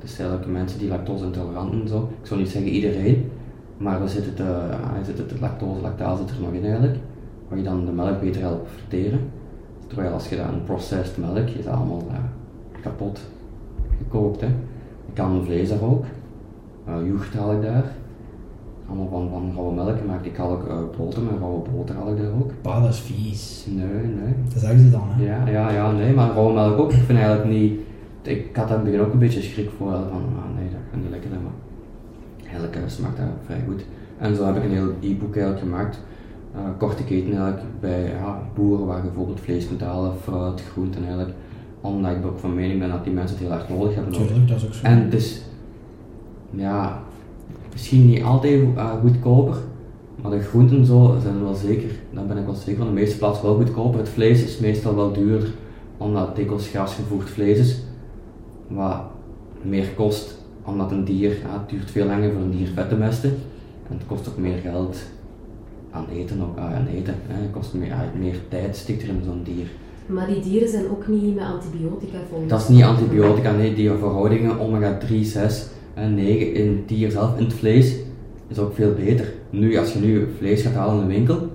Dat 0.00 0.10
zijn 0.10 0.28
eigenlijk 0.28 0.58
mensen 0.58 0.78
die 0.78 0.88
lactose 0.88 1.24
intolerant 1.24 1.72
en 1.72 1.88
zo. 1.88 2.08
Ik 2.20 2.26
zou 2.26 2.40
niet 2.40 2.48
zeggen 2.48 2.70
iedereen, 2.70 3.30
maar 3.76 4.02
er 4.02 4.08
zit 4.08 4.24
het, 4.24 4.40
eh, 4.40 4.46
ja, 4.70 5.04
zit 5.04 5.18
het 5.18 5.40
lactose, 5.40 5.80
lactase 5.80 6.22
zit 6.22 6.36
er 6.36 6.42
nog 6.42 6.52
in 6.52 6.64
eigenlijk, 6.64 6.96
waar 7.48 7.58
je 7.58 7.64
dan 7.64 7.84
de 7.86 7.92
melk 7.92 8.20
beter 8.20 8.40
helpt 8.40 8.70
verteren. 8.70 9.20
Terwijl 9.86 10.12
als 10.12 10.28
je 10.28 10.36
dan 10.36 10.54
een 10.54 10.64
processed 10.64 11.16
melk, 11.16 11.48
is 11.48 11.64
dat 11.64 11.74
allemaal 11.74 12.02
kapot 12.82 13.20
gekookt. 13.98 14.40
Hè. 14.40 14.46
Ik 15.06 15.14
kan 15.14 15.44
vlees 15.44 15.68
daar 15.68 15.82
ook, 15.82 16.04
uh, 16.88 16.94
yoghurt 17.06 17.34
haal 17.34 17.52
ik 17.52 17.62
daar. 17.62 17.92
Allemaal 18.88 19.08
van, 19.08 19.28
van 19.30 19.52
rauwe 19.54 19.74
melk 19.74 20.04
maak 20.06 20.24
ik 20.24 20.36
haal 20.36 20.50
ook 20.50 20.66
eh, 20.68 20.76
boter, 20.98 21.22
met 21.22 21.38
rauwe 21.38 21.68
boter 21.74 21.94
haal 21.94 22.10
ik 22.10 22.18
daar 22.18 22.32
ook. 22.40 22.50
Pa, 22.62 22.80
dat 22.80 22.92
is 22.92 23.00
vies. 23.00 23.66
Nee, 23.68 23.84
nee. 24.04 24.34
Dat 24.52 24.62
zeggen 24.62 24.80
ze 24.80 24.90
dan, 24.90 25.02
hè. 25.06 25.24
Ja, 25.24 25.48
ja, 25.48 25.70
ja, 25.70 25.90
nee, 25.92 26.14
maar 26.14 26.30
rauwe 26.30 26.52
melk 26.52 26.78
ook. 26.78 26.92
Ik 26.92 27.02
vind 27.06 27.18
eigenlijk 27.18 27.48
niet. 27.50 27.80
Ik 28.22 28.56
had 28.56 28.68
daar 28.68 28.78
in 28.78 28.84
het 28.84 28.92
begin 28.92 29.06
ook 29.06 29.12
een 29.12 29.18
beetje 29.18 29.42
schrik 29.42 29.70
voor. 29.76 29.90
Van, 29.90 30.22
ah, 30.36 30.56
nee, 30.58 30.68
dat 30.70 30.80
gaat 30.90 31.00
niet 31.00 31.10
lekker 31.10 31.28
zijn, 31.30 31.42
maar 31.42 31.52
eigenlijk 32.42 32.76
eh, 32.76 32.82
smaakt 32.86 33.16
dat 33.16 33.26
vrij 33.44 33.62
goed. 33.68 33.84
En 34.18 34.36
zo 34.36 34.44
heb 34.44 34.56
ik 34.56 34.64
een 34.64 34.70
heel 34.70 34.92
e-book 35.00 35.36
eigenlijk 35.36 35.58
gemaakt. 35.64 36.00
eh, 36.54 36.60
korte 36.78 37.04
keten 37.04 37.30
eigenlijk 37.32 37.62
bij 37.80 38.02
ja, 38.02 38.42
boeren 38.54 38.86
waar 38.86 38.96
je 38.96 39.02
bijvoorbeeld 39.02 39.40
vlees 39.40 39.68
kunt 39.68 39.80
halen, 39.80 40.12
fruit, 40.22 40.62
groenten 40.72 41.00
eigenlijk. 41.04 41.34
Omdat 41.80 42.10
ik 42.16 42.26
ook 42.26 42.38
van 42.38 42.54
mening 42.54 42.78
ben 42.78 42.88
dat 42.88 43.04
die 43.04 43.12
mensen 43.12 43.36
het 43.36 43.46
heel 43.46 43.56
erg 43.56 43.68
nodig 43.68 43.94
hebben. 43.94 44.12
Tuurlijk, 44.12 44.48
dat 44.48 44.56
is 44.56 44.66
ook 44.66 44.72
zo. 44.74 44.86
En 44.86 45.12
is, 45.12 45.42
ja, 46.50 47.02
misschien 47.78 48.06
niet 48.06 48.22
altijd 48.22 48.62
eh, 48.76 48.90
goedkoper, 49.00 49.56
maar 50.22 50.30
de 50.30 50.40
groenten 50.40 50.86
zo 50.86 51.16
zijn 51.22 51.42
wel 51.42 51.54
zeker, 51.54 51.90
daar 52.10 52.26
ben 52.26 52.36
ik 52.36 52.44
wel 52.44 52.54
zeker 52.54 52.76
van, 52.76 52.86
de 52.86 52.92
meeste 52.92 53.18
plaatsen 53.18 53.44
wel 53.44 53.54
goedkoper. 53.54 53.98
Het 53.98 54.08
vlees 54.08 54.42
is 54.42 54.58
meestal 54.58 54.94
wel 54.94 55.12
duurder, 55.12 55.48
omdat 55.96 56.26
het 56.26 56.36
dikwijls 56.36 56.68
grasgevoerd 56.68 57.30
vlees 57.30 57.58
is, 57.58 57.78
wat 58.68 59.00
meer 59.62 59.88
kost, 59.96 60.38
omdat 60.64 60.90
een 60.90 61.04
dier, 61.04 61.30
ja, 61.30 61.52
het 61.52 61.68
duurt 61.68 61.90
veel 61.90 62.06
langer 62.06 62.32
voor 62.32 62.42
een 62.42 62.50
dier 62.50 62.68
vet 62.74 62.88
te 62.88 62.96
mesten, 62.96 63.30
en 63.88 63.96
het 63.96 64.06
kost 64.06 64.28
ook 64.28 64.38
meer 64.38 64.58
geld 64.58 64.96
aan 65.90 66.06
eten, 66.12 66.42
ook, 66.42 66.58
ah, 66.58 66.74
aan 66.74 66.86
eten. 66.86 67.14
Hè. 67.26 67.42
Het 67.42 67.50
kost 67.52 67.74
meer, 67.74 67.88
ja, 67.88 68.10
meer 68.18 68.36
tijd 68.48 68.76
stikt 68.76 69.02
er 69.02 69.08
in 69.08 69.22
zo'n 69.24 69.42
dier. 69.44 69.66
Maar 70.06 70.26
die 70.26 70.40
dieren 70.40 70.68
zijn 70.68 70.90
ook 70.90 71.08
niet 71.08 71.34
met 71.34 71.44
antibiotica 71.44 72.18
volgens 72.28 72.50
Dat 72.50 72.60
is 72.60 72.68
niet 72.68 72.82
antibiotica, 72.82 73.52
nee, 73.52 73.74
die 73.74 73.90
verhoudingen 73.90 74.58
omega 74.58 74.98
3, 74.98 75.24
6 75.24 75.66
en 75.98 76.14
9 76.14 76.54
in 76.54 76.76
het 76.76 76.88
dier 76.88 77.10
zelf, 77.10 77.38
in 77.38 77.44
het 77.44 77.54
vlees, 77.54 77.96
is 78.48 78.58
ook 78.58 78.74
veel 78.74 78.94
beter. 78.94 79.32
Nu, 79.50 79.76
als 79.76 79.92
je 79.92 79.98
nu 79.98 80.28
vlees 80.38 80.62
gaat 80.62 80.74
halen 80.74 81.02
in 81.02 81.08
de 81.08 81.14
winkel, 81.14 81.48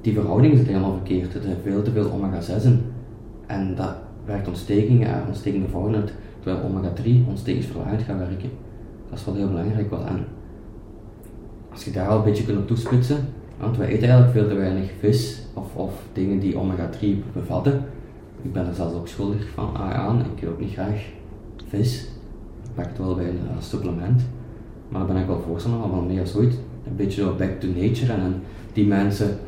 die 0.00 0.12
verhoudingen 0.12 0.56
zitten 0.56 0.74
helemaal 0.74 0.96
verkeerd. 0.96 1.34
Er 1.34 1.42
zijn 1.42 1.56
veel 1.62 1.82
te 1.82 1.90
veel 1.90 2.10
omega 2.10 2.40
6 2.40 2.64
in. 2.64 2.80
En 3.46 3.74
dat 3.74 3.94
werkt 4.24 4.48
ontstekingen, 4.48 5.08
eh, 5.08 5.26
ontstekende 5.26 5.68
vormen 5.68 6.00
uit, 6.00 6.12
terwijl 6.40 6.64
omega 6.64 6.92
3 6.92 7.24
ontstekingsverlagend 7.28 8.02
gaat 8.02 8.18
werken. 8.18 8.50
Dat 9.10 9.18
is 9.18 9.24
wel 9.24 9.34
heel 9.34 9.48
belangrijk 9.48 9.90
wel. 9.90 10.04
En 10.06 10.24
als 11.72 11.84
je 11.84 11.90
daar 11.90 12.08
al 12.08 12.18
een 12.18 12.24
beetje 12.24 12.44
kunt 12.44 12.58
op 12.58 12.66
toespitsen, 12.66 13.18
want 13.60 13.76
wij 13.76 13.86
eten 13.86 14.08
eigenlijk 14.08 14.32
veel 14.32 14.48
te 14.48 14.54
weinig 14.54 14.90
vis 14.98 15.42
of, 15.54 15.74
of 15.74 15.92
dingen 16.12 16.38
die 16.38 16.58
omega 16.58 16.88
3 16.88 17.22
bevatten. 17.32 17.84
Ik 18.42 18.52
ben 18.52 18.66
er 18.66 18.74
zelfs 18.74 18.94
ook 18.94 19.08
schuldig 19.08 19.48
van 19.54 19.76
aan. 19.76 20.20
Ik 20.20 20.42
eet 20.42 20.48
ook 20.48 20.60
niet 20.60 20.72
graag 20.72 21.04
vis. 21.68 22.08
Ik 22.74 22.82
pak 22.82 22.88
het 22.88 22.98
wel 22.98 23.14
bij 23.14 23.28
een 23.28 23.48
eh, 23.48 23.62
supplement. 23.62 24.22
Maar 24.88 25.00
daar 25.00 25.12
ben 25.12 25.22
ik 25.22 25.26
wel 25.26 25.44
voorstander 25.46 25.80
van, 25.80 25.90
van 25.90 26.06
meer 26.06 26.20
als 26.20 26.36
ooit. 26.36 26.58
Een 26.86 26.96
beetje 26.96 27.22
zo 27.22 27.34
back 27.38 27.60
to 27.60 27.66
nature 27.66 28.12
en, 28.12 28.42
die 28.72 28.86
mensen 28.86 29.38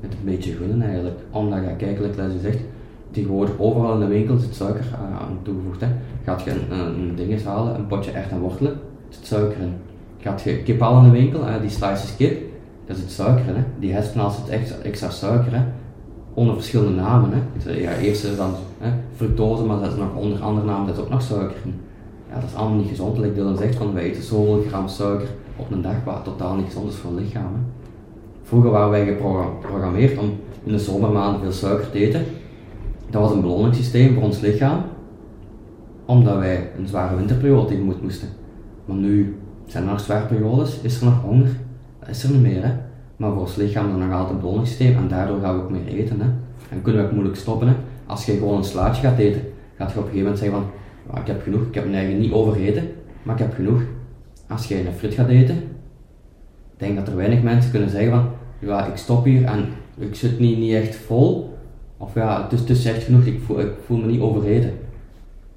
het 0.00 0.12
een 0.12 0.24
beetje 0.24 0.52
gunnen 0.52 0.82
eigenlijk. 0.82 1.16
Omdat 1.30 1.58
je 1.58 1.76
kijkelijk, 1.76 2.14
zoals 2.14 2.32
je 2.32 2.38
zegt, 2.38 2.58
tegenwoordig 3.10 3.54
overal 3.58 3.94
in 3.94 4.00
de 4.00 4.06
winkel 4.06 4.36
zit 4.36 4.54
suiker 4.54 4.84
eh, 4.92 5.20
aan 5.20 5.38
toegevoegd. 5.42 5.80
Hè. 5.80 5.86
Gaat 6.24 6.42
je 6.42 6.50
een, 6.50 6.78
een, 6.78 7.00
een 7.00 7.16
ding 7.16 7.30
eens 7.30 7.44
halen, 7.44 7.74
een 7.74 7.86
potje 7.86 8.10
echt 8.10 8.30
en 8.30 8.40
wortelen, 8.40 8.80
zit 9.08 9.26
suiker 9.26 9.60
in. 9.60 9.74
Gaat 10.18 10.42
je 10.42 10.62
kip 10.62 10.80
halen 10.80 11.04
in 11.04 11.10
de 11.10 11.18
winkel, 11.18 11.46
eh, 11.46 11.60
die 11.60 11.70
slices 11.70 12.16
kip, 12.16 12.42
daar 12.86 12.96
zit 12.96 13.10
suiker 13.10 13.46
in. 13.48 13.54
Hè. 13.54 13.62
Die 13.78 13.92
hespenaal 13.92 14.30
zit 14.30 14.48
extra, 14.48 14.76
extra 14.76 15.10
suiker. 15.10 15.52
Hè 15.52 15.62
onder 16.34 16.54
verschillende 16.54 17.00
namen. 17.00 17.30
Hè. 17.32 17.70
Ja, 17.72 17.96
eerst 17.96 18.36
dan 18.36 18.54
hè, 18.78 18.90
fructose, 19.16 19.64
maar 19.64 19.80
dat 19.80 19.92
is 19.92 19.98
nog 19.98 20.14
onder 20.14 20.40
andere 20.40 20.66
namen 20.66 20.86
dat 20.86 20.96
is 20.96 21.02
ook 21.02 21.10
nog 21.10 21.22
suiker 21.22 21.56
in. 21.64 21.80
Ja, 22.32 22.40
dat 22.40 22.48
is 22.48 22.54
allemaal 22.56 22.78
niet 22.78 22.88
gezond. 22.88 23.18
Like 23.18 23.34
Dylan 23.34 23.56
zegt, 23.56 23.74
van 23.74 23.92
wij 23.92 24.02
eten 24.02 24.22
zoveel 24.22 24.64
gram 24.68 24.88
suiker 24.88 25.28
op 25.56 25.70
een 25.70 25.82
dag, 25.82 26.04
wat 26.04 26.24
totaal 26.24 26.54
niet 26.54 26.66
gezond 26.66 26.90
is 26.90 26.96
voor 26.96 27.10
het 27.10 27.20
lichaam. 27.20 27.42
Hè. 27.54 27.60
Vroeger 28.42 28.70
waren 28.70 28.90
wij 28.90 29.06
geprogrammeerd 29.06 30.18
om 30.18 30.30
in 30.64 30.72
de 30.72 30.78
zomermaanden 30.78 31.40
veel 31.40 31.52
suiker 31.52 31.90
te 31.90 31.98
eten. 31.98 32.24
Dat 33.10 33.22
was 33.22 33.32
een 33.32 33.40
beloningssysteem 33.40 34.14
voor 34.14 34.22
ons 34.22 34.40
lichaam, 34.40 34.82
omdat 36.04 36.38
wij 36.38 36.70
een 36.78 36.86
zware 36.86 37.16
winterperiode 37.16 37.66
tegemoet 37.66 38.02
moesten. 38.02 38.28
Maar 38.84 38.96
nu 38.96 39.36
zijn 39.66 39.84
er 39.84 39.90
nog 39.90 40.00
zware 40.00 40.26
periodes, 40.26 40.80
is 40.80 41.00
er 41.00 41.04
nog 41.04 41.20
honger, 41.22 41.48
dat 41.98 42.08
is 42.08 42.24
er 42.24 42.30
niet 42.30 42.42
meer. 42.42 42.62
Hè. 42.62 42.72
Maar 43.16 43.32
voor 43.32 43.40
ons 43.40 43.56
lichaam 43.56 43.88
is 43.88 43.96
nog 43.96 44.12
altijd 44.12 44.30
een 44.30 44.40
beloningssysteem 44.40 44.96
en 44.96 45.08
daardoor 45.08 45.40
gaan 45.40 45.56
we 45.56 45.62
ook 45.62 45.70
meer 45.70 45.86
eten. 45.86 46.20
Hè. 46.20 46.26
En 46.70 46.82
kunnen 46.82 47.00
we 47.02 47.06
ook 47.06 47.14
moeilijk 47.14 47.36
stoppen. 47.36 47.68
Hè. 47.68 47.74
Als 48.06 48.26
je 48.26 48.32
gewoon 48.32 48.56
een 48.56 48.64
slaatje 48.64 49.02
gaat 49.02 49.18
eten, 49.18 49.42
gaat 49.76 49.92
je 49.92 49.98
op 49.98 50.04
een 50.04 50.10
gegeven 50.10 50.18
moment 50.18 50.38
zeggen 50.38 50.60
van 50.60 50.70
"Ja, 51.08 51.20
ik 51.20 51.26
heb 51.26 51.42
genoeg, 51.42 51.66
ik 51.66 51.74
heb 51.74 51.84
mijn 51.84 51.96
eigen 51.96 52.20
niet 52.20 52.32
overeten, 52.32 52.84
maar 53.22 53.34
ik 53.34 53.40
heb 53.40 53.54
genoeg. 53.54 53.82
Als 54.48 54.68
je 54.68 54.86
een 54.86 54.92
frit 54.92 55.14
gaat 55.14 55.28
eten, 55.28 55.56
ik 56.72 56.78
denk 56.78 56.96
dat 56.96 57.08
er 57.08 57.16
weinig 57.16 57.42
mensen 57.42 57.70
kunnen 57.70 57.90
zeggen 57.90 58.10
van 58.10 58.26
ja, 58.58 58.86
ik 58.86 58.96
stop 58.96 59.24
hier 59.24 59.44
en 59.44 59.64
ik 59.98 60.14
zit 60.14 60.38
niet, 60.38 60.58
niet 60.58 60.74
echt 60.74 60.94
vol, 60.94 61.58
Of 61.96 62.14
ja, 62.14 62.42
het 62.42 62.52
is, 62.52 62.60
het 62.60 62.70
is 62.70 62.84
echt 62.84 63.02
genoeg, 63.02 63.24
ik 63.24 63.40
voel, 63.46 63.60
ik 63.60 63.72
voel 63.86 63.98
me 63.98 64.06
niet 64.06 64.20
overreden. 64.20 64.70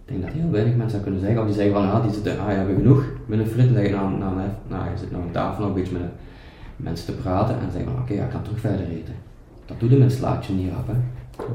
Ik 0.05 0.11
denk 0.11 0.21
dat 0.21 0.31
heel 0.31 0.51
weinig 0.51 0.75
mensen 0.75 0.93
dat 0.93 1.03
kunnen 1.03 1.21
zeggen. 1.21 1.39
Of 1.39 1.45
die 1.45 1.55
zeggen 1.55 1.73
van, 1.73 1.91
ah, 1.91 2.03
die 2.03 2.13
zitten, 2.13 2.39
ah, 2.39 2.51
je 2.51 2.57
hebt 2.57 2.75
genoeg 2.75 3.03
met 3.25 3.39
een 3.39 3.47
frit. 3.47 3.65
Dan 3.65 3.73
zeg 3.73 3.85
je, 3.85 3.91
nou, 3.91 4.09
nou, 4.17 4.35
nou, 4.35 4.47
nou, 4.67 4.83
je 4.91 4.97
zit 4.97 5.11
nog 5.11 5.21
aan 5.21 5.31
tafel 5.31 5.59
nog 5.59 5.69
een 5.69 5.81
beetje 5.81 5.97
met 5.97 6.09
mensen 6.75 7.05
te 7.05 7.21
praten. 7.21 7.55
En 7.55 7.71
zeggen 7.71 7.91
van, 7.91 8.01
oké, 8.01 8.13
ja, 8.13 8.25
ik 8.25 8.31
ga 8.31 8.39
terug 8.41 8.59
verder 8.59 8.87
eten. 8.89 9.13
Dat 9.65 9.79
doet 9.79 9.89
hem 9.89 9.99
met 9.99 10.11
een 10.11 10.17
slaatje 10.17 10.53
niet 10.53 10.71
rap, 10.71 10.87
hè. 10.87 10.93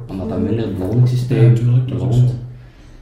Omdat 0.06 0.28
dat 0.28 0.38
minder 0.38 0.66
het 0.66 0.78
Ja, 0.78 0.84
beloningssysteem 0.84 1.54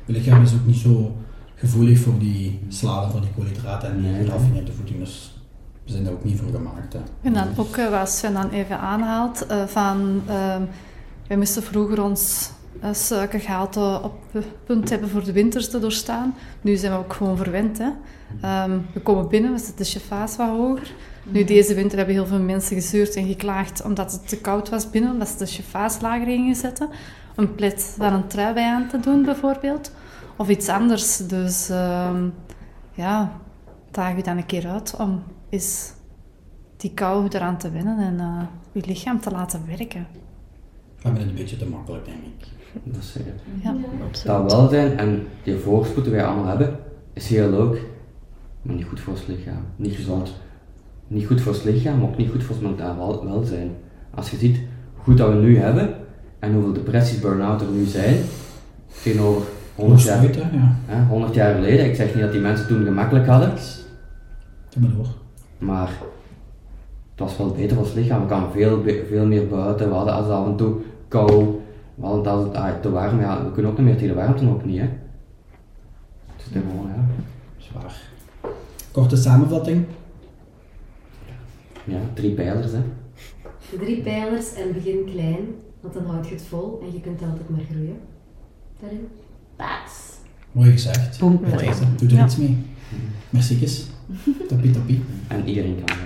Je 0.09 0.14
lichaam 0.14 0.42
is 0.42 0.52
ook 0.52 0.66
niet 0.66 0.76
zo 0.76 1.16
gevoelig 1.54 1.98
voor 1.98 2.18
die 2.18 2.61
sladen 2.68 3.11
van 3.11 3.20
die 3.20 3.30
koolhydraten 3.36 3.90
en 3.90 4.00
die 4.00 4.11
Nee. 4.11 4.64
de 4.64 4.72
voeding, 4.72 4.98
dus 4.98 5.40
we 5.84 5.90
zijn 5.90 6.04
daar 6.04 6.12
ook 6.12 6.24
niet 6.24 6.38
voor 6.38 6.52
gemaakt. 6.52 6.92
Hè. 6.92 6.98
En 7.22 7.32
dan 7.32 7.46
ook 7.56 7.76
eh, 7.76 7.90
wat 7.90 8.11
Sven 8.11 8.32
dan 8.32 8.50
even 8.50 8.78
aanhaalt, 8.78 9.46
eh, 9.46 9.64
van 9.66 10.22
ehm 10.26 10.62
wij 11.28 11.36
moesten 11.36 11.62
vroeger 11.62 12.02
ons 12.02 12.50
uh, 12.84 12.92
suikergehalte 12.92 14.00
op 14.02 14.42
punt 14.64 14.90
hebben 14.90 15.09
voor 15.09 15.24
de 15.24 15.32
winters 15.32 15.70
te 15.70 15.78
doorstaan. 15.78 16.34
Nu 16.61 16.76
zijn 16.76 16.92
we 16.92 16.98
ook 16.98 17.12
gewoon 17.12 17.36
verwend. 17.36 17.78
Hè. 17.78 17.88
Ehm, 18.40 18.78
we 18.92 19.00
komen 19.00 19.28
binnen, 19.28 19.52
we 19.52 19.59
zetten 19.59 19.76
de 19.76 19.84
chefa's 19.84 20.36
wat 20.36 20.48
hoger. 20.48 20.92
Nu 21.24 21.44
deze 21.44 21.74
winter 21.74 21.96
hebben 21.96 22.14
heel 22.14 22.26
veel 22.26 22.40
mensen 22.40 22.76
gezeurd 22.76 23.14
en 23.16 23.26
geklaagd 23.26 23.82
omdat 23.82 24.12
het 24.12 24.28
te 24.28 24.40
koud 24.40 24.68
was 24.68 24.90
binnen, 24.90 25.12
omdat 25.12 25.28
ze 25.28 25.38
de 25.38 25.46
chefa's 25.46 26.00
lager 26.00 26.26
gingen 26.26 26.54
zetten. 26.54 26.88
Een 27.34 27.54
plet 27.54 27.94
daar 27.98 28.12
een 28.12 28.26
trui 28.26 28.54
bij 28.54 28.70
aan 28.72 28.88
te 28.88 29.00
doen 29.00 29.22
bijvoorbeeld. 29.22 29.92
Of 30.39 30.49
iets 30.49 30.68
anders. 30.68 31.16
Dus 31.16 31.68
ehm, 31.68 32.28
ja, 32.95 33.32
daag 33.91 34.16
je 34.16 34.22
dan 34.22 34.36
een 34.36 34.47
keer 34.47 34.68
uit 34.68 34.97
om 34.99 35.22
eens 35.49 35.93
die 36.76 36.95
kou 36.95 37.28
eraan 37.28 37.59
te 37.59 37.70
wennen 37.70 37.99
en 37.99 38.20
eh, 38.20 38.43
je 38.72 38.82
lichaam 38.86 39.20
te 39.20 39.30
laten 39.30 39.62
werken. 39.66 40.07
We 40.97 41.03
hebben 41.03 41.20
het 41.20 41.30
een 41.30 41.36
beetje 41.36 41.57
te 41.57 41.66
makkelijk, 41.68 42.05
denk 42.05 42.18
ik. 42.18 42.47
Dat 42.93 43.03
is 43.03 43.12
zeker. 43.12 43.32
Ja. 43.62 43.74
Dat 44.24 44.53
welzijn 44.53 44.99
en 44.99 45.26
die 45.43 45.57
voorspoed 45.59 46.05
die 46.05 46.12
wij 46.12 46.24
allemaal 46.24 46.47
hebben, 46.47 46.78
is 47.12 47.28
heel 47.28 47.51
leuk, 47.51 47.82
maar 48.62 48.74
niet 48.74 48.84
goed 48.86 49.01
voor 49.01 49.12
ons 49.12 49.26
lichaam. 49.26 49.64
Niet 49.76 49.95
gezond. 49.95 50.34
Niet 51.07 51.26
goed 51.26 51.41
voor 51.41 51.53
ons 51.53 51.62
lichaam, 51.62 51.99
maar 51.99 52.09
ook 52.09 52.16
niet 52.16 52.30
goed 52.30 52.43
voor 52.45 52.55
ons 52.55 52.64
mentaal 52.64 52.97
wel- 52.97 53.24
welzijn. 53.24 53.70
Als 54.14 54.30
je 54.30 54.36
ziet 54.36 54.57
hoe 54.95 55.03
goed 55.05 55.18
dat 55.18 55.28
we 55.28 55.34
nu 55.34 55.59
hebben 55.59 55.95
en 56.39 56.53
hoeveel 56.53 56.72
depressies, 56.72 57.20
burn-out 57.20 57.61
er 57.61 57.68
nu 57.68 57.84
zijn, 57.84 58.16
tegenover 59.03 59.47
100 59.78 60.02
jaar, 60.02 60.20
hè, 60.20 60.26
ja. 60.26 60.74
hè, 60.86 61.04
100 61.04 61.34
jaar 61.34 61.54
geleden. 61.54 61.86
Ik 61.86 61.94
zeg 61.94 62.14
niet 62.14 62.22
dat 62.22 62.32
die 62.32 62.40
mensen 62.40 62.66
toen 62.66 62.84
gemakkelijk 62.84 63.26
hadden, 63.26 63.52
Doe 64.68 64.82
maar 64.82 64.90
door. 64.96 65.06
maar 65.58 65.88
het 67.10 67.20
was 67.20 67.36
wel 67.36 67.50
beter 67.50 67.76
voor 67.76 67.84
ons 67.84 67.94
lichaam. 67.94 68.20
We 68.20 68.26
kwamen 68.26 68.50
veel, 68.52 68.82
veel 69.08 69.26
meer 69.26 69.48
buiten. 69.48 69.88
We 69.88 69.94
hadden 69.94 70.14
als 70.14 70.24
het 70.24 70.34
af 70.34 70.46
en 70.46 70.56
toe 70.56 70.74
kou. 71.08 71.60
We 71.94 72.04
hadden 72.06 72.18
het 72.18 72.28
als 72.28 72.44
het 72.44 72.54
ah, 72.54 72.80
te 72.80 72.90
warm. 72.90 73.20
Ja, 73.20 73.44
we 73.44 73.52
kunnen 73.52 73.70
ook 73.70 73.78
niet 73.78 73.86
meer 73.86 73.96
tegen 73.96 74.14
de 74.14 74.20
warmte 74.20 74.48
ook 74.48 74.64
niet. 74.64 74.80
Hè. 74.80 74.88
Het 76.36 76.44
is 76.44 76.46
gewoon, 76.52 76.86
ja. 76.86 77.04
Zwaar. 77.58 78.00
Korte 78.90 79.16
samenvatting. 79.16 79.84
ja, 81.84 81.98
drie 82.14 82.34
pijlers. 82.34 82.72
Hè. 82.72 82.80
De 83.70 83.76
drie 83.76 84.02
pijlers 84.02 84.54
en 84.54 84.72
begin 84.72 85.04
klein, 85.12 85.40
want 85.80 85.94
dan 85.94 86.04
houd 86.04 86.28
je 86.28 86.34
het 86.34 86.42
vol 86.42 86.80
en 86.82 86.92
je 86.92 87.00
kunt 87.00 87.22
altijd 87.22 87.48
maar 87.48 87.64
groeien. 87.70 87.98
Daarin. 88.80 89.08
Paas. 89.59 89.92
Mooi 90.52 90.70
gezegd. 90.70 91.18
Boom. 91.18 91.40
Dat? 91.50 91.61
Doe 91.98 92.09
er 92.09 92.14
Ja. 92.14 92.24
iets 92.24 92.36
mee. 92.36 92.56
Merci. 93.30 93.59
Toppie, 94.48 94.70
toppie. 94.70 95.04
En 95.28 95.48
iedereen 95.48 95.82
kan. 95.84 95.96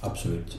Absoluut. 0.00 0.58